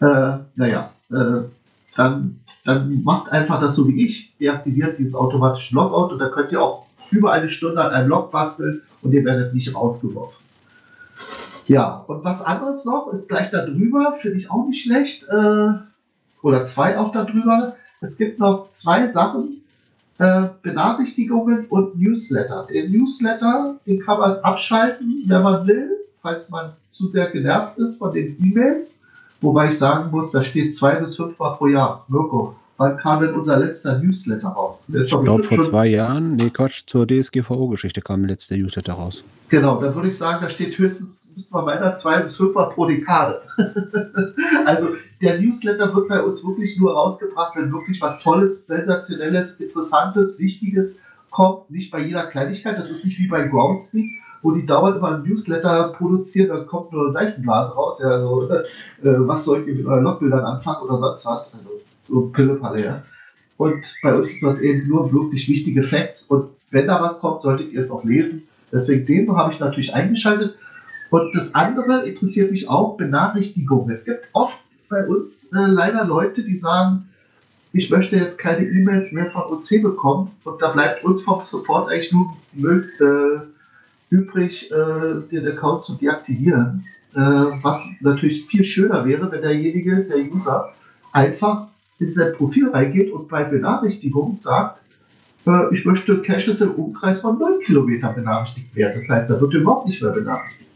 Äh, 0.00 0.38
naja, 0.56 0.90
äh, 1.10 1.48
dann, 1.96 2.40
dann 2.64 3.02
macht 3.04 3.30
einfach 3.30 3.60
das 3.60 3.76
so 3.76 3.86
wie 3.88 4.06
ich, 4.06 4.36
deaktiviert 4.38 4.98
diesen 4.98 5.14
automatischen 5.14 5.76
Logout 5.76 6.12
und 6.12 6.18
da 6.18 6.28
könnt 6.28 6.50
ihr 6.52 6.62
auch 6.62 6.86
über 7.10 7.32
eine 7.32 7.48
Stunde 7.48 7.82
an 7.82 7.92
einem 7.92 8.08
Log 8.08 8.30
basteln 8.30 8.82
und 9.02 9.12
ihr 9.12 9.24
werdet 9.24 9.54
nicht 9.54 9.74
rausgeworfen. 9.74 10.42
Ja, 11.66 12.04
und 12.06 12.24
was 12.24 12.42
anderes 12.42 12.84
noch 12.84 13.08
ist 13.12 13.28
gleich 13.28 13.50
da 13.50 13.64
drüber, 13.64 14.16
finde 14.18 14.38
ich 14.38 14.50
auch 14.50 14.66
nicht 14.66 14.82
schlecht, 14.82 15.26
äh, 15.28 15.68
oder 16.42 16.66
zwei 16.66 16.98
auch 16.98 17.12
da 17.12 17.24
drüber. 17.24 17.74
Es 18.00 18.18
gibt 18.18 18.38
noch 18.38 18.70
zwei 18.70 19.06
Sachen, 19.06 19.62
äh, 20.18 20.48
Benachrichtigungen 20.62 21.66
und 21.66 21.98
Newsletter. 21.98 22.66
Den 22.70 22.92
Newsletter, 22.92 23.76
den 23.86 24.00
kann 24.00 24.18
man 24.20 24.36
abschalten, 24.38 25.22
wenn 25.26 25.42
man 25.42 25.66
will, 25.66 25.90
falls 26.20 26.50
man 26.50 26.72
zu 26.90 27.08
sehr 27.08 27.30
genervt 27.30 27.78
ist 27.78 27.98
von 27.98 28.12
den 28.12 28.36
E-Mails. 28.42 29.03
Wobei 29.44 29.68
ich 29.68 29.78
sagen 29.78 30.10
muss, 30.10 30.30
da 30.30 30.42
steht 30.42 30.74
zwei 30.74 30.94
bis 30.94 31.16
fünfmal 31.16 31.56
pro 31.56 31.66
Jahr. 31.66 32.04
Mirko, 32.08 32.54
wann 32.78 32.96
kam 32.96 33.22
denn 33.22 33.34
unser 33.34 33.58
letzter 33.58 33.98
Newsletter 33.98 34.48
raus? 34.48 34.88
ich 34.92 35.08
glaube 35.08 35.44
vor 35.44 35.60
zwei 35.60 35.86
Jahren, 35.86 36.36
nee 36.36 36.50
Quatsch, 36.50 36.82
zur 36.86 37.06
DSGVO-Geschichte 37.06 38.00
kam 38.00 38.22
der 38.22 38.30
letzte 38.30 38.56
Newsletter 38.56 38.94
raus. 38.94 39.22
Genau, 39.50 39.80
dann 39.80 39.94
würde 39.94 40.08
ich 40.08 40.16
sagen, 40.16 40.38
da 40.42 40.48
steht 40.48 40.76
höchstens 40.78 41.20
müssen 41.34 41.54
wir 41.54 41.66
weiter 41.66 41.96
zwei 41.96 42.20
bis 42.20 42.36
fünfmal 42.36 42.70
pro 42.70 42.86
Dekade. 42.86 43.42
also 44.66 44.90
der 45.20 45.40
Newsletter 45.40 45.94
wird 45.94 46.08
bei 46.08 46.22
uns 46.22 46.44
wirklich 46.44 46.78
nur 46.78 46.92
rausgebracht, 46.92 47.56
wenn 47.56 47.72
wirklich 47.72 48.00
was 48.00 48.22
Tolles, 48.22 48.66
Sensationelles, 48.66 49.60
Interessantes, 49.60 50.38
Wichtiges 50.38 51.00
kommt. 51.30 51.70
Nicht 51.70 51.90
bei 51.90 52.00
jeder 52.00 52.26
Kleinigkeit. 52.26 52.78
Das 52.78 52.90
ist 52.90 53.04
nicht 53.04 53.18
wie 53.18 53.26
bei 53.26 53.46
Groundspeak, 53.46 54.10
wo 54.44 54.52
die 54.52 54.66
dauernd 54.66 54.98
immer 54.98 55.16
ein 55.16 55.22
Newsletter 55.22 55.94
produzieren, 55.96 56.48
da 56.50 56.60
kommt 56.60 56.92
nur 56.92 57.10
Seifenglas 57.10 57.74
raus. 57.74 57.98
Ja, 58.00 58.10
also, 58.10 58.50
äh, 58.52 58.62
was 59.02 59.44
sollt 59.44 59.66
ihr 59.66 59.74
mit 59.74 59.86
euren 59.86 60.04
Logbildern 60.04 60.44
anfangen 60.44 60.82
oder 60.82 60.98
sonst 60.98 61.24
was? 61.24 61.54
Also 61.54 61.70
so 62.02 62.26
Pillepalle, 62.28 62.84
ja. 62.84 63.02
Und 63.56 63.82
bei 64.02 64.14
uns 64.14 64.32
ist 64.32 64.42
das 64.42 64.60
eben 64.60 64.86
nur 64.86 65.10
wirklich 65.12 65.48
wichtige 65.48 65.82
Facts. 65.82 66.24
Und 66.24 66.50
wenn 66.70 66.86
da 66.86 67.00
was 67.00 67.18
kommt, 67.20 67.40
solltet 67.40 67.72
ihr 67.72 67.80
es 67.80 67.90
auch 67.90 68.04
lesen. 68.04 68.46
Deswegen 68.70 69.06
den 69.06 69.34
habe 69.34 69.50
ich 69.54 69.60
natürlich 69.60 69.94
eingeschaltet. 69.94 70.54
Und 71.08 71.34
das 71.34 71.54
andere 71.54 72.06
interessiert 72.06 72.50
mich 72.50 72.68
auch, 72.68 72.98
Benachrichtigungen. 72.98 73.90
Es 73.90 74.04
gibt 74.04 74.28
oft 74.34 74.58
bei 74.90 75.06
uns 75.06 75.50
äh, 75.54 75.66
leider 75.68 76.04
Leute, 76.04 76.42
die 76.42 76.58
sagen, 76.58 77.08
ich 77.72 77.88
möchte 77.88 78.16
jetzt 78.16 78.36
keine 78.38 78.66
E-Mails 78.66 79.12
mehr 79.12 79.30
von 79.30 79.44
OC 79.44 79.82
bekommen 79.82 80.32
und 80.44 80.60
da 80.60 80.68
bleibt 80.68 81.02
uns 81.02 81.22
vom 81.22 81.40
Support 81.40 81.90
eigentlich 81.90 82.12
nur 82.12 82.84
äh, 83.00 83.53
übrig, 84.10 84.70
äh, 84.70 85.20
den 85.30 85.46
Account 85.48 85.82
zu 85.82 85.94
deaktivieren. 85.96 86.84
Äh, 87.14 87.18
was 87.62 87.84
natürlich 88.00 88.46
viel 88.46 88.64
schöner 88.64 89.04
wäre, 89.04 89.30
wenn 89.30 89.42
derjenige, 89.42 90.04
der 90.04 90.18
User, 90.18 90.72
einfach 91.12 91.68
in 92.00 92.12
sein 92.12 92.34
Profil 92.34 92.70
reingeht 92.70 93.12
und 93.12 93.28
bei 93.28 93.44
Benachrichtigungen 93.44 94.40
sagt, 94.40 94.82
äh, 95.46 95.74
ich 95.74 95.84
möchte 95.84 96.20
Caches 96.22 96.60
im 96.60 96.72
Umkreis 96.72 97.20
von 97.20 97.38
9 97.38 97.60
Kilometern 97.60 98.14
benachrichtigt 98.14 98.74
werden. 98.74 98.94
Das 98.96 99.08
heißt, 99.08 99.30
da 99.30 99.40
wird 99.40 99.54
überhaupt 99.54 99.86
nicht 99.86 100.02
mehr 100.02 100.10
benachrichtigt. 100.10 100.70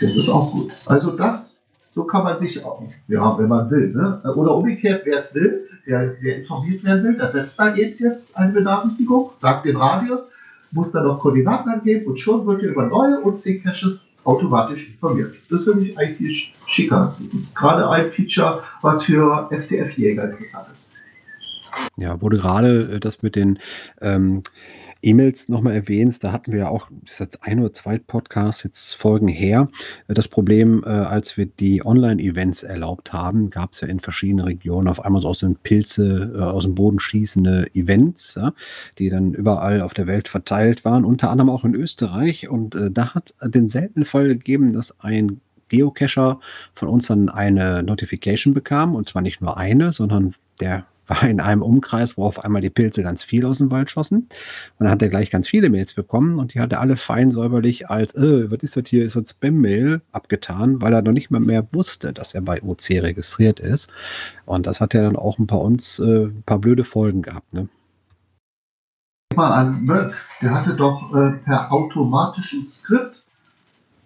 Das 0.00 0.16
ist 0.16 0.28
auch 0.28 0.52
gut. 0.52 0.72
Also 0.84 1.16
das, 1.16 1.62
so 1.94 2.04
kann 2.04 2.24
man 2.24 2.38
sich 2.38 2.62
auch, 2.62 2.82
ja, 3.08 3.38
wenn 3.38 3.48
man 3.48 3.70
will. 3.70 3.94
Ne? 3.94 4.20
Oder 4.34 4.54
umgekehrt, 4.54 5.02
wer 5.04 5.16
es 5.16 5.34
will, 5.34 5.68
der, 5.86 6.08
der 6.08 6.38
informiert 6.38 6.84
werden 6.84 7.04
will, 7.04 7.16
der 7.16 7.28
setzt 7.28 7.58
da 7.58 7.74
jetzt 7.74 8.36
eine 8.36 8.52
Benachrichtigung, 8.52 9.30
sagt 9.38 9.64
den 9.64 9.76
Radius, 9.76 10.32
muss 10.72 10.92
dann 10.92 11.04
noch 11.04 11.20
Koordinaten 11.20 11.68
angeben 11.68 12.06
und 12.06 12.18
schon 12.18 12.46
wird 12.46 12.62
er 12.62 12.70
über 12.70 12.86
neue 12.86 13.24
OC-Caches 13.24 14.10
automatisch 14.24 14.88
informiert. 14.88 15.34
Das 15.50 15.64
finde 15.64 15.86
ich 15.86 15.98
eigentlich 15.98 16.54
schicker. 16.66 17.06
Das 17.06 17.20
ist 17.20 17.56
gerade 17.56 17.88
ein 17.88 18.10
Feature, 18.10 18.62
was 18.82 19.04
für 19.04 19.48
FDF-Jäger 19.50 20.24
interessant 20.24 20.66
ist. 20.72 20.94
Ja, 21.96 22.20
wurde 22.20 22.38
gerade 22.38 22.94
äh, 22.94 23.00
das 23.00 23.22
mit 23.22 23.36
den 23.36 23.58
ähm, 24.00 24.42
E-Mails 25.02 25.48
nochmal 25.48 25.74
erwähnst, 25.74 26.24
da 26.24 26.32
hatten 26.32 26.52
wir 26.52 26.60
ja 26.60 26.68
auch, 26.68 26.90
das 27.04 27.20
ist 27.20 27.42
ein 27.42 27.60
oder 27.60 27.72
zwei 27.72 27.98
Podcasts 27.98 28.62
jetzt 28.62 28.94
Folgen 28.94 29.28
her, 29.28 29.68
das 30.08 30.28
Problem, 30.28 30.82
äh, 30.84 30.88
als 30.88 31.36
wir 31.36 31.46
die 31.46 31.84
Online-Events 31.84 32.62
erlaubt 32.62 33.12
haben, 33.12 33.50
gab 33.50 33.72
es 33.72 33.80
ja 33.80 33.88
in 33.88 34.00
verschiedenen 34.00 34.44
Regionen 34.44 34.88
auf 34.88 35.04
einmal 35.04 35.20
so 35.20 35.28
aus 35.28 35.40
den 35.40 35.56
Pilze, 35.56 36.32
äh, 36.36 36.40
aus 36.40 36.64
dem 36.64 36.74
Boden 36.74 37.00
schießende 37.00 37.74
Events, 37.74 38.38
die 38.98 39.08
dann 39.08 39.34
überall 39.34 39.80
auf 39.80 39.94
der 39.94 40.06
Welt 40.06 40.28
verteilt 40.28 40.84
waren, 40.84 41.04
unter 41.04 41.30
anderem 41.30 41.50
auch 41.50 41.64
in 41.64 41.74
Österreich. 41.74 42.48
Und 42.48 42.74
äh, 42.74 42.90
da 42.90 43.14
hat 43.14 43.34
den 43.42 43.68
seltenen 43.68 44.04
Fall 44.04 44.28
gegeben, 44.28 44.72
dass 44.72 45.00
ein 45.00 45.40
Geocacher 45.68 46.40
von 46.74 46.88
uns 46.88 47.06
dann 47.06 47.28
eine 47.28 47.82
Notification 47.82 48.54
bekam, 48.54 48.94
und 48.94 49.08
zwar 49.08 49.22
nicht 49.22 49.40
nur 49.40 49.56
eine, 49.56 49.92
sondern 49.92 50.34
der 50.60 50.86
war 51.06 51.22
in 51.24 51.40
einem 51.40 51.62
Umkreis, 51.62 52.16
wo 52.16 52.24
auf 52.24 52.44
einmal 52.44 52.62
die 52.62 52.70
Pilze 52.70 53.02
ganz 53.02 53.22
viel 53.22 53.46
aus 53.46 53.58
dem 53.58 53.70
Wald 53.70 53.90
schossen. 53.90 54.28
Und 54.78 54.84
dann 54.84 54.90
hat 54.90 55.02
er 55.02 55.08
gleich 55.08 55.30
ganz 55.30 55.48
viele 55.48 55.70
Mails 55.70 55.94
bekommen 55.94 56.38
und 56.38 56.54
die 56.54 56.60
hat 56.60 56.72
er 56.72 56.80
alle 56.80 56.96
fein 56.96 57.30
säuberlich 57.30 57.88
als, 57.90 58.14
äh, 58.14 58.50
was 58.50 58.60
ist 58.62 58.76
das 58.76 58.84
hier, 58.86 59.04
ist 59.04 59.16
das 59.16 59.30
Spam-Mail 59.30 60.02
abgetan, 60.12 60.80
weil 60.80 60.92
er 60.92 61.02
noch 61.02 61.12
nicht 61.12 61.30
mal 61.30 61.40
mehr 61.40 61.66
wusste, 61.72 62.12
dass 62.12 62.34
er 62.34 62.42
bei 62.42 62.62
OC 62.62 63.02
registriert 63.02 63.60
ist. 63.60 63.90
Und 64.44 64.66
das 64.66 64.80
hat 64.80 64.94
ja 64.94 65.02
dann 65.02 65.16
auch 65.16 65.38
ein 65.38 65.46
paar 65.46 65.60
uns 65.60 65.98
äh, 65.98 66.26
ein 66.26 66.42
paar 66.44 66.58
blöde 66.58 66.84
Folgen 66.84 67.22
gehabt. 67.22 67.52
Ne? 67.52 67.68
Mal 69.34 69.52
an 69.52 69.84
Möck, 69.84 70.14
der 70.40 70.54
hatte 70.54 70.74
doch 70.74 71.14
äh, 71.14 71.32
per 71.44 71.72
automatischem 71.72 72.64
Skript 72.64 73.26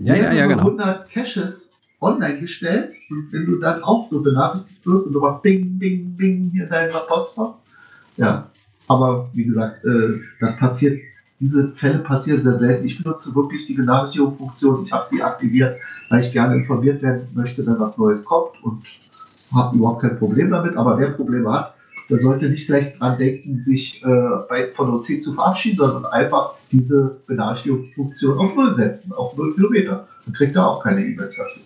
ja, 0.01 0.14
ja, 0.14 0.32
ja, 0.32 0.46
genau. 0.46 0.62
100 0.62 1.11
Caches 1.11 1.70
online 2.01 2.40
gestellt 2.40 2.94
und 3.11 3.28
wenn 3.32 3.46
du 3.46 3.57
dann 3.57 3.82
auch 3.82 4.09
so 4.09 4.22
benachrichtigt 4.22 4.84
wirst 4.86 5.07
und 5.07 5.14
machst 5.14 5.42
Bing, 5.42 5.78
Bing, 5.78 6.16
Bing 6.16 6.51
hier 6.53 6.64
in 6.64 6.70
deiner 6.70 7.01
Postfach. 7.01 7.55
Ja, 8.16 8.51
aber 8.88 9.28
wie 9.34 9.44
gesagt, 9.44 9.84
äh, 9.84 10.20
das 10.40 10.57
passiert, 10.57 11.01
diese 11.40 11.68
Fälle 11.72 12.01
passieren 12.01 12.42
sehr 12.42 12.59
selten. 12.59 12.86
Ich 12.86 13.03
benutze 13.03 13.34
wirklich 13.34 13.66
die 13.66 13.74
Benachrichtigungsfunktion. 13.74 14.84
Ich 14.84 14.92
habe 14.92 15.07
sie 15.07 15.22
aktiviert, 15.22 15.78
weil 16.11 16.20
ich 16.20 16.32
gerne 16.32 16.57
informiert 16.57 17.03
werden 17.03 17.26
möchte, 17.34 17.64
wenn 17.66 17.78
was 17.78 17.96
Neues 17.98 18.24
kommt 18.24 18.62
und 18.62 18.82
habe 19.55 19.76
überhaupt 19.76 20.03
kein 20.03 20.18
Problem 20.18 20.51
damit. 20.51 20.76
Aber 20.76 20.98
wer 20.98 21.11
Probleme 21.11 21.51
hat, 21.53 21.74
der 22.11 22.18
sollte 22.18 22.48
nicht 22.48 22.66
gleich 22.66 22.98
dran 22.98 23.16
denken, 23.16 23.61
sich 23.62 24.03
äh, 24.05 24.07
bei, 24.48 24.70
von 24.74 24.90
OC 24.90 25.22
zu 25.22 25.32
verabschieden, 25.34 25.76
sondern 25.76 26.07
einfach 26.07 26.55
diese 26.72 27.16
Benachrichtigungsfunktion 27.26 28.38
auf 28.38 28.55
Null 28.55 28.74
setzen, 28.74 29.12
auf 29.12 29.36
Null 29.36 29.55
Kilometer. 29.55 30.09
Dann 30.26 30.34
kriegt 30.34 30.57
er 30.57 30.66
auch 30.66 30.82
keine 30.82 31.05
E-Mails 31.05 31.36
dafür. 31.36 31.62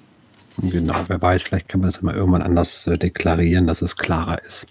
Genau, 0.63 0.95
wer 1.09 1.21
weiß, 1.21 1.43
vielleicht 1.43 1.69
kann 1.69 1.81
man 1.81 1.91
das 1.91 2.01
mal 2.01 2.15
irgendwann 2.15 2.43
anders 2.43 2.87
äh, 2.87 2.97
deklarieren, 2.97 3.67
dass 3.67 3.83
es 3.83 3.97
klarer 3.97 4.41
ist. 4.45 4.67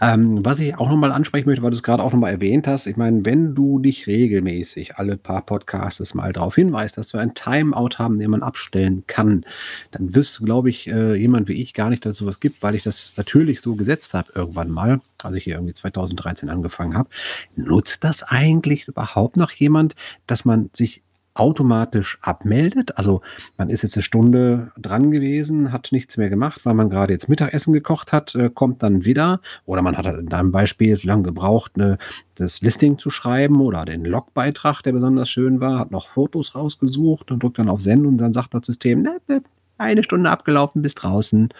Ähm, 0.00 0.44
was 0.44 0.58
ich 0.58 0.76
auch 0.76 0.88
nochmal 0.88 1.12
ansprechen 1.12 1.46
möchte, 1.46 1.62
weil 1.62 1.70
du 1.70 1.76
es 1.76 1.84
gerade 1.84 2.02
auch 2.02 2.12
nochmal 2.12 2.32
erwähnt 2.32 2.66
hast, 2.66 2.86
ich 2.86 2.96
meine, 2.96 3.24
wenn 3.24 3.54
du 3.54 3.78
dich 3.78 4.08
regelmäßig 4.08 4.96
alle 4.96 5.16
paar 5.16 5.42
Podcasts 5.42 6.14
mal 6.14 6.32
darauf 6.32 6.56
hinweist, 6.56 6.98
dass 6.98 7.12
wir 7.12 7.20
ein 7.20 7.34
Timeout 7.34 7.98
haben, 7.98 8.18
den 8.18 8.32
man 8.32 8.42
abstellen 8.42 9.04
kann, 9.06 9.44
dann 9.92 10.12
wirst 10.12 10.40
du, 10.40 10.44
glaube 10.44 10.70
ich, 10.70 10.88
äh, 10.88 11.14
jemand 11.14 11.46
wie 11.48 11.62
ich 11.62 11.72
gar 11.72 11.90
nicht, 11.90 12.04
dass 12.04 12.16
es 12.16 12.18
sowas 12.18 12.40
gibt, 12.40 12.60
weil 12.64 12.74
ich 12.74 12.82
das 12.82 13.12
natürlich 13.16 13.60
so 13.60 13.76
gesetzt 13.76 14.14
habe 14.14 14.32
irgendwann 14.34 14.70
mal, 14.72 15.00
als 15.22 15.34
ich 15.34 15.44
hier 15.44 15.54
irgendwie 15.54 15.74
2013 15.74 16.48
angefangen 16.48 16.96
habe. 16.96 17.10
Nutzt 17.54 18.02
das 18.02 18.24
eigentlich 18.24 18.88
überhaupt 18.88 19.36
noch 19.36 19.52
jemand, 19.52 19.94
dass 20.26 20.44
man 20.44 20.70
sich 20.72 21.02
automatisch 21.38 22.18
abmeldet. 22.20 22.98
Also 22.98 23.20
man 23.56 23.70
ist 23.70 23.82
jetzt 23.82 23.96
eine 23.96 24.02
Stunde 24.02 24.72
dran 24.76 25.10
gewesen, 25.10 25.72
hat 25.72 25.92
nichts 25.92 26.16
mehr 26.16 26.28
gemacht, 26.28 26.64
weil 26.64 26.74
man 26.74 26.90
gerade 26.90 27.12
jetzt 27.12 27.28
Mittagessen 27.28 27.72
gekocht 27.72 28.12
hat, 28.12 28.34
äh, 28.34 28.50
kommt 28.52 28.82
dann 28.82 29.04
wieder. 29.04 29.40
Oder 29.64 29.82
man 29.82 29.96
hat 29.96 30.06
halt 30.06 30.18
in 30.18 30.28
deinem 30.28 30.52
Beispiel 30.52 30.96
so 30.96 31.06
lange 31.06 31.22
gebraucht, 31.22 31.72
eine, 31.76 31.98
das 32.34 32.60
Listing 32.60 32.98
zu 32.98 33.10
schreiben 33.10 33.60
oder 33.60 33.84
den 33.84 34.04
Logbeitrag, 34.04 34.82
der 34.82 34.92
besonders 34.92 35.28
schön 35.28 35.60
war, 35.60 35.78
hat 35.78 35.90
noch 35.90 36.08
Fotos 36.08 36.54
rausgesucht 36.54 37.30
und 37.30 37.42
drückt 37.42 37.58
dann 37.58 37.68
auf 37.68 37.80
Senden 37.80 38.06
und 38.06 38.18
dann 38.18 38.34
sagt 38.34 38.54
das 38.54 38.66
System, 38.66 39.02
ne, 39.02 39.20
ne, 39.28 39.42
eine 39.78 40.02
Stunde 40.02 40.30
abgelaufen 40.30 40.82
bis 40.82 40.94
draußen. 40.94 41.50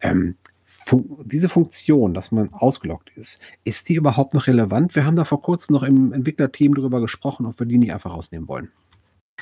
Ähm, 0.00 0.36
Fun 0.64 1.18
diese 1.24 1.50
Funktion, 1.50 2.14
dass 2.14 2.32
man 2.32 2.54
ausgeloggt 2.54 3.10
ist, 3.14 3.38
ist 3.64 3.88
die 3.88 3.96
überhaupt 3.96 4.32
noch 4.32 4.46
relevant? 4.46 4.94
Wir 4.94 5.04
haben 5.04 5.16
da 5.16 5.24
vor 5.24 5.42
kurzem 5.42 5.74
noch 5.74 5.82
im 5.82 6.12
Entwicklerteam 6.12 6.74
darüber 6.74 7.00
gesprochen, 7.00 7.44
ob 7.44 7.58
wir 7.58 7.66
die 7.66 7.76
nicht 7.76 7.92
einfach 7.92 8.14
rausnehmen 8.14 8.48
wollen. 8.48 8.70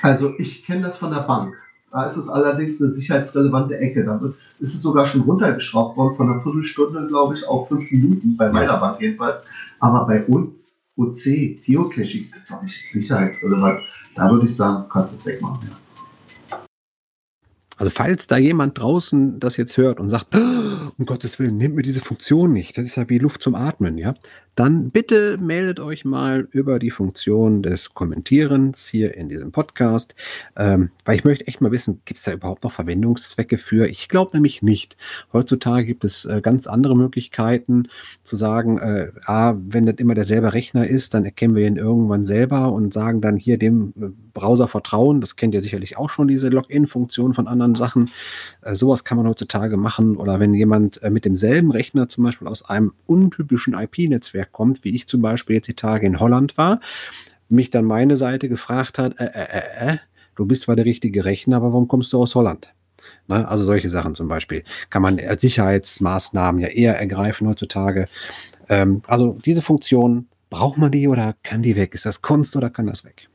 Also 0.01 0.33
ich 0.37 0.63
kenne 0.65 0.83
das 0.83 0.97
von 0.97 1.11
der 1.11 1.21
Bank. 1.21 1.55
Da 1.91 2.05
ist 2.05 2.17
es 2.17 2.29
allerdings 2.29 2.81
eine 2.81 2.93
sicherheitsrelevante 2.93 3.77
Ecke. 3.77 4.03
Da 4.03 4.19
ist 4.59 4.75
es 4.75 4.81
sogar 4.81 5.05
schon 5.07 5.21
runtergeschraubt 5.21 5.97
worden 5.97 6.15
von 6.15 6.29
einer 6.29 6.41
Viertelstunde, 6.41 7.07
glaube 7.07 7.35
ich, 7.35 7.47
auf 7.47 7.67
fünf 7.67 7.89
Minuten, 7.91 8.37
bei 8.37 8.51
meiner 8.51 8.77
Bank 8.77 9.01
jedenfalls. 9.01 9.45
Aber 9.79 10.05
bei 10.05 10.23
uns, 10.25 10.81
OC, 10.97 11.63
Geocaching, 11.65 12.31
ist 12.37 12.49
doch 12.49 12.61
nicht 12.61 12.75
sicherheitsrelevant. 12.93 13.81
Da 14.15 14.29
würde 14.31 14.45
ich 14.45 14.55
sagen, 14.55 14.85
kannst 14.89 15.13
du 15.13 15.17
es 15.17 15.25
wegmachen. 15.25 15.67
Ja. 15.67 15.77
Also 17.79 17.91
falls 17.91 18.27
da 18.27 18.37
jemand 18.37 18.77
draußen 18.77 19.39
das 19.39 19.55
jetzt 19.55 19.77
hört 19.77 20.01
und 20.01 20.09
sagt, 20.09 20.35
oh, 20.35 20.91
um 20.97 21.05
Gottes 21.05 21.39
Willen, 21.39 21.55
nehmt 21.55 21.75
mir 21.75 21.81
diese 21.81 22.01
Funktion 22.01 22.51
nicht, 22.51 22.77
das 22.77 22.83
ist 22.83 22.97
ja 22.97 23.07
wie 23.07 23.19
Luft 23.19 23.41
zum 23.41 23.55
Atmen, 23.55 23.97
ja, 23.97 24.15
dann 24.59 24.89
bitte 24.89 25.37
meldet 25.37 25.79
euch 25.79 26.03
mal 26.03 26.49
über 26.51 26.79
die 26.79 26.91
Funktion 26.91 27.63
des 27.63 27.93
Kommentierens 27.93 28.89
hier 28.89 29.15
in 29.15 29.29
diesem 29.29 29.53
Podcast, 29.53 30.15
ähm, 30.57 30.89
weil 31.05 31.15
ich 31.15 31.23
möchte 31.23 31.47
echt 31.47 31.61
mal 31.61 31.71
wissen, 31.71 32.01
gibt 32.03 32.17
es 32.17 32.25
da 32.25 32.33
überhaupt 32.33 32.65
noch 32.65 32.73
Verwendungszwecke 32.73 33.57
für? 33.57 33.87
Ich 33.87 34.09
glaube 34.09 34.31
nämlich 34.33 34.61
nicht. 34.61 34.97
Heutzutage 35.31 35.85
gibt 35.85 36.03
es 36.03 36.25
äh, 36.25 36.41
ganz 36.41 36.67
andere 36.67 36.97
Möglichkeiten 36.97 37.87
zu 38.25 38.35
sagen, 38.35 38.79
äh, 38.79 39.11
ah, 39.23 39.55
wenn 39.57 39.85
das 39.85 39.95
immer 39.95 40.13
derselbe 40.13 40.51
Rechner 40.51 40.85
ist, 40.85 41.13
dann 41.13 41.23
erkennen 41.23 41.55
wir 41.55 41.63
den 41.63 41.77
irgendwann 41.77 42.25
selber 42.25 42.73
und 42.73 42.93
sagen 42.93 43.21
dann 43.21 43.37
hier 43.37 43.57
dem 43.57 43.93
äh, 43.97 44.09
Browser 44.33 44.67
vertrauen. 44.67 45.21
Das 45.21 45.37
kennt 45.37 45.53
ihr 45.53 45.61
sicherlich 45.61 45.97
auch 45.97 46.09
schon, 46.09 46.27
diese 46.27 46.49
Login-Funktion 46.49 47.33
von 47.33 47.47
anderen 47.47 47.75
Sachen. 47.75 48.11
Äh, 48.61 48.75
sowas 48.75 49.05
kann 49.05 49.17
man 49.17 49.27
heutzutage 49.27 49.77
machen. 49.77 50.17
Oder 50.17 50.39
wenn 50.41 50.53
jemand 50.53 51.01
äh, 51.01 51.09
mit 51.09 51.23
demselben 51.23 51.71
Rechner 51.71 52.09
zum 52.09 52.25
Beispiel 52.25 52.47
aus 52.47 52.69
einem 52.69 52.91
untypischen 53.05 53.73
IP-Netzwerk 53.73 54.48
kommt, 54.51 54.83
wie 54.83 54.95
ich 54.95 55.07
zum 55.07 55.21
Beispiel 55.21 55.57
jetzt 55.57 55.67
die 55.67 55.75
Tage 55.75 56.05
in 56.05 56.19
Holland 56.19 56.57
war, 56.57 56.79
mich 57.49 57.69
dann 57.69 57.85
meine 57.85 58.17
Seite 58.17 58.49
gefragt 58.49 58.97
hat, 58.97 59.19
äh, 59.19 59.25
äh, 59.25 59.59
äh, 59.59 59.93
äh, 59.93 59.97
du 60.35 60.45
bist 60.45 60.63
zwar 60.63 60.75
der 60.75 60.85
richtige 60.85 61.25
Rechner, 61.25 61.57
aber 61.57 61.73
warum 61.73 61.87
kommst 61.87 62.13
du 62.13 62.21
aus 62.21 62.35
Holland? 62.35 62.73
Ne? 63.27 63.47
Also 63.47 63.65
solche 63.65 63.89
Sachen 63.89 64.15
zum 64.15 64.27
Beispiel 64.27 64.63
kann 64.89 65.01
man 65.01 65.19
als 65.19 65.41
Sicherheitsmaßnahmen 65.41 66.61
ja 66.61 66.67
eher 66.67 66.99
ergreifen 66.99 67.47
heutzutage. 67.47 68.07
Ähm, 68.67 69.01
also 69.07 69.37
diese 69.45 69.61
Funktion, 69.61 70.27
braucht 70.49 70.77
man 70.77 70.91
die 70.91 71.07
oder 71.07 71.35
kann 71.43 71.61
die 71.61 71.75
weg? 71.75 71.93
Ist 71.93 72.05
das 72.05 72.21
Kunst 72.21 72.55
oder 72.55 72.69
kann 72.69 72.87
das 72.87 73.05
weg? 73.05 73.29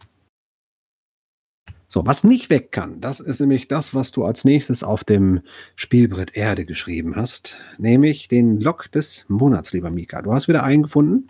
So, 1.95 2.05
was 2.05 2.25
nicht 2.25 2.51
weg 2.51 2.73
kann, 2.73 3.01
das 3.01 3.21
ist 3.21 3.39
nämlich 3.39 3.69
das, 3.69 3.95
was 3.95 4.11
du 4.11 4.25
als 4.25 4.45
nächstes 4.45 4.83
auf 4.83 5.05
dem 5.05 5.43
Spielbrett 5.77 6.37
Erde 6.37 6.67
geschrieben 6.67 7.15
hast, 7.15 7.61
nämlich 7.79 8.27
den 8.27 8.59
Log 8.59 8.91
des 8.91 9.25
Monats, 9.29 9.73
lieber 9.73 9.93
Mika. 9.93 10.21
Du 10.21 10.33
hast 10.33 10.49
wieder 10.49 10.65
einen 10.65 10.83
gefunden? 10.83 11.29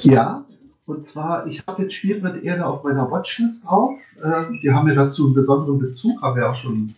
Ja, 0.00 0.46
und 0.86 1.04
zwar, 1.04 1.46
ich 1.46 1.62
habe 1.66 1.82
jetzt 1.82 1.92
Spielbrett 1.96 2.42
Erde 2.42 2.64
auf 2.64 2.82
meiner 2.82 3.10
Watchlist 3.10 3.66
drauf. 3.66 3.92
Äh, 4.22 4.62
wir 4.62 4.74
haben 4.74 4.88
ja 4.88 4.94
dazu 4.94 5.26
einen 5.26 5.34
besonderen 5.34 5.78
Bezug, 5.78 6.22
haben 6.22 6.36
wir 6.36 6.50
auch 6.50 6.56
schon, 6.56 6.94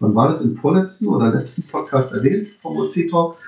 wann 0.00 0.14
war 0.14 0.28
das, 0.28 0.42
im 0.42 0.54
vorletzten 0.54 1.08
oder 1.08 1.32
letzten 1.32 1.62
Podcast 1.62 2.12
erwähnt 2.12 2.48
vom 2.60 2.76
OC 2.76 3.08
Talk. 3.10 3.38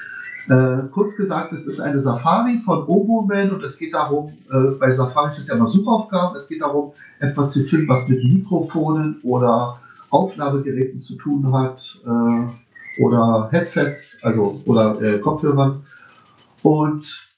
Äh, 0.49 0.89
kurz 0.91 1.15
gesagt, 1.15 1.53
es 1.53 1.67
ist 1.67 1.79
eine 1.81 2.01
Safari 2.01 2.61
von 2.65 2.85
Oboman 2.85 3.53
und 3.53 3.63
es 3.63 3.79
geht 3.79 3.95
darum, 3.95 4.33
äh, 4.51 4.73
bei 4.79 4.91
Safari 4.91 5.31
sind 5.31 5.49
ja 5.49 5.55
immer 5.55 5.69
Suchaufgaben, 5.69 6.37
es 6.37 6.49
geht 6.49 6.63
darum, 6.63 6.93
etwas 7.21 7.53
zu 7.53 7.63
finden, 7.63 7.89
was 7.89 8.09
mit 8.09 8.25
Mikrofonen 8.25 9.21
oder 9.23 9.79
Aufnahmegeräten 10.11 10.99
zu 10.99 11.15
tun 11.15 11.53
hat 11.53 12.01
äh, 12.05 13.01
oder 13.03 13.49
Headsets, 13.53 14.19
also 14.23 14.61
oder 14.67 15.01
äh, 15.01 15.19
Kopfhörern. 15.21 15.85
Und 16.63 17.29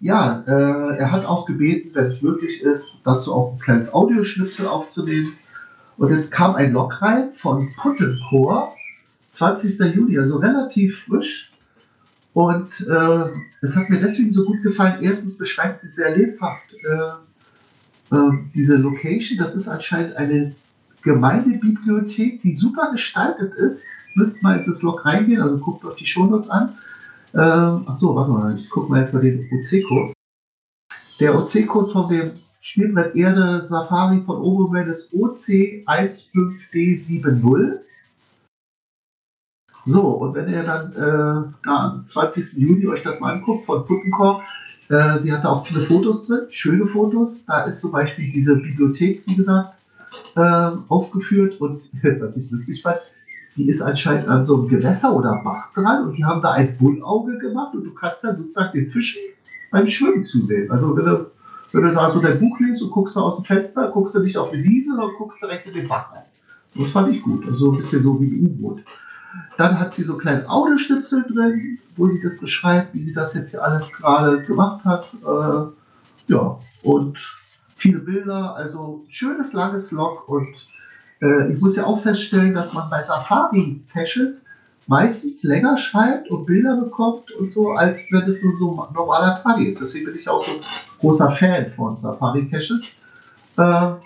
ja, 0.00 0.44
äh, 0.46 0.98
er 0.98 1.12
hat 1.12 1.24
auch 1.24 1.46
gebeten, 1.46 1.90
wenn 1.94 2.06
es 2.06 2.22
möglich 2.22 2.62
ist, 2.62 3.00
dazu 3.04 3.34
auch 3.34 3.52
ein 3.52 3.58
kleines 3.58 3.92
Audioschnipsel 3.92 4.66
aufzunehmen. 4.66 5.32
Und 5.96 6.10
jetzt 6.10 6.30
kam 6.30 6.54
ein 6.54 6.72
Log 6.72 7.00
rein 7.02 7.30
von 7.34 7.68
Puttencore, 7.76 8.68
20. 9.30 9.94
Juli, 9.94 10.18
also 10.18 10.38
relativ 10.38 11.04
frisch 11.04 11.49
und 12.32 12.86
äh, 12.88 13.24
es 13.62 13.76
hat 13.76 13.90
mir 13.90 14.00
deswegen 14.00 14.32
so 14.32 14.44
gut 14.44 14.62
gefallen. 14.62 15.02
Erstens 15.02 15.36
beschreibt 15.36 15.80
sie 15.80 15.88
sehr 15.88 16.16
lebhaft 16.16 16.72
äh, 16.84 18.14
äh, 18.14 18.30
diese 18.54 18.76
Location. 18.76 19.36
Das 19.38 19.56
ist 19.56 19.66
anscheinend 19.68 20.16
eine 20.16 20.54
Gemeindebibliothek, 21.02 22.40
die 22.42 22.54
super 22.54 22.92
gestaltet 22.92 23.54
ist. 23.54 23.84
Müsst 24.14 24.40
mal 24.42 24.58
in 24.58 24.66
das 24.66 24.82
Log 24.82 25.04
reingehen, 25.04 25.40
also 25.40 25.56
guckt 25.58 25.84
euch 25.84 25.96
die 25.96 26.06
Shownotes 26.06 26.50
an. 26.50 26.74
Ähm, 27.32 27.84
achso, 27.86 28.12
warte 28.14 28.30
mal, 28.30 28.56
ich 28.58 28.68
gucke 28.70 28.90
mal 28.90 29.02
jetzt 29.02 29.14
mal 29.14 29.22
den 29.22 29.48
OC-Code. 29.52 30.12
Der 31.20 31.36
OC-Code 31.36 31.92
von 31.92 32.08
dem 32.08 32.32
Spielbrett 32.60 33.14
Erde 33.14 33.62
Safari 33.62 34.20
von 34.22 34.38
Oberman 34.38 34.88
ist 34.88 35.14
OC15D70. 35.14 37.78
So, 39.86 40.02
und 40.02 40.34
wenn 40.34 40.48
ihr 40.48 40.62
dann 40.62 40.92
äh, 40.92 41.68
am 41.68 42.06
20. 42.06 42.58
Juli 42.58 42.86
euch 42.86 43.02
das 43.02 43.20
mal 43.20 43.34
anguckt 43.34 43.66
von 43.66 43.84
Puttenkorb, 43.86 44.42
Äh, 44.90 45.20
sie 45.20 45.32
hatte 45.32 45.48
auch 45.48 45.64
viele 45.66 45.86
Fotos 45.86 46.26
drin, 46.26 46.46
schöne 46.48 46.84
Fotos. 46.84 47.46
Da 47.46 47.62
ist 47.62 47.80
zum 47.80 47.92
Beispiel 47.92 48.30
diese 48.32 48.56
Bibliothek, 48.56 49.22
wie 49.26 49.36
gesagt, 49.36 49.74
äh, 50.34 50.70
aufgeführt. 50.88 51.60
Und 51.60 51.82
was 52.20 52.36
ich 52.36 52.50
lustig 52.50 52.82
fand, 52.82 52.98
die 53.56 53.68
ist 53.68 53.82
anscheinend 53.82 54.28
an 54.28 54.44
so 54.44 54.56
einem 54.56 54.68
Gewässer 54.68 55.14
oder 55.14 55.40
Bach 55.44 55.72
dran 55.74 56.08
und 56.08 56.16
die 56.16 56.24
haben 56.24 56.42
da 56.42 56.52
ein 56.52 56.76
Bullauge 56.76 57.38
gemacht 57.38 57.74
und 57.74 57.84
du 57.84 57.94
kannst 57.94 58.24
dann 58.24 58.36
sozusagen 58.36 58.72
den 58.72 58.90
Fischen 58.90 59.20
beim 59.70 59.88
Schwimmen 59.88 60.24
zusehen. 60.24 60.70
Also 60.70 60.96
wenn 60.96 61.04
du, 61.04 61.30
wenn 61.72 61.82
du 61.82 61.94
da 61.94 62.10
so 62.10 62.20
dein 62.20 62.40
Buch 62.40 62.58
liest 62.58 62.82
und 62.82 62.90
guckst 62.90 63.14
da 63.16 63.20
aus 63.20 63.36
dem 63.36 63.44
Fenster, 63.44 63.88
guckst 63.92 64.16
du 64.16 64.20
nicht 64.20 64.36
auf 64.36 64.50
die 64.50 64.62
Wiese, 64.62 64.90
sondern 64.90 65.10
guckst 65.18 65.40
direkt 65.40 65.66
in 65.66 65.74
den 65.74 65.86
Bach 65.88 66.12
rein. 66.12 66.24
Das 66.74 66.90
fand 66.90 67.14
ich 67.14 67.22
gut. 67.22 67.46
Also 67.46 67.70
ein 67.70 67.76
bisschen 67.76 68.02
so 68.02 68.20
wie 68.20 68.26
ein 68.26 68.46
U-Boot. 68.46 68.82
Dann 69.56 69.78
hat 69.78 69.92
sie 69.92 70.02
so 70.02 70.16
kleine 70.16 70.48
Audioschnipsel 70.48 71.24
drin, 71.24 71.78
wo 71.96 72.08
sie 72.08 72.20
das 72.20 72.38
beschreibt, 72.38 72.94
wie 72.94 73.04
sie 73.04 73.12
das 73.12 73.34
jetzt 73.34 73.50
hier 73.50 73.62
alles 73.62 73.92
gerade 73.92 74.42
gemacht 74.42 74.84
hat. 74.84 75.06
Äh, 75.22 76.32
ja, 76.32 76.58
und 76.82 77.18
viele 77.76 77.98
Bilder, 77.98 78.56
also 78.56 79.04
schönes 79.08 79.52
langes 79.52 79.90
Log 79.90 80.28
und 80.28 80.54
äh, 81.22 81.52
ich 81.52 81.60
muss 81.60 81.76
ja 81.76 81.84
auch 81.84 82.00
feststellen, 82.02 82.54
dass 82.54 82.72
man 82.72 82.90
bei 82.90 83.02
Safari-Caches 83.02 84.46
meistens 84.86 85.42
länger 85.44 85.78
schreibt 85.78 86.30
und 86.30 86.46
Bilder 86.46 86.76
bekommt 86.76 87.30
und 87.32 87.52
so, 87.52 87.72
als 87.72 88.10
wenn 88.10 88.28
es 88.28 88.42
nur 88.42 88.56
so 88.58 88.82
ein 88.82 88.92
normaler 88.94 89.42
Tag 89.42 89.60
ist. 89.60 89.80
Deswegen 89.80 90.06
bin 90.06 90.16
ich 90.16 90.28
auch 90.28 90.44
so 90.44 90.52
ein 90.52 90.60
großer 90.98 91.32
Fan 91.32 91.72
von 91.72 91.96
Safari-Caches. 91.96 92.96
Äh, 93.56 93.62
ja, 93.62 93.98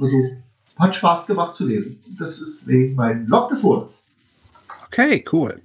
also 0.00 0.16
hat 0.78 0.94
Spaß 0.94 1.26
gemacht 1.26 1.54
zu 1.54 1.66
lesen. 1.66 1.98
Das 2.18 2.40
ist 2.40 2.66
wegen 2.66 2.94
mein 2.94 3.26
Log 3.26 3.48
des 3.48 3.62
Monats. 3.62 4.16
Okay, 4.88 5.24
cool. 5.32 5.62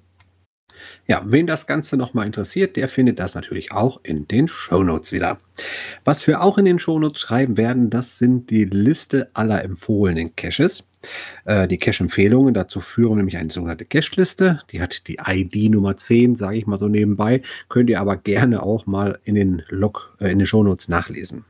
Ja, 1.08 1.22
wen 1.26 1.48
das 1.48 1.68
Ganze 1.68 1.98
nochmal 1.98 2.26
interessiert, 2.26 2.76
der 2.76 2.90
findet 2.90 3.20
das 3.20 3.36
natürlich 3.36 3.72
auch 3.72 4.00
in 4.04 4.28
den 4.28 4.48
Shownotes 4.48 5.12
wieder. 5.12 5.38
Was 6.04 6.26
wir 6.28 6.42
auch 6.42 6.58
in 6.58 6.66
den 6.66 6.80
Shownotes 6.80 7.22
schreiben 7.22 7.58
werden, 7.58 7.90
das 7.90 8.18
sind 8.18 8.50
die 8.50 8.66
Liste 8.66 9.30
aller 9.34 9.64
empfohlenen 9.64 10.36
Caches. 10.36 10.88
Äh, 11.46 11.68
die 11.68 11.78
Cache-Empfehlungen 11.78 12.54
dazu 12.54 12.80
führen 12.80 13.18
nämlich 13.18 13.38
eine 13.38 13.52
sogenannte 13.52 13.86
Cache-Liste. 13.86 14.62
Die 14.72 14.82
hat 14.82 15.08
die 15.08 15.18
ID 15.26 15.72
Nummer 15.72 15.98
10, 15.98 16.36
sage 16.36 16.58
ich 16.58 16.68
mal 16.68 16.78
so 16.78 16.88
nebenbei. 16.88 17.42
Könnt 17.70 17.90
ihr 17.90 18.00
aber 18.00 18.16
gerne 18.16 18.64
auch 18.64 18.86
mal 18.86 19.20
in 19.24 19.36
den 19.36 19.64
Log, 19.70 20.16
äh, 20.20 20.32
in 20.32 20.40
den 20.40 20.48
Shownotes 20.48 20.88
nachlesen. 20.88 21.46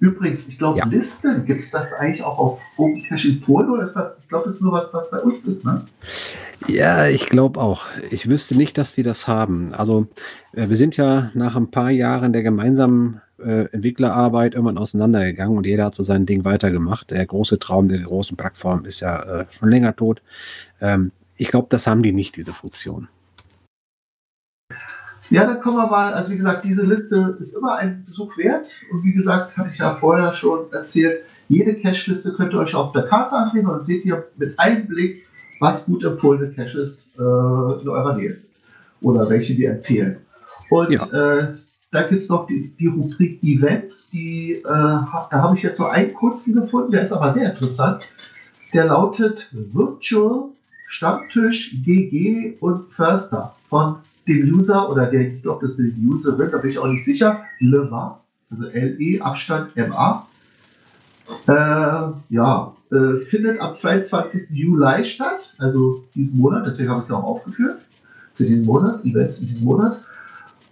Übrigens, 0.00 0.48
ich 0.48 0.58
glaube, 0.58 0.78
ja. 0.78 0.86
Listen, 0.86 1.44
gibt 1.44 1.62
es 1.62 1.70
das 1.70 1.92
eigentlich 1.92 2.22
auch 2.22 2.38
auf 2.38 2.60
Open 2.78 3.02
Caching 3.04 3.40
Pool 3.40 3.70
oder 3.70 3.84
ist 3.84 3.94
das, 3.94 4.16
ich 4.20 4.28
glaube, 4.28 4.46
das 4.46 4.54
ist 4.54 4.62
nur 4.62 4.72
was, 4.72 4.92
was 4.94 5.10
bei 5.10 5.18
uns 5.18 5.44
ist, 5.44 5.62
ne? 5.62 5.84
Ja, 6.66 7.06
ich 7.06 7.28
glaube 7.28 7.60
auch. 7.60 7.84
Ich 8.10 8.28
wüsste 8.28 8.56
nicht, 8.56 8.78
dass 8.78 8.94
die 8.94 9.02
das 9.02 9.28
haben. 9.28 9.74
Also, 9.74 10.06
äh, 10.52 10.70
wir 10.70 10.76
sind 10.76 10.96
ja 10.96 11.30
nach 11.34 11.54
ein 11.54 11.70
paar 11.70 11.90
Jahren 11.90 12.32
der 12.32 12.42
gemeinsamen 12.42 13.20
äh, 13.38 13.66
Entwicklerarbeit 13.72 14.54
irgendwann 14.54 14.78
auseinandergegangen 14.78 15.56
und 15.56 15.66
jeder 15.66 15.84
hat 15.84 15.94
so 15.94 16.02
sein 16.02 16.24
Ding 16.24 16.44
weitergemacht. 16.44 17.10
Der 17.10 17.24
große 17.26 17.58
Traum 17.58 17.88
der 17.88 17.98
großen 18.00 18.38
Plattform 18.38 18.86
ist 18.86 19.00
ja 19.00 19.40
äh, 19.40 19.46
schon 19.50 19.68
länger 19.68 19.94
tot. 19.94 20.22
Ähm, 20.80 21.12
ich 21.36 21.48
glaube, 21.48 21.66
das 21.68 21.86
haben 21.86 22.02
die 22.02 22.12
nicht, 22.12 22.36
diese 22.36 22.54
Funktion. 22.54 23.08
Ja, 25.30 25.44
dann 25.44 25.60
kommen 25.60 25.76
wir 25.76 25.86
mal, 25.86 26.12
also 26.12 26.30
wie 26.32 26.36
gesagt, 26.36 26.64
diese 26.64 26.84
Liste 26.84 27.36
ist 27.38 27.56
immer 27.56 27.76
ein 27.76 28.04
Besuch 28.04 28.36
wert. 28.36 28.74
Und 28.90 29.04
wie 29.04 29.12
gesagt, 29.12 29.56
hatte 29.56 29.70
ich 29.72 29.78
ja 29.78 29.94
vorher 29.94 30.32
schon 30.32 30.72
erzählt, 30.72 31.22
jede 31.48 31.76
Cache-Liste 31.76 32.32
könnt 32.32 32.52
ihr 32.52 32.58
euch 32.58 32.74
auf 32.74 32.92
der 32.92 33.02
Karte 33.02 33.36
ansehen 33.36 33.66
und 33.66 33.86
seht 33.86 34.04
ihr 34.04 34.26
mit 34.36 34.58
einem 34.58 34.88
Blick, 34.88 35.26
was 35.60 35.86
gut 35.86 36.04
empfohlene 36.04 36.52
Caches 36.52 37.14
äh, 37.16 37.22
in 37.22 37.88
eurer 37.88 38.16
Nähe 38.16 38.32
sind. 38.32 38.50
Oder 39.02 39.30
welche 39.30 39.56
wir 39.56 39.70
empfehlen. 39.70 40.16
Und 40.68 40.90
ja. 40.90 41.04
äh, 41.06 41.54
da 41.92 42.02
gibt 42.02 42.22
es 42.22 42.28
noch 42.28 42.46
die, 42.46 42.74
die, 42.78 42.88
Rubrik 42.88 43.42
Events, 43.42 44.10
die, 44.10 44.54
äh, 44.54 44.62
da 44.64 45.28
habe 45.30 45.56
ich 45.56 45.62
jetzt 45.62 45.78
so 45.78 45.86
einen 45.86 46.12
kurzen 46.12 46.60
gefunden, 46.60 46.92
der 46.92 47.02
ist 47.02 47.12
aber 47.12 47.32
sehr 47.32 47.50
interessant. 47.50 48.02
Der 48.72 48.86
lautet 48.86 49.48
Virtual 49.52 50.50
Stammtisch 50.86 51.76
GG 51.84 52.56
und 52.58 52.92
Förster 52.92 53.54
von 53.68 53.98
dem 54.30 54.54
User 54.54 54.88
oder 54.90 55.06
der, 55.06 55.28
ich 55.28 55.42
glaube, 55.42 55.66
das 55.66 55.78
ist 55.78 55.96
die 55.96 56.06
Userin, 56.06 56.50
da 56.50 56.58
bin 56.58 56.70
ich 56.70 56.78
auch 56.78 56.86
nicht 56.86 57.04
sicher, 57.04 57.44
LEMA, 57.58 58.20
also 58.50 58.66
L-E, 58.66 59.20
Abstand 59.20 59.76
M-A. 59.76 60.26
Äh, 61.46 62.12
ja, 62.30 62.74
äh, 62.90 63.20
findet 63.26 63.60
am 63.60 63.74
22. 63.74 64.50
Juli 64.50 65.04
statt, 65.04 65.54
also 65.58 66.02
diesen 66.14 66.40
Monat, 66.40 66.66
deswegen 66.66 66.88
habe 66.88 67.00
ich 67.00 67.04
es 67.04 67.12
auch 67.12 67.22
aufgeführt, 67.22 67.78
für 68.34 68.44
diesen 68.44 68.64
Monat, 68.64 69.04
Events 69.04 69.40
in 69.40 69.46
diesem 69.46 69.64
Monat. 69.64 70.02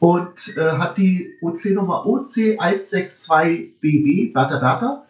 Und 0.00 0.56
äh, 0.56 0.70
hat 0.72 0.96
die 0.96 1.34
OC-Nummer 1.42 2.06
OC162BB, 2.06 4.32
Data 4.32 4.58
Data. 4.60 5.04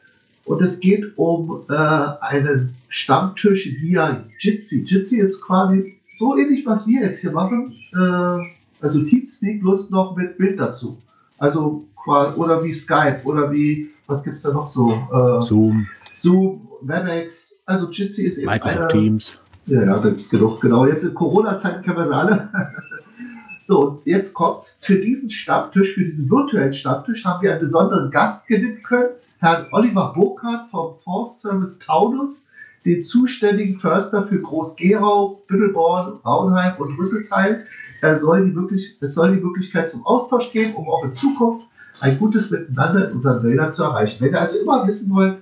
Und 0.44 0.62
es 0.62 0.80
geht 0.80 1.12
um 1.16 1.64
äh, 1.68 1.74
einen 1.74 2.74
Stammtisch 2.88 3.66
via 3.82 4.24
Jitsi. 4.38 4.84
Jitsi 4.84 5.20
ist 5.20 5.42
quasi 5.42 5.97
so 6.18 6.36
ähnlich, 6.36 6.66
was 6.66 6.86
wir 6.86 7.02
jetzt 7.02 7.20
hier 7.20 7.32
machen. 7.32 7.74
Äh, 7.94 8.84
also 8.84 9.02
Teamspeak 9.02 9.60
bloß 9.60 9.90
noch 9.90 10.16
mit 10.16 10.38
Bild 10.38 10.58
dazu. 10.58 10.98
Also 11.38 11.84
oder 12.06 12.62
wie 12.62 12.72
Skype 12.72 13.20
oder 13.24 13.52
wie, 13.52 13.90
was 14.06 14.22
gibt 14.22 14.36
es 14.36 14.42
da 14.42 14.52
noch 14.52 14.68
so? 14.68 14.92
Äh, 14.92 15.42
Zoom. 15.42 15.86
Zoom, 16.14 16.68
WebEx. 16.82 17.54
Also 17.66 17.90
Jitsi 17.90 18.24
ist 18.24 18.38
eben. 18.38 18.50
Microsoft 18.50 18.78
eine, 18.78 18.88
Teams. 18.88 19.38
Ja, 19.66 19.84
ja, 19.84 19.98
da 19.98 20.08
gibt 20.08 20.20
es 20.20 20.30
genug. 20.30 20.60
Genau, 20.60 20.86
jetzt 20.86 21.04
in 21.04 21.14
Corona-Zeiten 21.14 21.84
können 21.84 21.98
wir 21.98 22.06
sie 22.06 22.14
alle. 22.14 22.48
so, 23.62 23.80
und 23.80 24.06
jetzt 24.06 24.32
kommt's. 24.32 24.80
Für 24.82 24.96
diesen 24.96 25.30
Stammtisch, 25.30 25.94
für 25.94 26.04
diesen 26.04 26.30
virtuellen 26.30 26.72
Stammtisch, 26.72 27.24
haben 27.24 27.42
wir 27.42 27.52
einen 27.52 27.60
besonderen 27.60 28.10
Gast 28.10 28.48
gewinnen 28.48 28.82
können. 28.82 29.10
Herrn 29.40 29.66
Oliver 29.72 30.14
Burkhardt 30.16 30.70
vom 30.70 30.94
Force 31.04 31.42
Service 31.42 31.78
Taunus 31.78 32.48
den 32.88 33.04
zuständigen 33.04 33.78
Förster 33.78 34.26
für 34.26 34.40
Groß-Gerau, 34.40 35.42
Büttelborn, 35.46 36.18
Braunheim 36.22 36.74
und 36.78 36.98
Rüsselsheim. 36.98 37.56
Er 38.00 38.18
soll 38.18 38.46
die 38.46 38.54
wirklich, 38.54 38.96
es 39.00 39.14
soll 39.14 39.36
die 39.36 39.42
Möglichkeit 39.44 39.90
zum 39.90 40.06
Austausch 40.06 40.50
geben, 40.52 40.74
um 40.74 40.88
auch 40.88 41.04
in 41.04 41.12
Zukunft 41.12 41.66
ein 42.00 42.18
gutes 42.18 42.50
Miteinander 42.50 43.08
in 43.08 43.16
unseren 43.16 43.42
Wäldern 43.42 43.74
zu 43.74 43.82
erreichen. 43.82 44.24
Wenn 44.24 44.32
ihr 44.32 44.40
also 44.40 44.58
immer 44.58 44.86
wissen 44.86 45.14
wollt, 45.14 45.38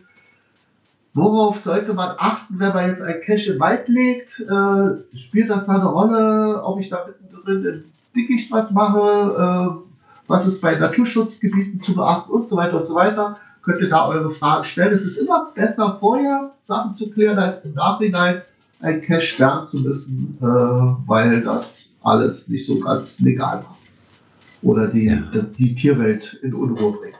worauf 1.14 1.62
sollte 1.62 1.94
man 1.94 2.16
achten, 2.18 2.58
wenn 2.58 2.72
man 2.72 2.88
jetzt 2.88 3.02
ein 3.02 3.20
Cache 3.24 3.52
im 3.52 3.60
Wald 3.60 3.88
legt, 3.88 4.40
äh, 4.40 5.16
spielt 5.16 5.48
das 5.48 5.66
da 5.66 5.74
eine 5.74 5.86
Rolle, 5.86 6.62
ob 6.64 6.80
ich 6.80 6.88
da 6.88 7.06
mittendrin 7.06 7.64
im 7.64 7.84
Dickicht 8.14 8.50
was 8.50 8.72
mache, 8.72 9.78
äh, 9.78 9.92
was 10.26 10.46
ist 10.46 10.60
bei 10.60 10.76
Naturschutzgebieten 10.76 11.80
zu 11.82 11.94
beachten 11.94 12.32
und 12.32 12.48
so 12.48 12.56
weiter 12.56 12.78
und 12.78 12.86
so 12.86 12.94
weiter 12.94 13.36
könnt 13.66 13.80
ihr 13.80 13.90
da 13.90 14.06
eure 14.06 14.30
Fragen 14.30 14.64
stellen. 14.64 14.92
Es 14.92 15.04
ist 15.04 15.18
immer 15.18 15.50
besser, 15.54 15.98
vorher 16.00 16.52
Sachen 16.62 16.94
zu 16.94 17.10
klären, 17.10 17.38
als 17.38 17.64
im 17.64 17.74
Nachhinein 17.74 18.42
ein 18.80 19.02
Cache 19.02 19.20
sperren 19.20 19.66
zu 19.66 19.80
müssen, 19.80 20.38
äh, 20.40 20.44
weil 20.44 21.42
das 21.42 21.96
alles 22.02 22.48
nicht 22.48 22.64
so 22.64 22.78
ganz 22.78 23.20
legal 23.20 23.56
war. 23.56 23.76
Oder 24.62 24.86
die, 24.86 25.06
ja. 25.06 25.16
die, 25.34 25.42
die 25.58 25.74
Tierwelt 25.74 26.38
in 26.42 26.54
Unruhe 26.54 26.92
bringt. 26.92 27.16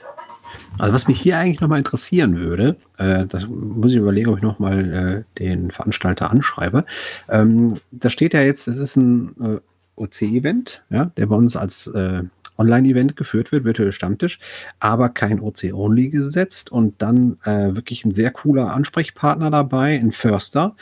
Also 0.78 0.92
was 0.92 1.08
mich 1.08 1.20
hier 1.20 1.38
eigentlich 1.38 1.60
nochmal 1.60 1.78
interessieren 1.78 2.36
würde, 2.36 2.76
äh, 2.98 3.26
das 3.26 3.48
muss 3.48 3.92
ich 3.92 3.98
überlegen, 3.98 4.28
ob 4.28 4.36
ich 4.36 4.42
nochmal 4.42 5.24
äh, 5.38 5.40
den 5.40 5.70
Veranstalter 5.70 6.30
anschreibe. 6.30 6.84
Ähm, 7.28 7.78
da 7.90 8.10
steht 8.10 8.34
ja 8.34 8.42
jetzt, 8.42 8.68
es 8.68 8.76
ist 8.76 8.96
ein 8.96 9.34
äh, 9.40 9.58
OC-Event, 9.96 10.84
ja, 10.90 11.06
der 11.16 11.26
bei 11.26 11.36
uns 11.36 11.56
als 11.56 11.86
äh, 11.88 12.22
Online-Event 12.58 13.16
geführt 13.16 13.52
wird, 13.52 13.64
virtuelle 13.64 13.92
Stammtisch, 13.92 14.38
aber 14.80 15.08
kein 15.08 15.40
OC-Only 15.40 16.10
gesetzt 16.10 16.70
und 16.72 17.00
dann 17.02 17.38
äh, 17.44 17.74
wirklich 17.74 18.04
ein 18.04 18.14
sehr 18.14 18.30
cooler 18.30 18.72
Ansprechpartner 18.72 19.50
dabei, 19.50 19.98
ein 19.98 20.12
Förster. 20.12 20.76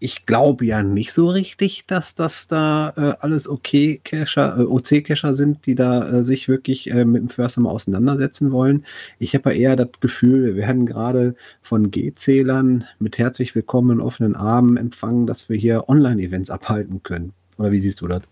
Ich 0.00 0.26
glaube 0.26 0.66
ja 0.66 0.82
nicht 0.82 1.12
so 1.12 1.28
richtig, 1.28 1.86
dass 1.86 2.14
das 2.14 2.46
da 2.46 2.92
äh, 2.96 3.14
alles 3.20 3.48
OK-Cacher, 3.48 4.58
äh, 4.58 4.64
OC-Cacher 4.64 5.34
sind, 5.34 5.64
die 5.64 5.74
da 5.74 6.06
äh, 6.06 6.22
sich 6.22 6.48
wirklich 6.48 6.90
äh, 6.90 7.06
mit 7.06 7.22
dem 7.22 7.28
Förster 7.30 7.62
mal 7.62 7.70
auseinandersetzen 7.70 8.52
wollen. 8.52 8.84
Ich 9.18 9.34
habe 9.34 9.54
ja 9.54 9.60
eher 9.60 9.76
das 9.76 9.88
Gefühl, 10.00 10.44
wir 10.44 10.56
werden 10.56 10.84
gerade 10.84 11.36
von 11.62 11.90
G-Zählern 11.90 12.84
mit 12.98 13.16
herzlich 13.16 13.54
willkommen 13.54 13.98
in 13.98 14.04
offenen 14.04 14.36
Armen 14.36 14.76
empfangen, 14.76 15.26
dass 15.26 15.48
wir 15.48 15.56
hier 15.56 15.88
Online-Events 15.88 16.50
abhalten 16.50 17.02
können. 17.02 17.32
Oder 17.56 17.72
wie 17.72 17.78
siehst 17.78 18.00
du 18.00 18.08
das? 18.08 18.22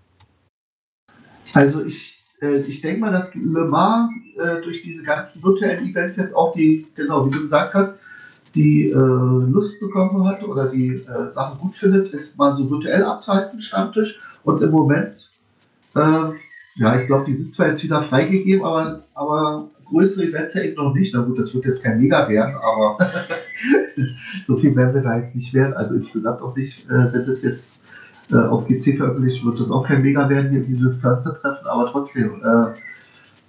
Also 1.54 1.84
ich 1.84 2.21
ich 2.42 2.80
denke 2.80 3.00
mal, 3.00 3.12
dass 3.12 3.34
Le 3.34 3.64
Mans 3.64 4.12
äh, 4.36 4.60
durch 4.62 4.82
diese 4.82 5.02
ganzen 5.02 5.42
virtuellen 5.42 5.88
Events 5.88 6.16
jetzt 6.16 6.34
auch 6.34 6.54
die, 6.54 6.86
genau 6.94 7.26
wie 7.26 7.30
du 7.30 7.40
gesagt 7.40 7.74
hast, 7.74 8.00
die 8.54 8.90
äh, 8.90 8.94
Lust 8.94 9.80
bekommen 9.80 10.26
hat 10.26 10.42
oder 10.42 10.68
die 10.68 10.94
äh, 10.96 11.30
Sachen 11.30 11.58
gut 11.58 11.76
findet, 11.76 12.12
ist 12.12 12.38
mal 12.38 12.54
so 12.54 12.68
virtuell 12.70 13.04
abzuhalten, 13.04 13.60
Stammtisch. 13.60 14.20
Und 14.44 14.60
im 14.62 14.70
Moment, 14.70 15.30
äh, 15.94 16.30
ja, 16.76 17.00
ich 17.00 17.06
glaube, 17.06 17.24
die 17.26 17.34
sind 17.34 17.54
zwar 17.54 17.68
jetzt 17.68 17.82
wieder 17.82 18.02
freigegeben, 18.02 18.64
aber, 18.64 19.04
aber 19.14 19.70
größere 19.86 20.26
Events 20.26 20.54
ja 20.54 20.62
eben 20.62 20.76
noch 20.76 20.94
nicht. 20.94 21.14
Na 21.14 21.22
gut, 21.22 21.38
das 21.38 21.54
wird 21.54 21.64
jetzt 21.64 21.84
kein 21.84 22.00
Mega 22.00 22.28
werden, 22.28 22.54
aber 22.56 22.98
so 24.44 24.58
viel 24.58 24.74
werden 24.74 24.94
wir 24.94 25.02
da 25.02 25.18
jetzt 25.18 25.34
nicht 25.34 25.54
werden. 25.54 25.74
Also 25.74 25.96
insgesamt 25.96 26.42
auch 26.42 26.56
nicht, 26.56 26.88
äh, 26.90 27.12
wenn 27.12 27.26
das 27.26 27.42
jetzt 27.42 27.84
äh, 28.32 28.36
auf 28.36 28.66
GC 28.66 28.96
veröffentlicht 28.96 29.44
wird 29.44 29.60
das 29.60 29.70
auch 29.70 29.86
kein 29.86 30.02
Mega 30.02 30.28
werden 30.28 30.50
hier, 30.50 30.60
dieses 30.60 31.00
Förstertreffen, 31.00 31.66
aber 31.66 31.86
trotzdem, 31.86 32.42
äh, 32.42 32.66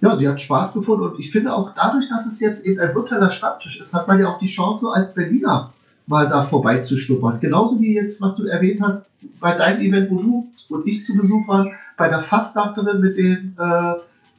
ja, 0.00 0.16
sie 0.16 0.28
hat 0.28 0.40
Spaß 0.40 0.72
gefunden 0.72 1.04
und 1.04 1.18
ich 1.18 1.30
finde 1.30 1.54
auch 1.54 1.72
dadurch, 1.74 2.08
dass 2.08 2.26
es 2.26 2.40
jetzt 2.40 2.66
eben 2.66 2.80
ein 2.80 2.94
virtueller 2.94 3.30
Stammtisch 3.30 3.80
ist, 3.80 3.94
hat 3.94 4.06
man 4.06 4.20
ja 4.20 4.28
auch 4.28 4.38
die 4.38 4.46
Chance, 4.46 4.88
als 4.92 5.14
Berliner 5.14 5.72
mal 6.06 6.28
da 6.28 6.44
vorbeizuschnuppern. 6.44 7.40
Genauso 7.40 7.80
wie 7.80 7.94
jetzt, 7.94 8.20
was 8.20 8.36
du 8.36 8.44
erwähnt 8.44 8.82
hast, 8.82 9.04
bei 9.40 9.56
deinem 9.56 9.80
Event, 9.80 10.10
wo 10.10 10.20
du 10.20 10.50
und 10.68 10.86
ich 10.86 11.04
zu 11.04 11.16
Besuch 11.16 11.46
waren, 11.48 11.72
bei 11.96 12.08
der 12.08 12.20
Fastnachterin 12.20 13.00
mit 13.00 13.16
den 13.16 13.56
äh, 13.58 13.94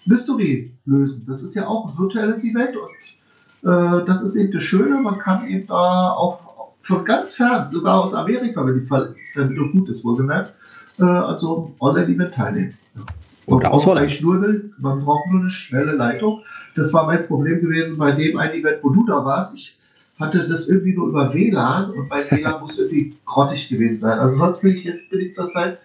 Mystery 0.06 0.72
lösen. 0.86 1.26
Das 1.28 1.42
ist 1.42 1.56
ja 1.56 1.68
auch 1.68 1.90
ein 1.90 1.98
virtuelles 1.98 2.44
Event 2.44 2.76
und 2.76 3.70
äh, 3.70 4.06
das 4.06 4.22
ist 4.22 4.36
eben 4.36 4.52
das 4.52 4.64
Schöne, 4.64 5.00
man 5.02 5.18
kann 5.18 5.48
eben 5.48 5.68
da 5.68 6.12
auch 6.12 6.45
von 6.86 7.04
ganz 7.04 7.36
fern, 7.36 7.68
sogar 7.68 8.04
aus 8.04 8.14
Amerika, 8.14 8.66
wenn 8.66 8.80
die 8.80 8.88
Verbindung 9.34 9.72
gut 9.72 9.90
ist, 9.90 10.06
wohlgemerkt, 10.06 10.54
äh, 11.00 11.04
also 11.04 11.74
Online-Event 11.80 12.34
teilnehmen. 12.34 12.78
Ja. 12.96 13.02
Oder 13.48 13.74
aus 13.74 13.86
Holland. 13.86 14.22
Nur 14.22 14.42
will, 14.42 14.72
man 14.78 15.04
braucht 15.04 15.28
nur 15.32 15.42
eine 15.42 15.50
schnelle 15.50 15.94
Leitung. 15.94 16.42
Das 16.76 16.94
war 16.94 17.06
mein 17.06 17.26
Problem 17.28 17.60
gewesen 17.62 17.98
bei 17.98 18.12
dem 18.12 18.38
einen 18.38 18.54
Event, 18.54 18.84
wo 18.84 18.90
du 18.90 19.06
da 19.06 19.26
warst. 19.26 19.56
Ich 19.56 19.78
hatte 20.20 20.48
das 20.48 20.68
irgendwie 20.68 20.94
nur 20.94 21.10
über 21.10 21.34
WLAN 21.34 21.92
und 21.92 22.10
mein 22.10 22.24
WLAN 22.30 22.62
muss 22.62 22.78
irgendwie 22.78 23.14
grottig 23.26 23.68
gewesen 23.68 24.00
sein. 24.00 24.20
Also 24.20 24.38
sonst 24.38 24.62
bin 24.62 24.76
ich 24.76 24.84
jetzt 24.84 25.10
bin 25.10 25.20
ich 25.22 25.34
zurzeit 25.34 25.80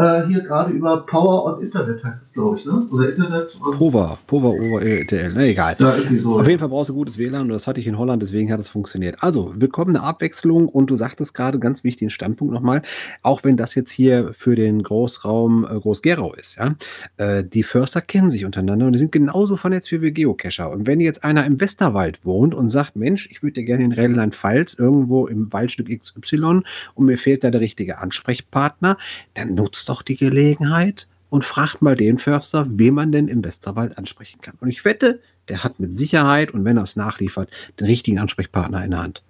äh, 0.00 0.26
hier 0.26 0.40
gerade 0.40 0.72
über 0.72 1.04
Power 1.04 1.44
und 1.44 1.62
Internet 1.62 2.02
heißt 2.02 2.22
es, 2.22 2.32
glaube 2.32 2.56
ich, 2.56 2.64
ne? 2.64 2.86
Oder 2.90 3.10
Internet 3.10 3.54
und. 3.60 3.76
Pova, 3.76 4.18
Pova 4.26 4.48
over 4.48 4.82
ETL, 4.82 5.32
na 5.34 5.44
egal. 5.44 5.76
Ja, 5.78 5.94
so. 6.18 6.40
Auf 6.40 6.48
jeden 6.48 6.58
Fall 6.58 6.68
brauchst 6.68 6.88
du 6.88 6.94
gutes 6.94 7.18
WLAN 7.18 7.42
und 7.42 7.48
das 7.50 7.66
hatte 7.66 7.80
ich 7.80 7.86
in 7.86 7.98
Holland, 7.98 8.22
deswegen 8.22 8.50
hat 8.52 8.60
es 8.60 8.68
funktioniert. 8.68 9.22
Also, 9.22 9.52
willkommene 9.56 10.02
Abwechslung 10.02 10.68
und 10.68 10.88
du 10.88 10.96
sagtest 10.96 11.34
gerade 11.34 11.58
ganz 11.58 11.84
wichtigen 11.84 12.10
Standpunkt 12.10 12.54
nochmal, 12.54 12.82
auch 13.22 13.44
wenn 13.44 13.56
das 13.56 13.74
jetzt 13.74 13.90
hier 13.90 14.32
für 14.32 14.56
den 14.56 14.82
Großraum 14.82 15.64
äh, 15.64 15.78
Groß-Gerau 15.78 16.32
ist, 16.32 16.56
ja, 16.56 16.74
äh, 17.18 17.44
die 17.44 17.62
Förster 17.62 18.00
kennen 18.00 18.30
sich 18.30 18.44
untereinander 18.44 18.86
und 18.86 18.94
die 18.94 18.98
sind 18.98 19.12
genauso 19.12 19.56
vernetzt 19.56 19.92
wie 19.92 20.00
wir 20.00 20.12
Geocacher. 20.12 20.70
Und 20.70 20.86
wenn 20.86 21.00
jetzt 21.00 21.24
einer 21.24 21.44
im 21.44 21.60
Westerwald 21.60 22.24
wohnt 22.24 22.54
und 22.54 22.70
sagt, 22.70 22.96
Mensch, 22.96 23.28
ich 23.30 23.42
würde 23.42 23.60
ja 23.60 23.66
gerne 23.66 23.84
in 23.84 23.92
Rheinland-Pfalz 23.92 24.74
irgendwo 24.74 25.26
im 25.26 25.52
Waldstück 25.52 25.88
XY 25.88 26.62
und 26.94 27.06
mir 27.06 27.18
fehlt 27.18 27.44
da 27.44 27.50
der 27.50 27.60
richtige 27.60 27.98
Ansprechpartner, 27.98 28.96
dann 29.34 29.54
nutzt 29.54 29.89
doch 29.90 30.02
die 30.02 30.16
Gelegenheit 30.16 31.06
und 31.28 31.44
fragt 31.44 31.82
mal 31.82 31.96
den 31.96 32.18
Förster, 32.18 32.66
wen 32.68 32.94
man 32.94 33.12
denn 33.12 33.28
im 33.28 33.44
Westerwald 33.44 33.98
ansprechen 33.98 34.40
kann. 34.40 34.54
Und 34.60 34.68
ich 34.68 34.84
wette, 34.84 35.20
der 35.48 35.64
hat 35.64 35.80
mit 35.80 35.94
Sicherheit 35.94 36.52
und 36.52 36.64
wenn 36.64 36.76
er 36.76 36.84
es 36.84 36.96
nachliefert, 36.96 37.50
den 37.78 37.86
richtigen 37.86 38.18
Ansprechpartner 38.18 38.84
in 38.84 38.90
der 38.92 39.02
Hand. 39.02 39.22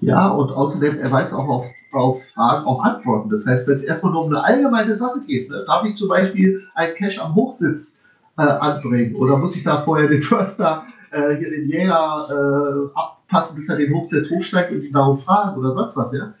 Ja, 0.00 0.28
und 0.28 0.50
außerdem, 0.50 0.98
er 0.98 1.10
weiß 1.10 1.34
auch 1.34 1.48
auf, 1.48 1.66
auf 1.92 2.20
Fragen 2.34 2.66
auch 2.66 2.82
Antworten. 2.82 3.30
Das 3.30 3.46
heißt, 3.46 3.66
wenn 3.66 3.76
es 3.76 3.84
erstmal 3.84 4.12
nur 4.12 4.24
um 4.24 4.28
eine 4.28 4.44
allgemeine 4.44 4.94
Sache 4.94 5.20
geht, 5.26 5.50
ne, 5.50 5.64
darf 5.66 5.84
ich 5.84 5.96
zum 5.96 6.08
Beispiel 6.08 6.62
einen 6.74 6.94
Cache 6.94 7.20
am 7.20 7.34
Hochsitz 7.34 8.00
äh, 8.36 8.42
anbringen 8.42 9.16
oder 9.16 9.36
muss 9.36 9.56
ich 9.56 9.64
da 9.64 9.82
vorher 9.82 10.08
den 10.08 10.22
Förster, 10.22 10.84
äh, 11.10 11.36
hier 11.36 11.50
den 11.50 11.68
Jäger 11.68 12.28
äh, 12.30 12.98
abpassen, 12.98 13.56
bis 13.56 13.68
er 13.68 13.76
den 13.76 13.92
Hochsitz 13.92 14.30
hochsteigt 14.30 14.70
und 14.72 14.84
ihn 14.84 14.92
darum 14.92 15.18
fragen 15.18 15.58
oder 15.58 15.72
sonst 15.72 15.96
was, 15.96 16.12
ja? 16.12 16.32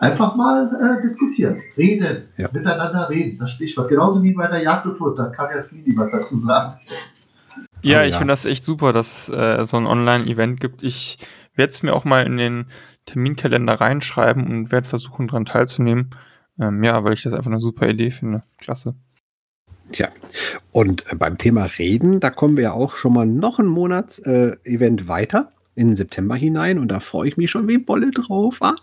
Einfach 0.00 0.34
mal 0.34 0.96
äh, 0.98 1.02
diskutieren, 1.02 1.60
reden, 1.76 2.24
Ja. 2.38 2.48
miteinander 2.52 3.10
reden. 3.10 3.38
Das 3.38 3.50
Stichwort. 3.52 3.90
Genauso 3.90 4.22
wie 4.22 4.32
bei 4.32 4.46
der 4.46 4.62
Jagd 4.62 4.86
und 4.86 5.16
da 5.18 5.26
kann 5.26 5.50
ja 5.54 5.60
Slini 5.60 5.94
was 5.96 6.10
dazu 6.10 6.38
sagen. 6.38 6.74
Ja, 7.82 8.00
Oh, 8.00 8.04
ich 8.04 8.12
ja. 8.12 8.18
finde 8.18 8.32
das 8.32 8.46
echt 8.46 8.64
super, 8.64 8.94
dass 8.94 9.28
es 9.28 9.34
äh, 9.34 9.66
so 9.66 9.76
ein 9.76 9.86
Online-Event 9.86 10.58
gibt. 10.58 10.82
Ich 10.82 11.18
werde 11.54 11.70
es 11.70 11.82
mir 11.82 11.92
auch 11.92 12.04
mal 12.06 12.24
in 12.24 12.38
den 12.38 12.66
Terminkalender 13.04 13.74
reinschreiben 13.74 14.46
und 14.46 14.72
werde 14.72 14.88
versuchen, 14.88 15.28
daran 15.28 15.44
teilzunehmen. 15.44 16.10
Ähm, 16.58 16.82
ja, 16.82 17.04
weil 17.04 17.12
ich 17.12 17.22
das 17.22 17.34
einfach 17.34 17.50
eine 17.50 17.60
super 17.60 17.86
Idee 17.88 18.10
finde. 18.10 18.42
Klasse. 18.58 18.94
Tja, 19.92 20.08
und 20.70 21.10
äh, 21.12 21.16
beim 21.16 21.36
Thema 21.36 21.64
Reden, 21.78 22.20
da 22.20 22.30
kommen 22.30 22.56
wir 22.56 22.64
ja 22.64 22.72
auch 22.72 22.96
schon 22.96 23.12
mal 23.12 23.26
noch 23.26 23.58
ein 23.58 23.66
Monats-Event 23.66 25.08
weiter 25.08 25.52
in 25.74 25.88
den 25.88 25.96
September 25.96 26.34
hinein 26.34 26.78
und 26.78 26.88
da 26.88 27.00
freue 27.00 27.28
ich 27.28 27.36
mich 27.36 27.50
schon 27.50 27.68
wie 27.68 27.78
Bolle 27.78 28.10
drauf. 28.10 28.58
Ach, 28.60 28.76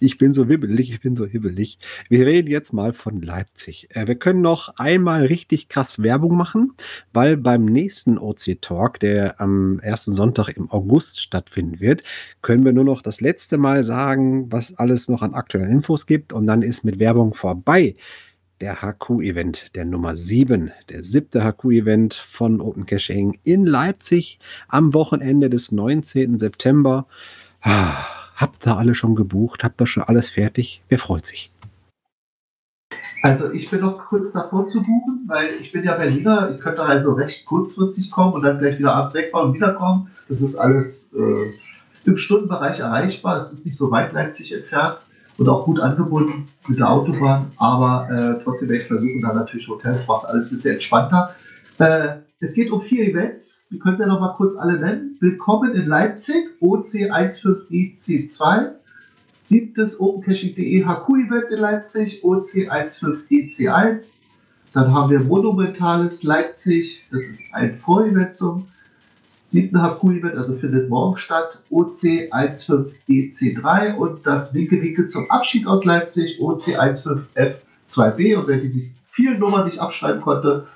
ich 0.00 0.18
bin 0.18 0.34
so 0.34 0.48
wibbelig, 0.48 0.90
ich 0.90 1.00
bin 1.00 1.16
so 1.16 1.26
hibbelig. 1.26 1.78
Wir 2.08 2.26
reden 2.26 2.48
jetzt 2.50 2.72
mal 2.72 2.92
von 2.92 3.22
Leipzig. 3.22 3.88
Äh, 3.94 4.06
wir 4.06 4.16
können 4.16 4.42
noch 4.42 4.76
einmal 4.76 5.26
richtig 5.26 5.68
krass 5.68 6.02
Werbung 6.02 6.36
machen, 6.36 6.72
weil 7.12 7.36
beim 7.36 7.64
nächsten 7.64 8.18
OC 8.18 8.60
Talk, 8.60 9.00
der 9.00 9.40
am 9.40 9.78
ersten 9.80 10.12
Sonntag 10.12 10.48
im 10.50 10.70
August 10.70 11.20
stattfinden 11.20 11.80
wird, 11.80 12.02
können 12.42 12.64
wir 12.64 12.72
nur 12.72 12.84
noch 12.84 13.00
das 13.00 13.20
letzte 13.20 13.56
Mal 13.56 13.84
sagen, 13.84 14.50
was 14.52 14.76
alles 14.76 15.08
noch 15.08 15.22
an 15.22 15.34
aktuellen 15.34 15.70
Infos 15.70 16.06
gibt 16.06 16.32
und 16.32 16.46
dann 16.46 16.62
ist 16.62 16.84
mit 16.84 16.98
Werbung 16.98 17.34
vorbei 17.34 17.94
der 18.60 18.82
HQ-Event, 18.82 19.74
der 19.74 19.84
Nummer 19.84 20.16
7, 20.16 20.70
der 20.88 21.02
siebte 21.02 21.44
HQ-Event 21.44 22.14
von 22.14 22.60
Open 22.60 22.86
Caching 22.86 23.38
in 23.44 23.66
Leipzig 23.66 24.38
am 24.68 24.94
Wochenende 24.94 25.50
des 25.50 25.72
19. 25.72 26.38
September. 26.38 27.06
Ah, 27.62 28.04
habt 28.36 28.66
ihr 28.66 28.76
alle 28.76 28.94
schon 28.94 29.14
gebucht? 29.14 29.64
Habt 29.64 29.80
ihr 29.80 29.86
schon 29.86 30.04
alles 30.04 30.30
fertig? 30.30 30.82
Wer 30.88 30.98
freut 30.98 31.26
sich? 31.26 31.50
Also 33.22 33.50
ich 33.52 33.70
bin 33.70 33.80
noch 33.80 33.98
kurz 33.98 34.32
davor 34.32 34.66
zu 34.66 34.82
buchen, 34.82 35.24
weil 35.26 35.54
ich 35.60 35.72
bin 35.72 35.82
ja 35.82 35.96
Berliner. 35.96 36.50
Ich 36.50 36.60
könnte 36.60 36.82
also 36.82 37.12
recht 37.12 37.46
kurzfristig 37.46 38.10
kommen 38.10 38.34
und 38.34 38.42
dann 38.42 38.58
gleich 38.58 38.78
wieder 38.78 38.94
abends 38.94 39.14
wegfahren 39.14 39.48
und 39.48 39.54
wiederkommen. 39.54 40.10
Das 40.28 40.42
ist 40.42 40.56
alles 40.56 41.12
äh, 41.14 41.52
im 42.04 42.16
Stundenbereich 42.16 42.80
erreichbar. 42.80 43.38
Es 43.38 43.52
ist 43.52 43.64
nicht 43.64 43.78
so 43.78 43.90
weit 43.90 44.12
Leipzig 44.12 44.52
entfernt 44.52 44.98
und 45.38 45.48
auch 45.48 45.64
gut 45.64 45.80
angebunden 45.80 46.46
mit 46.68 46.78
der 46.78 46.90
Autobahn. 46.90 47.50
Aber 47.56 48.08
äh, 48.10 48.42
trotzdem 48.42 48.68
werde 48.68 48.82
ich 48.82 48.88
versuchen, 48.88 49.20
da 49.20 49.32
natürlich 49.32 49.66
Hotels, 49.68 50.06
macht 50.06 50.26
alles 50.26 50.46
ein 50.46 50.50
bisschen 50.50 50.74
entspannter. 50.74 51.34
Äh, 51.78 52.16
es 52.40 52.54
geht 52.54 52.70
um 52.70 52.82
vier 52.82 53.08
Events. 53.08 53.64
Wir 53.70 53.78
können 53.78 53.94
es 53.94 54.00
ja 54.00 54.06
noch 54.06 54.20
mal 54.20 54.34
kurz 54.34 54.56
alle 54.56 54.78
nennen. 54.78 55.16
Willkommen 55.20 55.74
in 55.74 55.86
Leipzig, 55.86 56.46
OC15EC2. 56.60 58.72
Siebtes 59.46 60.00
OpenCaching.de 60.00 60.84
HQ-Event 60.84 61.50
in 61.50 61.58
Leipzig, 61.58 62.24
OC15EC1. 62.24 64.20
Dann 64.72 64.92
haben 64.92 65.10
wir 65.10 65.20
Monumentales 65.20 66.22
Leipzig, 66.22 67.04
das 67.10 67.26
ist 67.26 67.42
ein 67.52 67.78
Vorevent 67.78 68.34
zum 68.34 68.66
siebten 69.54 69.80
HQ-Event, 69.80 70.36
also 70.36 70.58
findet 70.58 70.90
morgen 70.90 71.16
statt, 71.16 71.62
OC15EC3 71.70 73.94
und 73.94 74.26
das 74.26 74.52
Winke 74.52 74.82
Winke 74.82 75.06
zum 75.06 75.30
Abschied 75.30 75.64
aus 75.66 75.84
Leipzig, 75.84 76.40
OC15F2B. 76.40 78.36
Und 78.36 78.48
wer 78.48 78.58
die 78.58 78.68
sich 78.68 78.92
vielen 79.10 79.38
Nummern 79.38 79.66
nicht 79.66 79.78
abschreiben 79.78 80.20
konnte, 80.20 80.66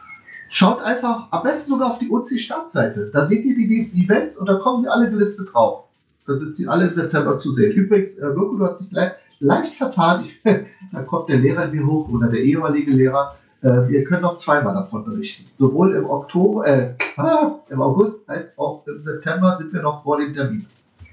schaut 0.48 0.80
einfach 0.80 1.26
am 1.32 1.42
besten 1.42 1.72
sogar 1.72 1.90
auf 1.90 1.98
die 1.98 2.10
OC-Startseite. 2.10 3.10
Da 3.12 3.26
seht 3.26 3.44
ihr 3.44 3.56
die 3.56 3.66
nächsten 3.66 3.98
Events 3.98 4.38
und 4.38 4.48
da 4.48 4.54
kommen 4.54 4.82
sie 4.82 4.88
alle 4.88 5.10
gelistet 5.10 5.52
drauf. 5.52 5.86
Da 6.26 6.38
sind 6.38 6.54
sie 6.54 6.68
alle 6.68 6.86
im 6.86 6.94
September 6.94 7.36
zu 7.36 7.52
sehen. 7.54 7.72
Übrigens, 7.72 8.18
äh, 8.18 8.28
Mirko, 8.28 8.54
du 8.56 8.64
hast 8.64 8.80
dich 8.80 8.92
le 8.92 9.16
leicht 9.40 9.74
vertan. 9.74 10.26
Da 10.90 11.02
kommt 11.02 11.28
der 11.28 11.36
Lehrer 11.36 11.66
in 11.66 11.72
mir 11.72 11.86
hoch 11.86 12.08
oder 12.08 12.28
der 12.28 12.40
ehemalige 12.40 12.92
Lehrer. 12.92 13.36
Äh, 13.62 13.88
wir 13.88 14.04
können 14.04 14.22
noch 14.22 14.36
zweimal 14.36 14.74
davon 14.74 15.04
berichten. 15.04 15.50
Sowohl 15.56 15.94
im 15.94 16.04
Oktober, 16.08 16.66
äh, 16.66 16.94
ah, 17.16 17.58
im 17.68 17.82
August 17.82 18.28
als 18.28 18.56
auch 18.58 18.86
im 18.86 19.00
September 19.02 19.56
sind 19.58 19.72
wir 19.72 19.82
noch 19.82 20.02
vor 20.04 20.18
dem 20.18 20.32
Termin. 20.34 20.66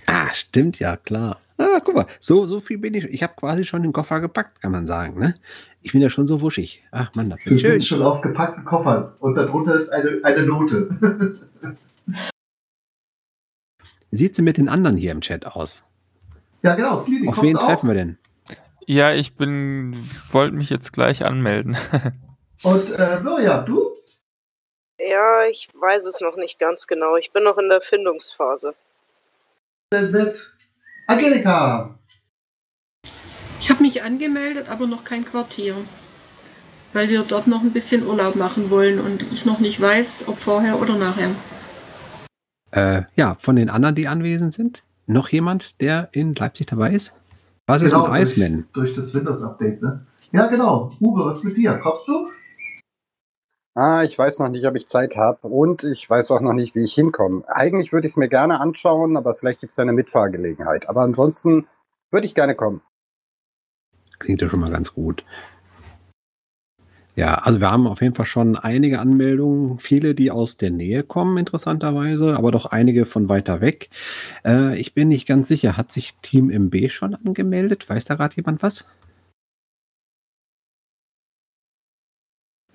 Ah, 0.08 0.30
stimmt 0.32 0.78
ja, 0.80 0.96
klar. 0.98 1.40
Ah, 1.58 1.80
guck 1.84 1.96
mal, 1.96 2.06
so, 2.20 2.46
so 2.46 2.60
viel 2.60 2.78
bin 2.78 2.94
ich. 2.94 3.06
Ich 3.06 3.24
habe 3.24 3.34
quasi 3.36 3.64
schon 3.66 3.82
den 3.82 3.94
Koffer 3.94 4.20
gepackt, 4.22 4.62
kann 4.62 4.72
man 4.74 4.86
sagen. 4.88 5.20
Ne? 5.20 5.36
Ich 5.82 5.94
bin 5.94 6.02
ja 6.02 6.10
schon 6.10 6.28
so 6.28 6.42
wuschig. 6.42 6.84
Ach 6.92 7.10
Mann, 7.16 7.30
das 7.30 7.40
bin 7.44 7.56
Ich 7.56 7.64
bin 7.64 7.72
schön. 7.72 7.82
schon 7.82 8.02
auf 8.04 8.22
gepackten 8.22 8.66
Koffern 8.66 9.14
und 9.20 9.36
darunter 9.36 9.74
ist 9.74 9.90
eine, 9.90 10.20
eine 10.24 10.46
Note. 10.46 10.90
Sieht 14.12 14.36
sie 14.36 14.42
mit 14.42 14.58
den 14.58 14.70
anderen 14.70 14.96
hier 14.98 15.12
im 15.12 15.22
Chat 15.22 15.46
aus? 15.46 15.84
ja, 16.62 16.76
genau. 16.76 16.98
Slini, 16.98 17.28
Auf 17.28 17.42
wen 17.42 17.54
du 17.54 17.60
auch? 17.60 17.66
treffen 17.66 17.88
wir 17.88 17.96
denn? 17.96 18.18
Ja, 18.88 19.14
ich 19.14 19.36
bin, 19.36 19.98
wollte 20.32 20.56
mich 20.56 20.70
jetzt 20.70 20.94
gleich 20.94 21.26
anmelden. 21.26 21.76
Und 22.64 22.92
äh, 22.92 23.20
Miriam, 23.22 23.66
du? 23.66 23.92
Ja, 25.00 25.44
ich 25.50 25.70
weiß 25.74 26.06
es 26.06 26.22
noch 26.22 26.36
nicht 26.38 26.58
ganz 26.60 26.88
genau. 26.88 27.16
Ich 27.18 27.32
bin 27.32 27.44
noch 27.44 27.58
in 27.58 27.70
der 27.70 27.82
Findungsphase. 27.82 28.74
Dann 29.90 30.12
mit 30.12 30.36
Angelika. 31.08 32.00
Ich 33.60 33.70
habe 33.70 33.82
mich 33.82 34.04
angemeldet, 34.04 34.70
aber 34.70 34.88
noch 34.88 35.04
kein 35.04 35.26
Quartier. 35.26 35.76
Weil 36.94 37.10
wir 37.10 37.24
dort 37.24 37.48
noch 37.48 37.62
ein 37.62 37.74
bisschen 37.74 38.08
Urlaub 38.08 38.36
machen 38.36 38.70
wollen 38.70 39.00
und 39.00 39.22
ich 39.34 39.46
noch 39.46 39.60
nicht 39.60 39.82
weiß, 39.82 40.26
ob 40.28 40.38
vorher 40.40 40.80
oder 40.80 40.96
nachher. 40.96 41.32
Äh, 42.72 43.04
ja, 43.16 43.36
von 43.40 43.56
den 43.58 43.70
anderen, 43.70 43.96
die 43.96 44.08
anwesend 44.08 44.54
sind, 44.54 44.84
noch 45.06 45.30
jemand, 45.30 45.82
der 45.82 46.10
in 46.14 46.36
Leipzig 46.36 46.68
dabei 46.68 46.92
ist? 46.92 47.14
Was 47.68 47.82
ist 47.82 47.92
Genau, 47.92 48.08
mit 48.08 48.22
Iceman? 48.22 48.68
Durch, 48.74 48.94
durch 48.94 48.96
das 48.96 49.14
Windows-Update, 49.14 49.82
ne? 49.82 50.06
Ja, 50.32 50.48
genau. 50.48 50.92
Uwe, 51.00 51.26
was 51.26 51.44
mit 51.44 51.58
dir? 51.58 51.78
Kommst 51.78 52.08
du? 52.08 52.30
Ah, 53.78 54.04
ich 54.06 54.18
weiß 54.18 54.40
noch 54.40 54.48
nicht, 54.48 54.66
ob 54.66 54.76
ich 54.78 54.88
Zeit 54.88 55.18
habe 55.18 55.50
und 55.50 55.84
ich 55.84 56.10
weiß 56.10 56.32
auch 56.32 56.40
noch 56.40 56.54
nicht, 56.54 56.76
wie 56.76 56.86
ich 56.86 56.94
hinkomme. 56.94 57.44
Eigentlich 57.48 57.92
würde 57.92 58.08
ich 58.08 58.14
es 58.14 58.18
mir 58.18 58.30
gerne 58.30 58.62
anschauen, 58.62 59.18
aber 59.18 59.36
vielleicht 59.36 59.60
gibt 59.60 59.74
es 59.74 59.80
eine 59.80 59.92
Mitfahrgelegenheit. 59.92 60.88
Aber 60.88 61.02
ansonsten 61.02 61.68
würde 62.10 62.26
ich 62.26 62.36
gerne 62.36 62.56
kommen. 62.56 62.82
Klingt 64.18 64.42
ja 64.42 64.48
schon 64.48 64.62
mal 64.62 64.72
ganz 64.72 64.94
gut. 64.94 65.26
Ja, 67.18 67.36
also 67.36 67.60
wir 67.60 67.70
haben 67.70 67.86
auf 67.88 68.02
jeden 68.02 68.16
Fall 68.16 68.26
schon 68.26 68.56
einige 68.56 69.00
Anmeldungen, 69.00 69.80
viele, 69.80 70.16
die 70.16 70.32
aus 70.32 70.56
der 70.56 70.72
Nähe 70.72 71.04
kommen, 71.04 71.38
interessanterweise, 71.38 72.38
aber 72.38 72.52
doch 72.52 72.68
einige 72.68 73.06
von 73.06 73.28
weiter 73.28 73.60
weg. 73.60 73.90
Äh, 74.46 74.80
ich 74.80 74.94
bin 74.94 75.10
nicht 75.10 75.28
ganz 75.28 75.50
sicher, 75.50 75.76
hat 75.76 75.92
sich 75.92 76.16
Team 76.22 76.50
MB 76.50 76.90
schon 76.90 77.14
angemeldet? 77.14 77.90
Weiß 77.90 78.06
da 78.06 78.16
gerade 78.16 78.36
jemand 78.38 78.64
was? 78.64 78.86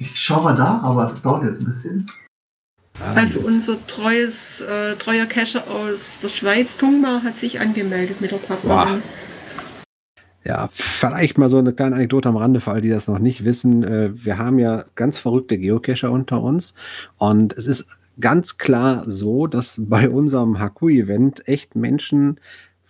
Ich 0.01 0.19
schaue 0.19 0.43
mal 0.43 0.57
da, 0.57 0.81
aber 0.83 1.07
das 1.07 1.21
dauert 1.21 1.45
jetzt 1.45 1.61
ein 1.61 1.67
bisschen. 1.67 2.11
Ja, 2.99 3.13
Also 3.15 3.41
unser 3.41 3.87
treues, 3.87 4.63
äh, 4.63 4.97
treuer 4.97 5.27
Cacher 5.27 5.65
aus 5.71 6.21
der 6.21 6.31
Schweiz, 6.31 6.79
Tungma, 6.79 7.23
hat 7.23 7.37
sich 7.37 7.61
angemeldet 7.61 8.21
mit 8.23 8.31
der 8.31 8.39
Partnerin. 8.39 9.03
Ja, 10.43 10.71
vielleicht 10.73 11.37
mal 11.37 11.51
so 11.51 11.59
eine 11.59 11.75
kleine 11.75 11.97
Anekdote 11.97 12.31
am 12.31 12.39
Rande 12.39 12.63
für 12.63 12.71
all 12.71 12.81
die 12.81 12.89
das 12.89 13.09
noch 13.09 13.19
nicht 13.19 13.45
wissen. 13.45 13.85
Äh, 13.85 14.13
Wir 14.25 14.39
haben 14.39 14.59
ja 14.59 14.87
ganz 14.95 15.19
verrückte 15.19 15.59
Geocacher 15.59 16.11
unter 16.11 16.41
uns 16.43 16.75
und 17.19 17.53
es 17.53 17.67
ist 17.67 18.15
ganz 18.21 18.57
klar 18.57 19.05
so, 19.07 19.47
dass 19.47 19.77
bei 19.79 20.09
unserem 20.09 20.59
Haku-Event 20.59 21.47
echt 21.47 21.77
Menschen 21.77 22.41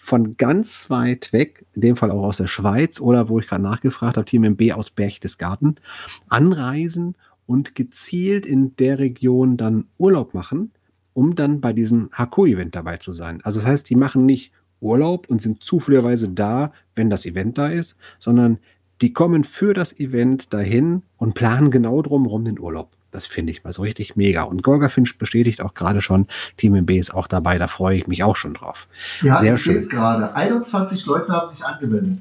von 0.03 0.39
ganz 0.39 0.89
weit 0.89 1.31
weg, 1.35 1.67
in 1.75 1.83
dem 1.83 1.95
Fall 1.95 2.11
auch 2.11 2.23
aus 2.23 2.39
der 2.39 2.47
Schweiz 2.47 3.01
oder 3.01 3.29
wo 3.29 3.39
ich 3.39 3.47
gerade 3.47 3.63
nachgefragt 3.63 4.17
habe, 4.17 4.25
Team 4.25 4.45
MB 4.45 4.73
aus 4.73 4.89
Berchtesgaden, 4.91 5.79
anreisen 6.27 7.17
und 7.45 7.75
gezielt 7.75 8.47
in 8.47 8.75
der 8.77 8.99
Region 8.99 9.59
dann 9.59 9.89
Urlaub 9.99 10.33
machen, 10.33 10.73
um 11.13 11.35
dann 11.35 11.61
bei 11.61 11.75
diesem 11.75 12.09
Haku-Event 12.13 12.75
dabei 12.75 12.97
zu 12.97 13.13
sein. 13.13 13.41
Also 13.43 13.61
das 13.61 13.69
heißt, 13.69 13.91
die 13.91 13.95
machen 13.95 14.25
nicht 14.25 14.53
Urlaub 14.81 15.29
und 15.29 15.43
sind 15.43 15.63
zufälligerweise 15.63 16.31
da, 16.31 16.73
wenn 16.97 17.11
das 17.11 17.27
Event 17.27 17.59
da 17.59 17.69
ist, 17.69 17.97
sondern 18.19 18.59
die 19.03 19.13
kommen 19.13 19.45
für 19.45 19.75
das 19.75 20.01
Event 20.01 20.55
dahin 20.55 21.03
und 21.19 21.35
planen 21.35 21.71
genau 21.71 22.01
drumherum 22.01 22.47
den 22.47 22.59
Urlaub. 22.59 22.97
Das 23.13 23.27
finde 23.27 23.53
ich 23.53 23.65
mal 23.65 23.73
so 23.73 23.83
richtig 23.83 24.17
mega. 24.17 24.43
Und 24.43 24.63
Golga 24.63 24.89
Finch 24.89 25.19
bestätigt 25.19 25.61
auch 25.63 25.75
gerade 25.75 26.01
schon, 26.01 26.27
Team 26.57 26.75
MB 26.75 26.91
ist 26.91 27.13
auch 27.15 27.27
dabei, 27.27 27.59
da 27.59 27.67
freue 27.69 27.97
ich 27.97 28.07
mich 28.07 28.23
auch 28.23 28.37
schon 28.37 28.55
drauf. 28.55 28.87
Ja, 29.23 29.37
Sehr 29.37 29.55
ich 29.55 29.65
sehe 29.65 29.75
schön. 29.75 29.83
es 29.83 29.89
gerade. 29.89 30.35
21 30.35 31.07
Leute 31.07 31.33
haben 31.33 31.49
sich 31.51 31.65
angemeldet. 31.65 32.21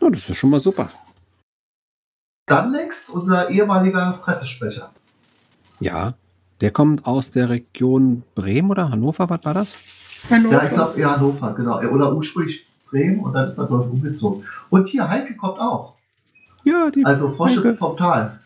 Ja, 0.00 0.10
das 0.10 0.28
ist 0.28 0.36
schon 0.36 0.50
mal 0.50 0.60
super. 0.60 0.88
Danlex, 2.46 3.08
unser 3.08 3.50
ehemaliger 3.50 4.18
Pressesprecher. 4.22 4.90
Ja, 5.80 6.14
der 6.60 6.70
kommt 6.70 7.06
aus 7.06 7.30
der 7.30 7.48
Region 7.48 8.22
Bremen 8.34 8.70
oder 8.70 8.90
Hannover, 8.90 9.28
was 9.28 9.44
war 9.44 9.54
das? 9.54 9.76
Hannover. 10.30 10.54
Ja, 10.54 10.64
ich 10.64 10.70
glaube, 10.70 11.00
ja, 11.00 11.16
Hannover, 11.16 11.54
genau. 11.54 11.80
Oder 11.80 12.12
ursprünglich 12.14 12.64
Bremen 12.90 13.20
und 13.20 13.32
dann 13.32 13.48
ist 13.48 13.58
er 13.58 13.66
dort 13.66 13.90
umgezogen. 13.90 14.44
Und 14.70 14.88
hier, 14.88 15.08
Heike 15.08 15.34
kommt 15.36 15.58
auch. 15.58 15.96
Ja, 16.64 16.90
die 16.90 17.04
Also 17.04 17.30
Frosche 17.34 17.74
vom 17.76 17.96
Tal. 17.96 18.38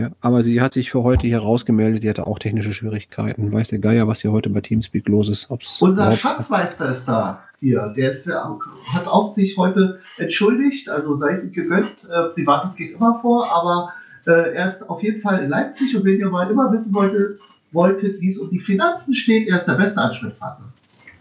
Ja, 0.00 0.10
aber 0.22 0.42
sie 0.42 0.62
hat 0.62 0.72
sich 0.72 0.90
für 0.90 1.02
heute 1.02 1.26
hier 1.26 1.40
rausgemeldet. 1.40 2.00
Sie 2.00 2.08
hatte 2.08 2.26
auch 2.26 2.38
technische 2.38 2.72
Schwierigkeiten. 2.72 3.52
Weiß 3.52 3.68
der 3.68 3.80
Geier, 3.80 4.08
was 4.08 4.22
hier 4.22 4.32
heute 4.32 4.48
bei 4.48 4.62
Teamspeak 4.62 5.06
los 5.06 5.28
ist? 5.28 5.50
Ob's 5.50 5.82
Unser 5.82 6.12
Schatzmeister 6.12 6.90
ist 6.90 7.04
da. 7.04 7.42
Hier, 7.60 7.92
der 7.94 8.10
ist, 8.10 8.26
hat 8.26 9.06
auch 9.06 9.34
sich 9.34 9.58
heute 9.58 10.00
entschuldigt, 10.16 10.88
also 10.88 11.14
sei 11.14 11.32
es 11.32 11.52
gegönnt. 11.52 12.08
Äh, 12.10 12.30
Privates 12.30 12.76
geht 12.76 12.94
immer 12.94 13.18
vor, 13.20 13.52
aber 13.52 13.92
äh, 14.26 14.54
er 14.54 14.68
ist 14.68 14.88
auf 14.88 15.02
jeden 15.02 15.20
Fall 15.20 15.44
in 15.44 15.50
Leipzig 15.50 15.94
und 15.94 16.06
wenn 16.06 16.18
ihr 16.18 16.30
mal 16.30 16.50
immer 16.50 16.72
wissen 16.72 16.94
wolltet, 16.94 17.38
wolltet, 17.72 18.18
wie 18.22 18.28
es 18.28 18.38
um 18.38 18.48
die 18.48 18.58
Finanzen 18.58 19.14
steht, 19.14 19.50
er 19.50 19.58
ist 19.58 19.66
der 19.66 19.74
beste 19.74 20.00
Ansprechpartner. 20.00 20.72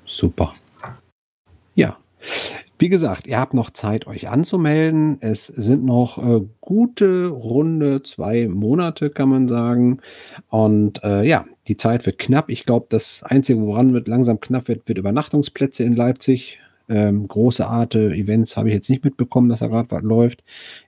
Super. 0.06 0.54
Ja. 1.76 1.98
Wie 2.82 2.88
gesagt, 2.88 3.28
ihr 3.28 3.38
habt 3.38 3.54
noch 3.54 3.72
Zeit, 3.72 4.08
euch 4.08 4.30
anzumelden. 4.30 5.18
Es 5.20 5.48
sind 5.48 5.84
noch 5.84 6.18
äh, 6.18 6.46
gute 6.62 7.28
runde 7.28 8.04
zwei 8.04 8.48
Monate, 8.48 9.10
kann 9.10 9.28
man 9.28 9.50
sagen. 9.50 10.00
Und 10.48 11.04
äh, 11.04 11.24
ja, 11.24 11.46
die 11.68 11.76
Zeit 11.76 12.06
wird 12.06 12.20
knapp. 12.20 12.50
Ich 12.50 12.66
glaube, 12.66 12.86
das 12.88 13.22
Einzige, 13.24 13.60
woran 13.60 13.94
wird 13.94 14.08
langsam 14.08 14.40
knapp 14.40 14.70
wird, 14.70 14.88
wird 14.88 14.98
Übernachtungsplätze 14.98 15.84
in 15.84 15.94
Leipzig. 15.94 16.60
Ähm, 16.88 17.28
große 17.28 17.68
Arte 17.68 18.12
Events 18.12 18.56
habe 18.56 18.70
ich 18.70 18.76
jetzt 18.76 18.90
nicht 18.90 19.04
mitbekommen, 19.04 19.50
dass 19.50 19.60
da 19.60 19.68
gerade 19.68 19.92
was 19.92 20.02
läuft. 20.02 20.42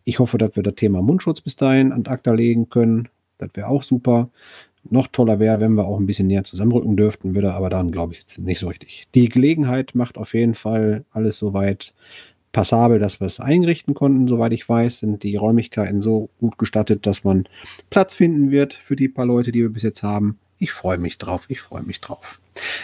Ich 0.06 0.20
hoffe, 0.20 0.38
dass 0.38 0.56
wir 0.56 0.64
das 0.64 0.76
Thema 0.76 1.02
Mundschutz 1.02 1.42
bis 1.42 1.58
dahin 1.58 1.92
an 1.92 2.06
ACTA 2.08 2.32
legen 2.32 2.70
können. 2.70 3.10
Das 3.38 3.50
wäre 3.54 3.68
auch 3.68 3.84
super. 3.84 4.30
Noch 4.90 5.08
toller 5.08 5.40
wäre, 5.40 5.60
wenn 5.60 5.74
wir 5.74 5.86
auch 5.86 6.00
ein 6.00 6.06
bisschen 6.06 6.28
näher 6.28 6.44
zusammenrücken 6.44 6.98
dürften, 6.98 7.36
würde 7.36 7.54
aber 7.54 7.70
dann, 7.70 7.92
glaube 7.92 8.14
ich, 8.14 8.38
nicht 8.40 8.60
so 8.60 8.68
richtig. 8.68 9.08
Die 9.14 9.30
Gelegenheit 9.30 9.94
macht 9.94 10.18
auf 10.18 10.34
jeden 10.34 10.56
Fall 10.56 11.06
alles 11.12 11.38
soweit 11.38 11.94
passabel, 12.52 13.00
dass 13.00 13.20
wir 13.20 13.28
es 13.28 13.40
einrichten 13.40 13.94
konnten. 13.94 14.28
Soweit 14.28 14.54
ich 14.54 14.68
weiß, 14.68 15.00
sind 15.00 15.24
die 15.24 15.36
Räumlichkeiten 15.36 16.02
so 16.02 16.30
gut 16.40 16.58
gestattet, 16.58 17.06
dass 17.06 17.24
man 17.24 17.48
Platz 17.90 18.16
finden 18.16 18.52
wird 18.52 18.74
für 18.74 18.96
die 18.96 19.08
paar 19.08 19.26
Leute, 19.26 19.52
die 19.52 19.62
wir 19.62 19.70
bis 19.70 19.84
jetzt 19.84 20.04
haben. 20.04 20.40
Ich 20.62 20.74
freue 20.74 21.00
mich 21.00 21.18
drauf, 21.18 21.46
ich 21.48 21.60
freue 21.60 21.82
mich 21.82 22.02
drauf. 22.02 22.40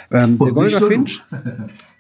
Ähm, 0.10 0.40
der 0.40 0.52
nur 0.52 0.88
Finch, 0.88 1.22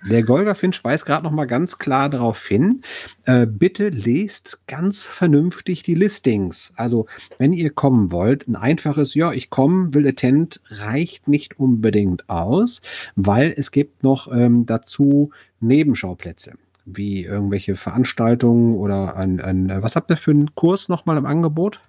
der 0.09 0.23
Golga 0.23 0.55
Finch 0.55 0.83
weist 0.83 1.05
gerade 1.05 1.23
noch 1.23 1.31
mal 1.31 1.45
ganz 1.45 1.77
klar 1.77 2.09
darauf 2.09 2.43
hin, 2.47 2.81
äh, 3.25 3.45
bitte 3.45 3.89
lest 3.89 4.57
ganz 4.65 5.05
vernünftig 5.05 5.83
die 5.83 5.93
Listings. 5.93 6.73
Also, 6.77 7.05
wenn 7.37 7.53
ihr 7.53 7.69
kommen 7.69 8.11
wollt, 8.11 8.47
ein 8.47 8.55
einfaches, 8.55 9.13
ja, 9.13 9.31
ich 9.31 9.51
komme, 9.51 9.93
will 9.93 10.07
attend, 10.07 10.61
reicht 10.71 11.27
nicht 11.27 11.59
unbedingt 11.59 12.27
aus, 12.27 12.81
weil 13.15 13.53
es 13.55 13.69
gibt 13.69 14.01
noch 14.01 14.31
ähm, 14.31 14.65
dazu 14.65 15.29
Nebenschauplätze, 15.59 16.55
wie 16.85 17.23
irgendwelche 17.23 17.75
Veranstaltungen 17.75 18.73
oder 18.77 19.15
ein, 19.15 19.39
ein, 19.41 19.83
was 19.83 19.95
habt 19.95 20.09
ihr 20.09 20.17
für 20.17 20.31
einen 20.31 20.55
Kurs 20.55 20.89
nochmal 20.89 21.17
im 21.17 21.27
Angebot? 21.27 21.81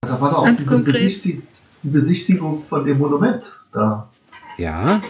Da 0.00 0.20
war 0.20 0.30
doch 0.30 0.38
auch 0.38 0.44
Ganz 0.46 0.66
konkret. 0.66 1.24
Die 1.24 1.42
Besichtigung 1.82 2.64
von 2.68 2.84
dem 2.84 2.98
Monument 2.98 3.42
da. 3.72 4.10
Ja, 4.58 5.02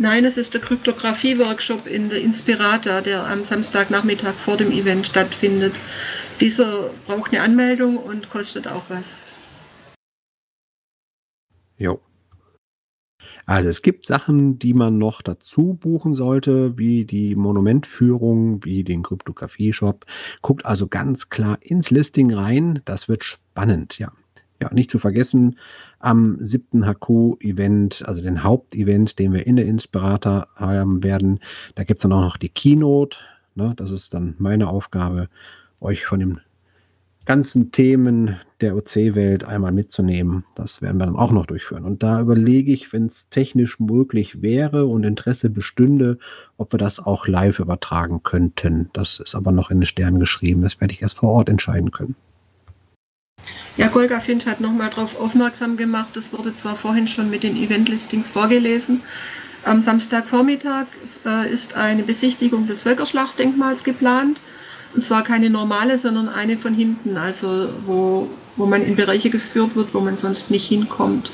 Nein, 0.00 0.24
es 0.24 0.36
ist 0.36 0.54
der 0.54 0.60
Kryptographie-Workshop 0.60 1.88
in 1.88 2.08
der 2.08 2.22
Inspirata, 2.22 3.00
der 3.00 3.26
am 3.26 3.44
Samstagnachmittag 3.44 4.34
vor 4.34 4.56
dem 4.56 4.70
Event 4.70 5.08
stattfindet. 5.08 5.74
Dieser 6.40 6.90
braucht 7.04 7.32
eine 7.32 7.42
Anmeldung 7.42 7.96
und 7.96 8.30
kostet 8.30 8.68
auch 8.68 8.84
was. 8.90 9.18
Jo. 11.76 12.00
Also 13.44 13.68
es 13.68 13.82
gibt 13.82 14.06
Sachen, 14.06 14.60
die 14.60 14.72
man 14.74 14.98
noch 14.98 15.20
dazu 15.20 15.74
buchen 15.74 16.14
sollte, 16.14 16.78
wie 16.78 17.04
die 17.04 17.34
Monumentführung, 17.34 18.64
wie 18.64 18.84
den 18.84 19.02
Kryptographie-Shop. 19.02 20.06
Guckt 20.42 20.64
also 20.64 20.86
ganz 20.86 21.28
klar 21.28 21.58
ins 21.60 21.90
Listing 21.90 22.32
rein. 22.32 22.82
Das 22.84 23.08
wird 23.08 23.24
spannend, 23.24 23.98
ja. 23.98 24.12
Ja, 24.60 24.72
nicht 24.72 24.90
zu 24.90 24.98
vergessen, 24.98 25.58
am 25.98 26.38
7. 26.40 26.86
HQ-Event, 26.86 28.04
also 28.06 28.22
den 28.22 28.42
Hauptevent, 28.44 29.18
den 29.18 29.32
wir 29.32 29.46
in 29.46 29.56
der 29.56 29.66
Inspirator 29.66 30.48
haben 30.54 31.02
werden, 31.02 31.40
da 31.74 31.84
gibt 31.84 31.98
es 31.98 32.02
dann 32.02 32.12
auch 32.12 32.20
noch 32.20 32.36
die 32.36 32.48
Keynote. 32.48 33.18
Ne? 33.54 33.72
Das 33.76 33.90
ist 33.90 34.14
dann 34.14 34.34
meine 34.38 34.68
Aufgabe, 34.68 35.28
euch 35.80 36.06
von 36.06 36.20
den 36.20 36.40
ganzen 37.28 37.72
Themen 37.72 38.36
der 38.62 38.74
OC-Welt 38.74 39.44
einmal 39.44 39.70
mitzunehmen. 39.70 40.44
Das 40.54 40.80
werden 40.80 40.96
wir 40.96 41.04
dann 41.04 41.16
auch 41.16 41.30
noch 41.30 41.44
durchführen. 41.44 41.84
Und 41.84 42.02
da 42.02 42.20
überlege 42.20 42.72
ich, 42.72 42.92
wenn 42.92 43.04
es 43.06 43.28
technisch 43.28 43.78
möglich 43.78 44.40
wäre 44.40 44.86
und 44.86 45.04
Interesse 45.04 45.50
bestünde, 45.50 46.18
ob 46.56 46.72
wir 46.72 46.78
das 46.78 46.98
auch 46.98 47.28
live 47.28 47.58
übertragen 47.58 48.22
könnten. 48.22 48.88
Das 48.94 49.20
ist 49.20 49.34
aber 49.34 49.52
noch 49.52 49.70
in 49.70 49.80
den 49.80 49.86
Sternen 49.86 50.20
geschrieben. 50.20 50.62
Das 50.62 50.80
werde 50.80 50.94
ich 50.94 51.02
erst 51.02 51.18
vor 51.18 51.30
Ort 51.30 51.50
entscheiden 51.50 51.90
können. 51.90 52.16
Ja, 53.76 53.88
Golga 53.88 54.20
Finch 54.20 54.46
hat 54.46 54.60
nochmal 54.60 54.90
darauf 54.90 55.20
aufmerksam 55.20 55.76
gemacht, 55.76 56.16
das 56.16 56.32
wurde 56.32 56.54
zwar 56.54 56.74
vorhin 56.74 57.06
schon 57.06 57.30
mit 57.30 57.44
den 57.44 57.56
Event-Listings 57.56 58.28
vorgelesen. 58.28 59.02
Am 59.64 59.82
Samstagvormittag 59.82 60.86
ist, 61.04 61.20
äh, 61.26 61.48
ist 61.48 61.74
eine 61.74 62.02
Besichtigung 62.02 62.66
des 62.66 62.82
Völkerschlachtdenkmals 62.82 63.84
geplant. 63.84 64.40
Und 64.94 65.04
zwar 65.04 65.22
keine 65.22 65.50
normale, 65.50 65.98
sondern 65.98 66.28
eine 66.28 66.56
von 66.56 66.74
hinten, 66.74 67.16
also 67.18 67.68
wo, 67.84 68.30
wo 68.56 68.66
man 68.66 68.82
in 68.82 68.96
Bereiche 68.96 69.30
geführt 69.30 69.76
wird, 69.76 69.94
wo 69.94 70.00
man 70.00 70.16
sonst 70.16 70.50
nicht 70.50 70.66
hinkommt. 70.66 71.30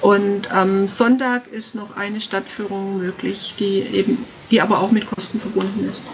Und 0.00 0.50
am 0.50 0.88
Sonntag 0.88 1.46
ist 1.46 1.74
noch 1.74 1.96
eine 1.96 2.20
Stadtführung 2.20 2.98
möglich, 2.98 3.54
die 3.58 3.82
eben, 3.92 4.24
die 4.50 4.60
aber 4.60 4.80
auch 4.80 4.90
mit 4.90 5.06
Kosten 5.06 5.38
verbunden 5.38 5.86
ist. 5.88 6.06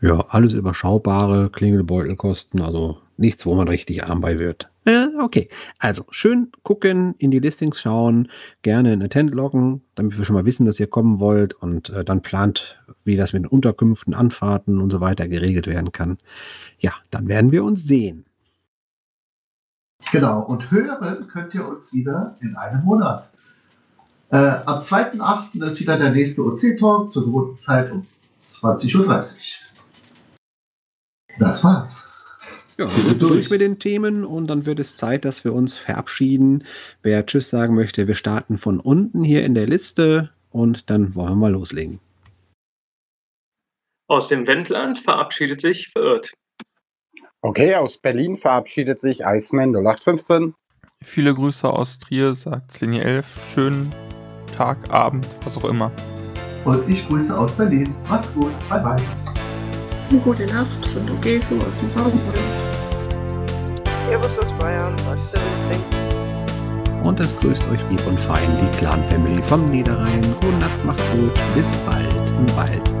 Ja, 0.00 0.24
alles 0.28 0.54
überschaubare 0.54 1.50
Klingelbeutelkosten, 1.50 2.62
also 2.62 2.98
nichts, 3.18 3.44
wo 3.44 3.54
man 3.54 3.68
richtig 3.68 4.04
arm 4.04 4.22
bei 4.22 4.38
wird. 4.38 4.70
Ja, 4.86 5.10
okay. 5.20 5.50
Also 5.78 6.04
schön 6.10 6.50
gucken, 6.62 7.14
in 7.18 7.30
die 7.30 7.38
Listings 7.38 7.80
schauen, 7.80 8.28
gerne 8.62 8.92
ein 8.92 9.02
Attend 9.02 9.34
loggen, 9.34 9.82
damit 9.94 10.16
wir 10.16 10.24
schon 10.24 10.34
mal 10.34 10.46
wissen, 10.46 10.64
dass 10.64 10.80
ihr 10.80 10.86
kommen 10.86 11.20
wollt 11.20 11.52
und 11.52 11.90
äh, 11.90 12.02
dann 12.02 12.22
plant, 12.22 12.82
wie 13.04 13.16
das 13.16 13.34
mit 13.34 13.42
den 13.42 13.48
Unterkünften, 13.48 14.14
Anfahrten 14.14 14.80
und 14.80 14.90
so 14.90 15.02
weiter 15.02 15.28
geregelt 15.28 15.66
werden 15.66 15.92
kann. 15.92 16.16
Ja, 16.78 16.92
dann 17.10 17.28
werden 17.28 17.52
wir 17.52 17.62
uns 17.62 17.84
sehen. 17.86 18.24
Genau, 20.12 20.40
und 20.40 20.70
hören 20.70 21.28
könnt 21.28 21.54
ihr 21.54 21.68
uns 21.68 21.92
wieder 21.92 22.36
in 22.40 22.56
einem 22.56 22.82
Monat. 22.84 23.28
Äh, 24.30 24.36
am 24.64 24.80
2.8. 24.80 25.62
ist 25.62 25.78
wieder 25.78 25.98
der 25.98 26.12
nächste 26.12 26.42
OC-Talk 26.42 27.12
zur 27.12 27.26
gewohnten 27.26 27.58
Zeit 27.58 27.92
um 27.92 28.06
20.30 28.40 28.96
Uhr. 28.96 29.24
Das 31.40 31.64
war's. 31.64 32.06
Ja, 32.76 32.94
wir 32.94 33.04
sind 33.04 33.20
durch 33.20 33.50
mit 33.50 33.60
den 33.60 33.78
Themen 33.78 34.24
und 34.24 34.46
dann 34.46 34.66
wird 34.66 34.78
es 34.78 34.96
Zeit, 34.96 35.24
dass 35.24 35.44
wir 35.44 35.52
uns 35.52 35.76
verabschieden. 35.76 36.64
Wer 37.02 37.26
Tschüss 37.26 37.50
sagen 37.50 37.74
möchte, 37.74 38.06
wir 38.06 38.14
starten 38.14 38.56
von 38.56 38.78
unten 38.78 39.24
hier 39.24 39.44
in 39.44 39.54
der 39.54 39.66
Liste 39.66 40.30
und 40.50 40.88
dann 40.88 41.14
wollen 41.14 41.30
wir 41.30 41.36
mal 41.36 41.52
loslegen. 41.52 42.00
Aus 44.08 44.28
dem 44.28 44.46
Wendland 44.46 44.98
verabschiedet 44.98 45.60
sich 45.60 45.88
Verirrt. 45.88 46.32
Okay, 47.42 47.74
aus 47.74 47.98
Berlin 47.98 48.36
verabschiedet 48.36 49.00
sich 49.00 49.20
Iceman 49.24 49.74
0815. 49.74 50.54
Viele 51.02 51.34
Grüße 51.34 51.68
aus 51.68 51.98
Trier, 51.98 52.34
sagt 52.34 52.80
Linie 52.80 53.04
11. 53.04 53.26
Schönen 53.54 53.94
Tag, 54.56 54.90
Abend, 54.90 55.26
was 55.44 55.56
auch 55.56 55.64
immer. 55.64 55.90
Und 56.64 56.86
ich 56.88 57.06
grüße 57.08 57.36
aus 57.36 57.56
Berlin. 57.56 57.94
Macht's 58.08 58.34
gut. 58.34 58.52
Bye 58.68 58.80
bye. 58.80 59.19
Eine 60.10 60.18
gute 60.22 60.44
Nacht 60.46 60.86
von 60.92 61.06
Dogeso 61.06 61.54
aus 61.68 61.78
dem 61.78 61.90
Raum. 61.96 62.20
Servus 64.04 64.38
aus 64.40 64.50
Bayern, 64.58 64.98
sagt 64.98 65.20
der 65.32 65.40
Wildling. 65.40 67.04
Und 67.04 67.20
es 67.20 67.38
grüßt 67.38 67.62
euch 67.70 67.78
lieb 67.88 68.04
und 68.08 68.18
fein 68.18 68.48
die 68.60 68.78
Clan 68.78 69.08
Family 69.08 69.40
vom 69.44 69.70
Niederrhein. 69.70 70.20
Gute 70.40 70.58
Nacht, 70.58 70.84
macht's 70.84 71.04
gut. 71.12 71.32
Bis 71.54 71.72
bald 71.86 72.12
im 72.28 72.56
Wald. 72.56 72.99